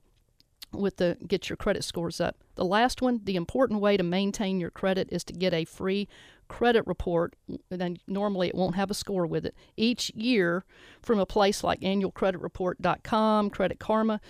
with 0.74 0.98
the 0.98 1.18
get 1.28 1.50
your 1.50 1.58
credit 1.58 1.84
scores 1.84 2.20
up. 2.20 2.38
The 2.56 2.66
last 2.66 3.02
one, 3.02 3.22
the 3.24 3.36
important 3.36 3.80
way 3.80 3.98
to 3.98 4.04
maintain 4.04 4.60
your 4.60 4.72
credit 4.72 5.08
is 5.12 5.24
to 5.26 5.34
get 5.34 5.54
a 5.54 5.66
free 5.66 6.08
credit 6.48 6.86
report, 6.88 7.36
then 7.70 7.98
normally 8.08 8.48
it 8.48 8.56
won't 8.56 8.76
have 8.76 8.92
a 8.92 8.96
score 8.96 9.26
with 9.26 9.46
it, 9.46 9.56
each 9.76 10.12
year 10.12 10.66
from 11.02 11.20
a 11.20 11.26
place 11.26 11.64
like 11.64 11.82
annualcreditreport.com, 11.82 13.50
Credit 13.50 13.80
Karma. 13.80 14.22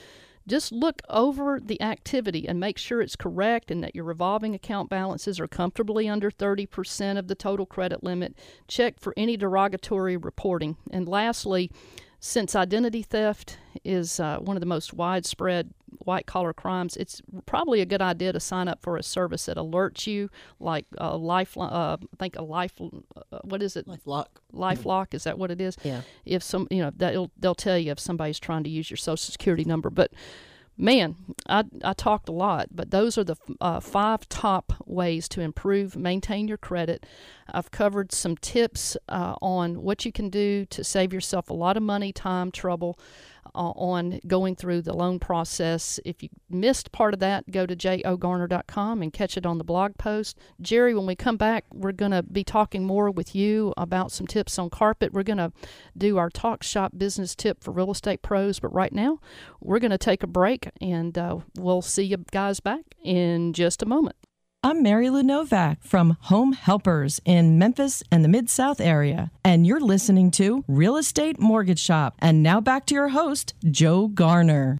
Just 0.48 0.72
look 0.72 1.02
over 1.10 1.60
the 1.60 1.82
activity 1.82 2.48
and 2.48 2.58
make 2.58 2.78
sure 2.78 3.02
it's 3.02 3.18
correct 3.18 3.70
and 3.70 3.84
that 3.84 3.94
your 3.94 4.06
revolving 4.06 4.56
account 4.56 4.90
balances 4.90 5.42
are 5.42 5.48
comfortably 5.48 6.08
under 6.08 6.32
30% 6.32 7.18
of 7.18 7.28
the 7.28 7.36
total 7.36 7.66
credit 7.66 8.02
limit. 8.02 8.34
Check 8.68 8.98
for 8.98 9.14
any 9.18 9.36
derogatory 9.36 10.16
reporting. 10.16 10.78
And 10.90 11.06
lastly, 11.06 11.70
since 12.22 12.56
identity 12.56 13.04
theft 13.04 13.58
is 13.84 14.20
uh, 14.20 14.38
one 14.40 14.56
of 14.56 14.62
the 14.62 14.68
most 14.68 14.94
widespread 14.94 15.74
white 16.00 16.26
collar 16.26 16.54
crimes, 16.54 16.96
it's 16.98 17.22
probably 17.46 17.82
a 17.82 17.86
good 17.86 18.02
idea 18.02 18.34
to 18.34 18.40
sign 18.40 18.68
up 18.68 18.82
for 18.82 18.98
a 18.98 19.04
service 19.04 19.46
that 19.46 19.58
alerts 19.58 20.08
you, 20.08 20.30
like 20.60 20.86
a 20.98 21.18
life. 21.18 21.58
Uh, 21.58 21.98
I 22.02 22.16
think 22.18 22.36
a 22.36 22.42
life. 22.42 22.74
Uh, 22.80 23.40
what 23.44 23.62
is 23.62 23.76
it? 23.76 23.88
LifeLock. 23.88 24.28
LifeLock 24.54 25.14
is 25.14 25.24
that 25.24 25.38
what 25.38 25.52
it 25.52 25.62
is? 25.62 25.78
Yeah. 25.84 26.02
If 26.26 26.44
some, 26.44 26.68
you 26.72 26.82
know, 26.82 26.92
they'll 26.96 27.32
they'll 27.38 27.56
tell 27.56 27.78
you 27.78 27.92
if 27.92 28.00
somebody's 28.00 28.40
trying 28.40 28.64
to 28.64 28.70
use 28.70 28.90
your 28.90 28.98
social 28.98 29.32
security 29.32 29.64
number, 29.64 29.90
but 29.90 30.12
man, 30.78 31.16
I, 31.48 31.64
I 31.84 31.94
talked 31.94 32.30
a 32.30 32.34
lot, 32.34 32.68
but 32.72 32.92
those 32.92 33.18
are 33.18 33.24
the 33.24 33.36
uh, 33.60 33.80
five 33.80 34.30
top 34.30 34.74
ways 34.86 35.28
to 35.30 35.42
improve, 35.42 35.96
maintain 35.96 36.48
your 36.48 36.58
credit. 36.58 37.06
I've 37.52 37.72
covered 37.72 38.12
some 38.12 38.38
tips 38.38 38.96
uh, 39.10 39.36
on 39.42 39.82
what 39.82 40.06
you 40.06 40.12
can 40.12 40.30
do 40.30 40.66
to 40.66 40.84
save 40.84 41.14
yourself 41.14 41.50
a 41.50 41.54
lot 41.54 41.78
of 41.78 41.84
money, 41.84 42.14
time, 42.14 42.52
trouble 42.52 43.00
on 43.58 44.20
going 44.28 44.56
through 44.56 44.82
the 44.82 44.94
loan 44.94 45.20
process. 45.20 46.00
If 46.06 46.24
you 46.24 46.30
missed 46.50 46.92
part 46.92 47.14
of 47.14 47.20
that, 47.20 47.50
go 47.52 47.66
to 47.66 47.76
jogarner.com 47.76 49.02
and 49.02 49.14
catch 49.14 49.38
it 49.38 49.46
on 49.46 49.58
the 49.58 49.64
blog 49.64 49.98
post. 49.98 50.38
Jerry, 50.62 50.94
when 50.94 51.06
we 51.06 51.16
come 51.16 51.38
back, 51.38 51.66
we're 51.74 51.92
going 51.92 52.12
to 52.12 52.24
be 52.24 52.44
talking 52.44 52.86
more 52.86 53.10
with 53.10 53.36
you 53.36 53.74
about 53.78 54.12
some 54.12 54.28
tips 54.28 54.58
on 54.60 54.70
carpet. 54.70 55.14
We're 55.14 55.24
going 55.24 55.38
to 55.38 55.52
do 55.98 56.18
our 56.18 56.30
talk 56.30 56.64
shop 56.64 56.94
business 56.98 57.36
tip 57.36 57.64
for 57.64 57.72
real 57.72 57.92
estate 57.92 58.22
pros, 58.22 58.60
but 58.60 58.74
right 58.74 58.94
now, 58.94 59.20
we're 59.60 59.80
going 59.80 59.92
to 59.92 59.98
take 59.98 60.24
a 60.24 60.28
break 60.28 60.70
and 60.80 61.18
uh, 61.18 61.40
we'll 61.58 61.82
see 61.82 62.04
you 62.04 62.18
guys 62.32 62.60
back 62.60 62.84
in 63.04 63.54
just 63.54 63.82
a 63.82 63.86
moment. 63.86 64.16
I'm 64.68 64.84
Mary 64.84 65.10
Lou 65.10 65.24
Novak 65.24 65.82
from 65.82 66.18
Home 66.24 66.52
Helpers 66.52 67.22
in 67.24 67.58
Memphis 67.58 68.04
and 68.12 68.22
the 68.22 68.28
Mid 68.28 68.50
South 68.50 68.82
area, 68.82 69.32
and 69.42 69.66
you're 69.66 69.80
listening 69.80 70.30
to 70.32 70.66
Real 70.68 70.98
Estate 70.98 71.40
Mortgage 71.40 71.80
Shop. 71.80 72.16
And 72.20 72.44
now 72.44 72.60
back 72.60 72.86
to 72.88 72.94
your 72.94 73.08
host, 73.08 73.54
Joe 73.72 74.10
Garner. 74.10 74.78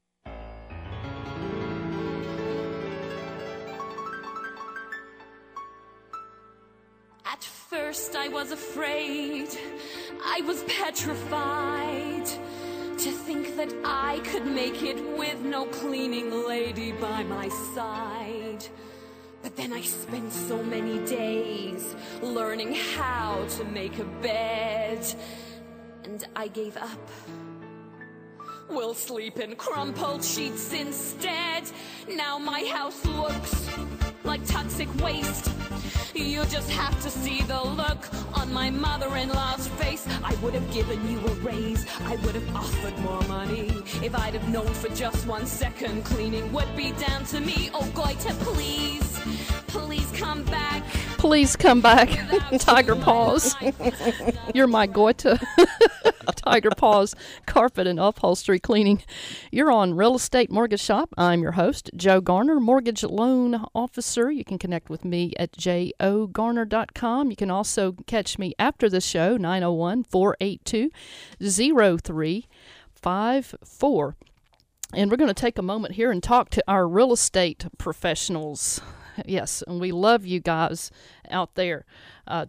At 7.26 7.42
first, 7.42 8.18
I 8.18 8.28
was 8.28 8.52
afraid, 8.52 9.48
I 10.22 10.42
was 10.46 10.64
petrified. 10.64 12.26
To 12.26 13.12
think 13.12 13.56
that 13.56 13.74
I 13.86 14.20
could 14.26 14.46
make 14.46 14.84
it 14.84 14.98
with 15.18 15.40
no 15.46 15.66
cleaning 15.68 16.46
lady 16.46 16.92
by 16.92 17.24
my 17.24 17.48
side. 17.74 18.66
But 19.48 19.56
then 19.56 19.72
I 19.72 19.82
spent 19.82 20.34
so 20.34 20.62
many 20.62 21.00
days 21.06 21.96
learning 22.22 22.76
how 22.98 23.46
to 23.52 23.64
make 23.64 23.98
a 23.98 24.04
bed. 24.04 25.00
And 26.04 26.28
I 26.36 26.50
gave 26.50 26.76
up. 26.76 27.10
We'll 28.70 28.94
sleep 28.94 29.40
in 29.40 29.56
crumpled 29.56 30.26
sheets 30.26 30.74
instead. 30.74 31.64
Now 32.10 32.38
my 32.38 32.66
house 32.66 33.06
looks 33.06 33.70
like 34.26 34.46
toxic 34.46 34.94
waste. 35.02 35.50
You 36.18 36.44
just 36.46 36.72
have 36.72 37.00
to 37.04 37.12
see 37.12 37.44
the 37.44 37.62
look 37.64 38.10
on 38.34 38.52
my 38.52 38.72
mother-in-law's 38.72 39.68
face. 39.68 40.08
I 40.24 40.34
would 40.42 40.56
have 40.56 40.72
given 40.74 41.08
you 41.10 41.20
a 41.20 41.32
raise. 41.36 41.86
I 42.02 42.16
would 42.18 42.34
have 42.34 42.56
offered 42.56 42.98
more 43.00 43.22
money. 43.24 43.70
If 44.02 44.16
I'd 44.16 44.34
have 44.34 44.50
known 44.50 44.68
for 44.68 44.90
just 44.90 45.28
one 45.28 45.46
second 45.46 46.06
cleaning 46.06 46.52
would 46.52 46.76
be 46.76 46.92
down 46.94 47.24
to 47.26 47.40
me. 47.40 47.70
Oh, 47.72 47.84
Goita, 47.94 48.34
please, 48.40 49.20
please 49.68 50.12
come 50.14 50.44
back. 50.46 50.84
Please 51.18 51.56
come 51.56 51.82
back, 51.82 52.10
Tiger 52.60 52.96
Paws. 52.96 53.56
You're 54.54 54.68
my 54.68 54.88
Goita. 54.88 55.44
Tiger 56.36 56.70
Paws 56.70 57.16
Carpet 57.46 57.88
and 57.88 58.00
Upholstery 58.00 58.60
Cleaning. 58.60 59.02
You're 59.52 59.72
on 59.72 59.96
Real 59.96 60.16
Estate 60.16 60.52
Mortgage 60.52 60.80
Shop. 60.80 61.10
I'm 61.18 61.42
your 61.42 61.54
host, 61.54 61.90
Joe 61.96 62.22
Garner, 62.22 62.60
Mortgage 62.60 63.04
Loan 63.04 63.66
Officer. 63.74 64.30
You 64.32 64.46
can 64.46 64.60
connect 64.60 64.90
with 64.90 65.04
me 65.04 65.34
at 65.38 65.52
jogarner.com. 65.54 67.30
You 67.30 67.36
can 67.36 67.52
also 67.52 67.94
catch 68.06 68.40
me 68.40 68.54
after 68.60 68.90
the 68.90 69.02
show, 69.02 69.36
901 69.38 70.04
482 70.04 70.92
0354. 71.42 74.16
And 74.94 75.12
we're 75.12 75.18
going 75.18 75.28
to 75.28 75.34
take 75.34 75.58
a 75.58 75.64
moment 75.64 75.96
here 75.96 76.12
and 76.12 76.24
talk 76.24 76.50
to 76.52 76.64
our 76.68 76.88
real 76.88 77.12
estate 77.12 77.66
professionals. 77.78 78.80
Yes, 79.26 79.64
and 79.68 79.80
we 79.80 79.92
love 79.92 80.26
you 80.26 80.40
guys 80.40 80.92
out 81.30 81.56
there. 81.56 81.86
Uh, 82.28 82.46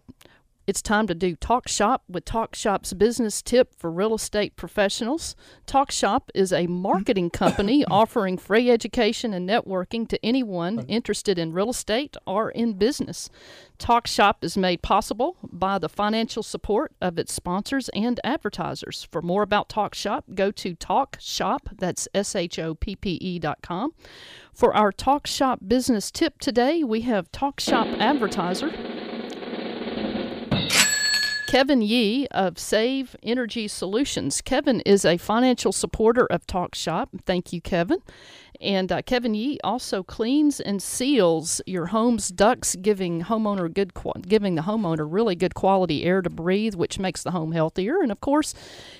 it's 0.69 0.83
time 0.83 1.07
to 1.07 1.15
do 1.15 1.35
Talk 1.35 1.67
Shop 1.67 2.03
with 2.07 2.25
Talk 2.25 2.53
Shop's 2.53 2.93
business 2.93 3.41
tip 3.41 3.73
for 3.73 3.89
real 3.89 4.13
estate 4.13 4.55
professionals. 4.55 5.35
Talk 5.65 5.89
Shop 5.89 6.29
is 6.35 6.53
a 6.53 6.67
marketing 6.67 7.31
company 7.31 7.83
offering 7.89 8.37
free 8.37 8.69
education 8.69 9.33
and 9.33 9.49
networking 9.49 10.07
to 10.09 10.23
anyone 10.23 10.85
interested 10.87 11.39
in 11.39 11.53
real 11.53 11.71
estate 11.71 12.15
or 12.27 12.51
in 12.51 12.73
business. 12.73 13.31
Talk 13.79 14.05
Shop 14.05 14.43
is 14.43 14.55
made 14.57 14.83
possible 14.83 15.37
by 15.41 15.79
the 15.79 15.89
financial 15.89 16.43
support 16.43 16.93
of 17.01 17.17
its 17.17 17.33
sponsors 17.33 17.89
and 17.89 18.19
advertisers. 18.23 19.07
For 19.09 19.23
more 19.23 19.41
about 19.41 19.69
Talk 19.69 19.95
Shop, 19.95 20.25
go 20.35 20.51
to 20.51 20.75
Talk 20.75 21.17
Shop, 21.19 21.67
that's 21.79 22.07
S 22.13 22.35
H 22.35 22.59
O 22.59 22.75
P 22.75 22.95
P 22.95 23.13
E 23.13 23.39
dot 23.39 23.63
com. 23.63 23.93
For 24.53 24.75
our 24.75 24.91
Talk 24.91 25.25
Shop 25.25 25.61
business 25.67 26.11
tip 26.11 26.37
today, 26.37 26.83
we 26.83 27.01
have 27.01 27.31
Talk 27.31 27.59
Shop 27.59 27.87
advertiser 27.97 28.71
Kevin 31.49 31.81
Yee 31.81 32.27
of 32.27 32.59
Save 32.59 33.15
Energy 33.23 33.67
Solutions. 33.67 34.39
Kevin 34.39 34.81
is 34.81 35.03
a 35.03 35.17
financial 35.17 35.71
supporter 35.71 36.27
of 36.27 36.45
Talk 36.45 36.75
Shop. 36.75 37.09
Thank 37.25 37.51
you, 37.51 37.59
Kevin. 37.59 38.03
And 38.61 38.91
uh, 38.91 39.01
Kevin 39.01 39.33
Yee 39.33 39.57
also 39.63 40.03
cleans 40.03 40.59
and 40.59 40.79
seals 40.79 41.59
your 41.65 41.87
home's 41.87 42.29
ducts, 42.29 42.75
giving 42.75 43.23
homeowner 43.23 43.73
good, 43.73 43.93
giving 44.27 44.53
the 44.53 44.61
homeowner 44.61 45.07
really 45.11 45.35
good 45.35 45.55
quality 45.55 46.03
air 46.03 46.21
to 46.21 46.29
breathe, 46.29 46.75
which 46.75 46.99
makes 46.99 47.23
the 47.23 47.31
home 47.31 47.51
healthier. 47.51 47.99
And 47.99 48.11
of 48.11 48.21
course, 48.21 48.53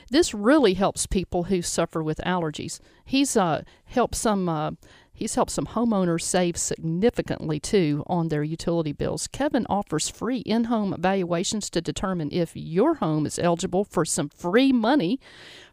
this 0.09 0.33
really 0.33 0.73
helps 0.73 1.05
people 1.05 1.43
who 1.43 1.61
suffer 1.61 2.01
with 2.01 2.17
allergies. 2.25 2.79
He's 3.05 3.37
uh, 3.37 3.61
helped 3.85 4.15
some. 4.15 4.49
Uh, 4.49 4.71
He's 5.19 5.35
helped 5.35 5.51
some 5.51 5.65
homeowners 5.65 6.21
save 6.21 6.55
significantly 6.55 7.59
too 7.59 8.05
on 8.07 8.29
their 8.29 8.41
utility 8.41 8.93
bills. 8.93 9.27
Kevin 9.27 9.65
offers 9.69 10.07
free 10.07 10.37
in 10.37 10.63
home 10.63 10.93
evaluations 10.93 11.69
to 11.71 11.81
determine 11.81 12.29
if 12.31 12.55
your 12.55 12.95
home 12.95 13.25
is 13.25 13.37
eligible 13.37 13.83
for 13.83 14.05
some 14.05 14.29
free 14.29 14.71
money 14.71 15.19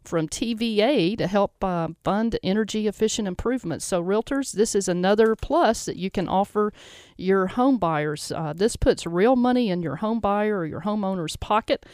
from 0.03 0.28
TVA 0.28 1.16
to 1.16 1.28
help 1.28 1.62
uh, 1.62 1.88
fund 2.03 2.36
energy 2.42 2.88
efficient 2.88 3.28
improvements. 3.28 3.84
So, 3.84 4.03
realtors, 4.03 4.51
this 4.51 4.74
is 4.74 4.88
another 4.88 5.36
plus 5.36 5.84
that 5.84 5.97
you 5.97 6.11
can 6.11 6.26
offer 6.26 6.72
your 7.16 7.47
home 7.47 7.78
buyers. 7.78 8.32
Uh, 8.32 8.53
this 8.53 8.74
puts 8.74 9.07
real 9.07 9.36
money 9.36 9.70
in 9.70 9.80
your 9.80 9.97
home 9.97 10.18
buyer 10.18 10.59
or 10.59 10.66
your 10.66 10.80
homeowner's 10.80 11.36
pocket. 11.36 11.86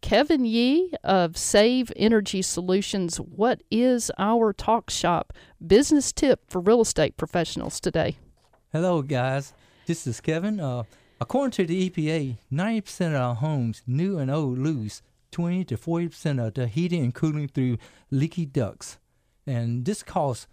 Kevin 0.00 0.44
Yee 0.44 0.92
of 1.04 1.36
Save 1.36 1.92
Energy 1.96 2.42
Solutions. 2.42 3.18
What 3.18 3.62
is 3.70 4.10
our 4.18 4.52
talk 4.52 4.90
shop 4.90 5.32
business 5.64 6.12
tip 6.12 6.50
for 6.50 6.60
real 6.60 6.80
estate 6.80 7.16
professionals 7.16 7.80
today? 7.80 8.16
Hello, 8.72 9.02
guys. 9.02 9.52
This 9.86 10.06
is 10.06 10.20
Kevin. 10.20 10.58
Uh, 10.60 10.84
according 11.20 11.52
to 11.52 11.66
the 11.66 11.90
EPA, 11.90 12.38
90% 12.52 13.08
of 13.08 13.14
our 13.14 13.34
homes, 13.34 13.82
new 13.86 14.18
and 14.18 14.30
old, 14.30 14.58
lose 14.58 15.02
20 15.32 15.64
to 15.66 15.76
40% 15.76 16.44
of 16.44 16.54
the 16.54 16.66
heating 16.66 17.04
and 17.04 17.14
cooling 17.14 17.48
through 17.48 17.78
leaky 18.10 18.46
ducts. 18.46 18.98
And 19.46 19.84
this 19.84 20.02
causes 20.02 20.46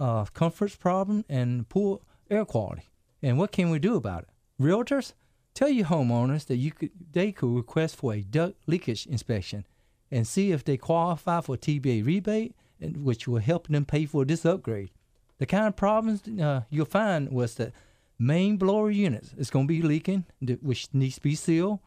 uh, 0.00 0.24
comfort 0.26 0.78
problem 0.78 1.24
and 1.28 1.68
poor 1.68 2.00
air 2.30 2.44
quality. 2.44 2.88
And 3.22 3.38
what 3.38 3.52
can 3.52 3.70
we 3.70 3.78
do 3.78 3.96
about 3.96 4.24
it? 4.24 4.28
Realtors, 4.62 5.12
Tell 5.56 5.70
your 5.70 5.86
homeowners 5.86 6.44
that 6.48 6.56
you 6.56 6.70
could 6.70 6.90
they 7.12 7.32
could 7.32 7.56
request 7.56 7.96
for 7.96 8.12
a 8.12 8.20
duct 8.20 8.56
leakage 8.66 9.06
inspection 9.06 9.64
and 10.10 10.26
see 10.26 10.52
if 10.52 10.62
they 10.62 10.76
qualify 10.76 11.40
for 11.40 11.56
TVA 11.56 12.04
rebate, 12.04 12.54
and, 12.78 13.02
which 13.02 13.26
will 13.26 13.40
help 13.40 13.66
them 13.66 13.86
pay 13.86 14.04
for 14.04 14.26
this 14.26 14.44
upgrade. 14.44 14.90
The 15.38 15.46
kind 15.46 15.66
of 15.66 15.74
problems 15.74 16.28
uh, 16.28 16.64
you'll 16.68 16.84
find 16.84 17.30
was 17.30 17.54
that 17.54 17.72
main 18.18 18.58
blower 18.58 18.90
units 18.90 19.32
is 19.38 19.48
going 19.48 19.66
to 19.66 19.72
be 19.72 19.80
leaking, 19.80 20.26
which 20.60 20.88
needs 20.92 21.14
to 21.14 21.22
be 21.22 21.34
sealed. 21.34 21.78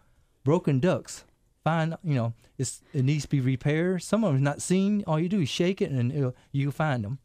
Broken 0.43 0.79
ducts, 0.79 1.25
find 1.63 1.95
you 2.03 2.15
know 2.15 2.33
it 2.57 3.05
needs 3.05 3.25
to 3.25 3.29
be 3.29 3.39
repaired. 3.39 4.01
Some 4.01 4.23
of 4.23 4.33
them 4.33 4.43
not 4.43 4.63
seen. 4.63 5.03
All 5.05 5.19
you 5.19 5.29
do 5.29 5.41
is 5.41 5.49
shake 5.49 5.79
it 5.79 5.91
and 5.91 6.33
you'll 6.51 6.71
find 6.71 7.03
them. 7.03 7.19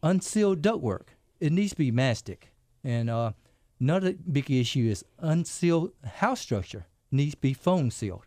Unsealed 0.00 0.62
ductwork, 0.62 1.08
it 1.40 1.50
needs 1.50 1.72
to 1.72 1.78
be 1.78 1.90
mastic, 1.90 2.52
and 2.84 3.10
uh, 3.10 3.32
Another 3.82 4.12
big 4.12 4.48
issue 4.48 4.88
is 4.88 5.04
unsealed 5.18 5.90
house 6.04 6.40
structure 6.40 6.86
needs 7.10 7.34
to 7.34 7.40
be 7.40 7.52
foam 7.52 7.90
sealed. 7.90 8.22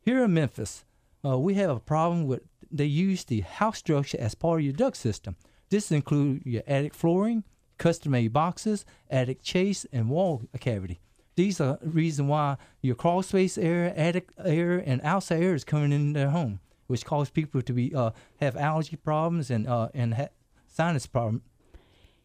Here 0.00 0.24
in 0.24 0.32
Memphis, 0.32 0.86
uh, 1.22 1.38
we 1.38 1.56
have 1.56 1.68
a 1.68 1.78
problem 1.78 2.26
with 2.26 2.40
they 2.70 2.86
use 2.86 3.22
the 3.22 3.42
house 3.42 3.76
structure 3.76 4.16
as 4.18 4.34
part 4.34 4.60
of 4.60 4.64
your 4.64 4.72
duct 4.72 4.96
system. 4.96 5.36
This 5.68 5.92
includes 5.92 6.46
your 6.46 6.62
attic 6.66 6.94
flooring, 6.94 7.44
custom-made 7.76 8.32
boxes, 8.32 8.86
attic 9.10 9.42
chase, 9.42 9.84
and 9.92 10.08
wall 10.08 10.40
cavity. 10.58 11.00
These 11.36 11.60
are 11.60 11.78
the 11.82 11.90
reason 11.90 12.26
why 12.26 12.56
your 12.80 12.94
crawl 12.94 13.22
space 13.22 13.58
air, 13.58 13.92
attic 13.94 14.30
air, 14.42 14.78
and 14.78 15.02
outside 15.02 15.42
air 15.42 15.54
is 15.54 15.64
coming 15.64 15.92
into 15.92 16.18
their 16.18 16.30
home, 16.30 16.60
which 16.86 17.04
causes 17.04 17.28
people 17.28 17.60
to 17.60 17.74
be 17.74 17.94
uh, 17.94 18.12
have 18.40 18.56
allergy 18.56 18.96
problems 18.96 19.50
and 19.50 19.68
uh, 19.68 19.88
and 19.92 20.14
ha- 20.14 20.28
sinus 20.66 21.06
problems 21.06 21.42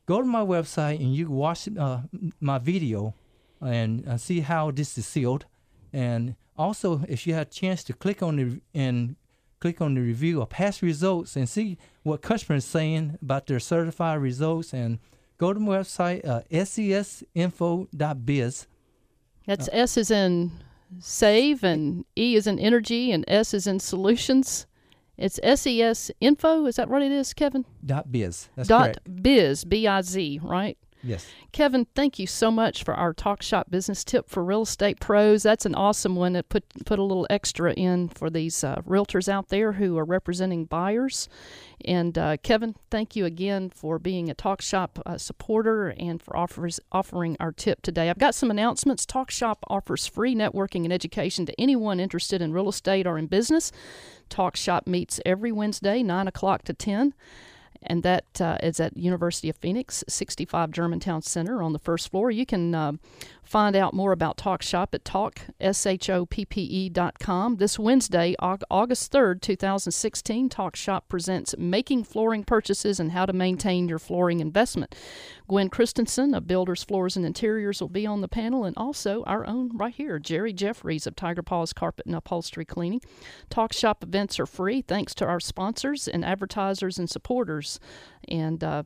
go 0.10 0.20
to 0.20 0.28
my 0.28 0.42
website 0.42 1.00
and 1.00 1.16
you 1.16 1.30
watch 1.30 1.70
uh, 1.78 2.00
my 2.42 2.58
video 2.58 3.14
and 3.62 4.08
uh, 4.08 4.18
see 4.18 4.40
how 4.40 4.72
this 4.72 4.98
is 4.98 5.06
sealed. 5.06 5.46
And 5.94 6.36
also, 6.58 7.04
if 7.08 7.28
you 7.28 7.36
have 7.36 7.46
a 7.46 7.52
chance 7.52 7.84
to 7.84 7.94
click 7.94 8.24
on 8.24 8.38
the 8.38 8.60
and 8.74 9.16
click 9.60 9.82
on 9.82 9.94
the 9.94 10.02
review 10.02 10.42
of 10.42 10.50
past 10.50 10.82
results 10.82 11.36
and 11.36 11.48
see 11.48 11.78
what 12.02 12.24
customers 12.24 12.66
saying 12.66 13.20
about 13.22 13.46
their 13.46 13.60
certified 13.60 14.20
results, 14.20 14.74
and 14.74 14.98
go 15.38 15.54
to 15.54 15.60
my 15.60 15.78
website 15.78 16.28
uh, 16.28 16.42
sesinfo.biz. 16.52 17.86
That's 19.46 19.70
S 19.72 19.96
is 19.96 20.10
in 20.10 20.52
save 21.00 21.64
and 21.64 22.04
E 22.18 22.36
is 22.36 22.48
in 22.48 22.58
energy 22.58 23.12
and 23.12 23.24
S 23.28 23.54
is 23.54 23.68
in 23.68 23.80
solutions. 23.80 24.66
It's 25.20 25.38
SES 25.62 26.12
Info. 26.22 26.66
Is 26.66 26.78
that 26.78 26.90
what 26.90 27.02
it 27.02 27.12
is, 27.12 27.34
Kevin? 27.34 27.66
Dot 27.86 28.10
biz. 28.10 28.48
That's 28.56 28.70
Dot 28.70 28.84
correct. 28.84 29.22
biz. 29.22 29.66
B 29.66 29.86
I 29.86 30.02
Z. 30.02 30.40
Right. 30.42 30.78
Yes. 31.02 31.28
Kevin, 31.52 31.88
thank 31.96 32.20
you 32.20 32.28
so 32.28 32.52
much 32.52 32.84
for 32.84 32.94
our 32.94 33.14
Talk 33.14 33.42
Shop 33.42 33.72
business 33.72 34.04
tip 34.04 34.30
for 34.30 34.44
real 34.44 34.64
estate 34.64 35.00
pros. 35.00 35.44
That's 35.44 35.66
an 35.66 35.74
awesome 35.74 36.16
one 36.16 36.34
that 36.34 36.50
put 36.50 36.66
put 36.86 37.00
a 37.00 37.04
little 37.04 37.26
extra 37.30 37.74
in 37.74 38.10
for 38.10 38.30
these 38.30 38.64
uh, 38.64 38.82
realtors 38.88 39.30
out 39.30 39.48
there 39.48 39.74
who 39.74 39.98
are 39.98 40.06
representing 40.06 40.66
buyers. 40.66 41.30
And 41.86 42.18
uh, 42.18 42.38
Kevin, 42.44 42.76
thank 42.92 43.16
you 43.16 43.26
again 43.26 43.70
for 43.70 43.98
being 43.98 44.30
a 44.30 44.34
Talk 44.34 44.62
Shop 44.62 45.00
uh, 45.06 45.18
supporter 45.18 45.90
and 45.98 46.22
for 46.22 46.36
offers, 46.36 46.80
offering 46.92 47.38
our 47.40 47.54
tip 47.54 47.82
today. 47.82 48.10
I've 48.10 48.20
got 48.20 48.36
some 48.36 48.52
announcements. 48.52 49.06
Talk 49.06 49.32
Shop 49.32 49.60
offers 49.68 50.06
free 50.06 50.36
networking 50.36 50.84
and 50.84 50.92
education 50.92 51.46
to 51.46 51.62
anyone 51.62 52.02
interested 52.02 52.42
in 52.42 52.52
real 52.52 52.68
estate 52.68 53.08
or 53.08 53.18
in 53.18 53.28
business. 53.28 53.72
Talk 54.28 54.58
Shop 54.58 54.86
meets 54.86 55.22
every 55.26 55.52
Wednesday, 55.54 56.04
9 56.04 56.28
o'clock 56.28 56.64
to 56.64 56.74
10 56.74 57.14
and 57.84 58.04
that 58.04 58.42
uh, 58.42 58.58
is 58.62 58.80
at 58.80 58.96
University 58.98 59.50
of 59.50 59.56
Phoenix, 59.56 60.04
65 60.08 60.72
Germantown 60.72 61.22
Center 61.22 61.62
on 61.62 61.74
the 61.74 61.80
first 61.80 62.10
floor. 62.12 62.30
You 62.32 62.46
can 62.46 62.76
uh, 62.76 62.94
find 63.44 63.76
out 63.76 63.94
more 63.94 64.12
about 64.12 64.38
Talk 64.38 64.62
Shop 64.62 64.94
at 64.94 65.06
talk, 65.06 65.42
S-H-O-P-P-E 65.60 66.90
dot 66.90 67.20
com. 67.20 67.58
This 67.58 67.80
Wednesday, 67.80 68.36
August 68.40 69.12
3rd, 69.12 69.42
2016, 69.42 70.50
Talk 70.50 70.76
Shop 70.76 71.08
presents 71.08 71.56
Making 71.58 72.04
Flooring 72.04 72.44
Purchases 72.44 73.00
and 73.00 73.12
How 73.12 73.26
to 73.26 73.34
Maintain 73.34 73.88
Your 73.88 74.00
Flooring 74.00 74.40
Investment. 74.40 74.96
Gwen 75.48 75.70
Christensen 75.70 76.36
of 76.36 76.46
Builders, 76.46 76.84
Floors, 76.84 77.18
and 77.18 77.26
Interiors 77.26 77.82
will 77.82 77.90
be 77.90 78.06
on 78.06 78.22
the 78.22 78.28
panel, 78.28 78.66
and 78.66 78.78
also 78.78 79.24
our 79.24 79.48
own 79.48 79.76
right 79.76 79.96
here, 79.96 80.20
Jerry 80.20 80.54
Jeffries 80.54 81.08
of 81.08 81.16
Tiger 81.16 81.42
Paws 81.42 81.74
Carpet 81.74 82.06
and 82.06 82.16
Upholstery 82.16 82.66
Cleaning. 82.66 83.02
Talk 83.50 83.74
Shop 83.74 84.04
events 84.04 84.40
are 84.40 84.46
free 84.46 84.82
thanks 84.84 85.16
to 85.16 85.26
our 85.26 85.40
sponsors 85.40 86.08
and 86.08 86.24
advertisers 86.24 87.00
and 87.00 87.10
supporters. 87.10 87.69
And 88.28 88.64
uh, 88.64 88.84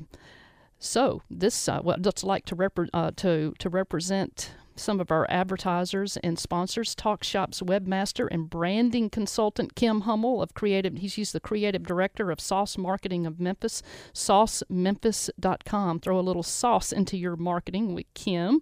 so 0.79 1.21
this, 1.29 1.69
uh, 1.69 1.81
what 1.81 2.05
it's 2.05 2.23
like 2.23 2.45
to, 2.45 2.55
repre- 2.55 2.89
uh, 2.93 3.11
to, 3.17 3.53
to 3.59 3.69
represent 3.69 4.51
some 4.75 4.99
of 4.99 5.11
our 5.11 5.25
advertisers 5.29 6.17
and 6.17 6.37
sponsors. 6.39 6.95
Talk 6.95 7.23
Shop's 7.23 7.61
webmaster 7.61 8.27
and 8.31 8.49
branding 8.49 9.09
consultant 9.09 9.75
Kim 9.75 10.01
Hummel 10.01 10.41
of 10.41 10.53
Creative. 10.53 10.95
He's 10.95 11.31
the 11.31 11.39
creative 11.39 11.83
director 11.83 12.31
of 12.31 12.39
Sauce 12.39 12.77
Marketing 12.77 13.25
of 13.25 13.39
Memphis, 13.39 13.81
saucememphis.com. 14.13 15.99
Throw 15.99 16.19
a 16.19 16.21
little 16.21 16.43
sauce 16.43 16.91
into 16.91 17.17
your 17.17 17.35
marketing 17.35 17.93
with 17.93 18.05
Kim. 18.13 18.61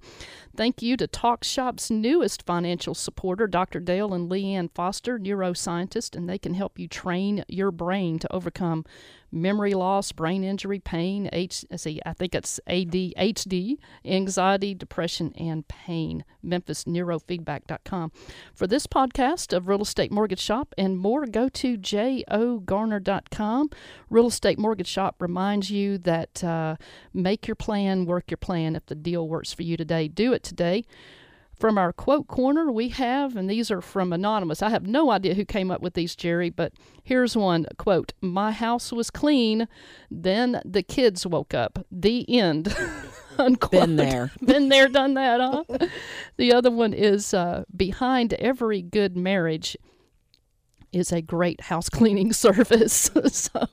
Thank 0.56 0.82
you 0.82 0.98
to 0.98 1.08
Talk 1.08 1.44
Shop's 1.44 1.90
newest 1.90 2.44
financial 2.46 2.94
supporter, 2.94 3.48
Dr. 3.48 3.80
Dale 3.80 4.14
and 4.14 4.30
Leanne 4.30 4.70
Foster, 4.74 5.18
neuroscientist, 5.20 6.16
and 6.16 6.28
they 6.28 6.38
can 6.38 6.54
help 6.54 6.78
you 6.78 6.88
train 6.88 7.46
your 7.48 7.72
brain 7.72 8.20
to 8.20 8.34
overcome 8.34 8.86
memory 9.32 9.74
loss, 9.74 10.12
brain 10.12 10.44
injury, 10.44 10.80
pain, 10.80 11.30
H, 11.32 11.66
see, 11.76 12.02
I 12.06 12.14
think 12.14 12.36
it's 12.36 12.60
ADHD, 12.68 13.78
anxiety, 14.06 14.74
depression, 14.74 15.34
and 15.38 15.68
pain. 15.68 16.01
MemphisNeurofeedback.com. 16.46 18.12
For 18.54 18.68
this 18.68 18.88
podcast 18.88 19.56
of 19.56 19.68
Real 19.68 19.82
Estate 19.82 20.12
Mortgage 20.12 20.40
Shop 20.40 20.74
and 20.78 20.98
more, 20.98 21.26
go 21.26 21.50
to 21.50 21.78
jogarner.com. 21.78 23.70
Real 24.10 24.28
Estate 24.28 24.60
Mortgage 24.60 24.88
Shop 24.88 25.16
reminds 25.22 25.70
you 25.70 25.98
that 26.00 26.44
uh, 26.44 26.76
make 27.14 27.48
your 27.48 27.56
plan, 27.56 28.06
work 28.06 28.30
your 28.30 28.38
plan. 28.38 28.76
If 28.76 28.86
the 28.86 28.96
deal 28.96 29.28
works 29.28 29.54
for 29.54 29.64
you 29.64 29.78
today, 29.78 30.08
do 30.08 30.34
it 30.34 30.44
today. 30.44 30.84
From 31.62 31.78
our 31.78 31.94
quote 31.94 32.28
corner, 32.28 32.72
we 32.72 32.90
have, 32.90 33.36
and 33.36 33.48
these 33.48 33.70
are 33.70 33.82
from 33.82 34.12
Anonymous. 34.12 34.64
I 34.64 34.70
have 34.70 34.88
no 34.88 35.12
idea 35.12 35.36
who 35.36 35.46
came 35.46 35.70
up 35.70 35.80
with 35.80 35.94
these, 35.94 36.16
Jerry, 36.16 36.50
but 36.50 36.74
here's 37.04 37.38
one 37.38 37.68
quote 37.78 38.14
My 38.20 38.52
house 38.52 38.92
was 38.92 39.12
clean, 39.12 39.68
then 40.10 40.60
the 40.66 40.82
kids 40.82 41.28
woke 41.28 41.54
up. 41.54 41.86
The 41.92 42.26
end. 42.28 42.76
Unquote. 43.42 43.72
Been 43.72 43.96
there. 43.96 44.32
Been 44.44 44.70
there, 44.70 44.88
done 44.88 45.16
that, 45.16 45.40
huh? 45.42 45.88
the 46.38 46.54
other 46.54 46.72
one 46.72 46.94
is 46.94 47.34
uh, 47.34 47.64
Behind 47.76 48.34
every 48.34 48.82
good 48.82 49.18
marriage 49.18 49.78
is 50.92 51.12
a 51.12 51.22
great 51.22 51.62
house 51.62 51.90
cleaning 51.90 52.34
service. 52.46 53.10
so 53.28 53.68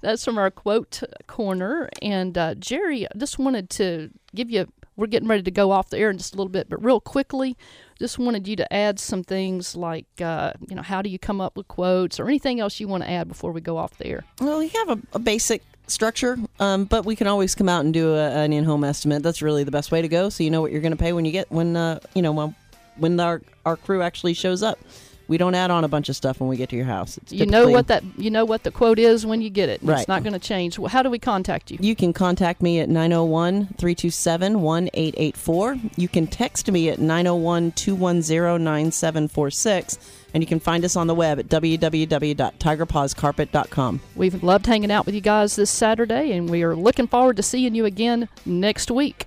that's 0.00 0.24
from 0.24 0.38
our 0.38 0.50
quote 0.50 1.02
corner. 1.26 1.88
And 2.02 2.36
uh, 2.36 2.54
Jerry, 2.56 3.06
I 3.06 3.10
just 3.16 3.38
wanted 3.38 3.70
to 3.70 4.10
give 4.34 4.50
you, 4.50 4.66
we're 4.96 5.06
getting 5.06 5.28
ready 5.28 5.42
to 5.42 5.50
go 5.50 5.70
off 5.70 5.90
the 5.90 5.98
air 5.98 6.10
in 6.10 6.18
just 6.18 6.34
a 6.34 6.36
little 6.36 6.50
bit, 6.50 6.68
but 6.68 6.84
real 6.84 7.00
quickly, 7.00 7.56
just 7.98 8.18
wanted 8.18 8.48
you 8.48 8.56
to 8.56 8.72
add 8.72 8.98
some 8.98 9.22
things 9.22 9.76
like, 9.76 10.06
uh, 10.20 10.52
you 10.68 10.74
know, 10.74 10.82
how 10.82 11.00
do 11.00 11.08
you 11.08 11.18
come 11.18 11.40
up 11.40 11.56
with 11.56 11.68
quotes 11.68 12.18
or 12.18 12.26
anything 12.26 12.60
else 12.60 12.80
you 12.80 12.88
want 12.88 13.02
to 13.04 13.10
add 13.10 13.28
before 13.28 13.52
we 13.52 13.60
go 13.60 13.76
off 13.76 13.96
the 13.98 14.06
air? 14.06 14.24
Well, 14.40 14.58
we 14.58 14.68
have 14.68 14.90
a, 14.90 14.98
a 15.12 15.18
basic 15.18 15.62
structure, 15.86 16.38
um, 16.60 16.84
but 16.84 17.04
we 17.04 17.16
can 17.16 17.26
always 17.26 17.54
come 17.54 17.68
out 17.68 17.84
and 17.84 17.92
do 17.92 18.14
a, 18.14 18.30
an 18.30 18.52
in-home 18.52 18.84
estimate. 18.84 19.22
That's 19.22 19.42
really 19.42 19.64
the 19.64 19.70
best 19.70 19.90
way 19.92 20.02
to 20.02 20.08
go, 20.08 20.28
so 20.28 20.44
you 20.44 20.50
know 20.50 20.60
what 20.60 20.72
you're 20.72 20.80
going 20.80 20.92
to 20.92 20.98
pay 20.98 21.12
when 21.12 21.24
you 21.24 21.32
get 21.32 21.50
when 21.50 21.76
uh, 21.76 22.00
you 22.14 22.22
know 22.22 22.32
when, 22.32 22.54
when 22.96 23.20
our 23.20 23.42
our 23.64 23.76
crew 23.76 24.02
actually 24.02 24.34
shows 24.34 24.62
up. 24.62 24.78
We 25.26 25.38
don't 25.38 25.54
add 25.54 25.70
on 25.70 25.84
a 25.84 25.88
bunch 25.88 26.10
of 26.10 26.16
stuff 26.16 26.38
when 26.38 26.50
we 26.50 26.58
get 26.58 26.68
to 26.68 26.76
your 26.76 26.84
house. 26.84 27.16
It's 27.16 27.32
You 27.32 27.46
know 27.46 27.68
what 27.68 27.86
that 27.86 28.04
you 28.18 28.30
know 28.30 28.44
what 28.44 28.62
the 28.62 28.70
quote 28.70 28.98
is 28.98 29.24
when 29.24 29.40
you 29.40 29.48
get 29.48 29.70
it. 29.70 29.80
Right. 29.82 29.98
It's 29.98 30.08
not 30.08 30.22
going 30.22 30.34
to 30.34 30.38
change. 30.38 30.76
How 30.76 31.02
do 31.02 31.08
we 31.08 31.18
contact 31.18 31.70
you? 31.70 31.78
You 31.80 31.96
can 31.96 32.12
contact 32.12 32.60
me 32.60 32.80
at 32.80 32.90
901 32.90 33.68
327 33.78 34.60
1884. 34.60 35.78
You 35.96 36.08
can 36.08 36.26
text 36.26 36.70
me 36.70 36.90
at 36.90 36.98
901 36.98 37.72
210 37.72 38.62
9746. 38.62 39.98
And 40.34 40.42
you 40.42 40.46
can 40.46 40.60
find 40.60 40.84
us 40.84 40.96
on 40.96 41.06
the 41.06 41.14
web 41.14 41.38
at 41.38 41.48
www.tigerpawscarpet.com. 41.48 44.00
We've 44.16 44.42
loved 44.42 44.66
hanging 44.66 44.90
out 44.90 45.06
with 45.06 45.14
you 45.14 45.22
guys 45.22 45.56
this 45.56 45.70
Saturday, 45.70 46.32
and 46.32 46.50
we 46.50 46.62
are 46.64 46.74
looking 46.74 47.06
forward 47.06 47.36
to 47.36 47.42
seeing 47.42 47.74
you 47.74 47.86
again 47.86 48.28
next 48.44 48.90
week. 48.90 49.26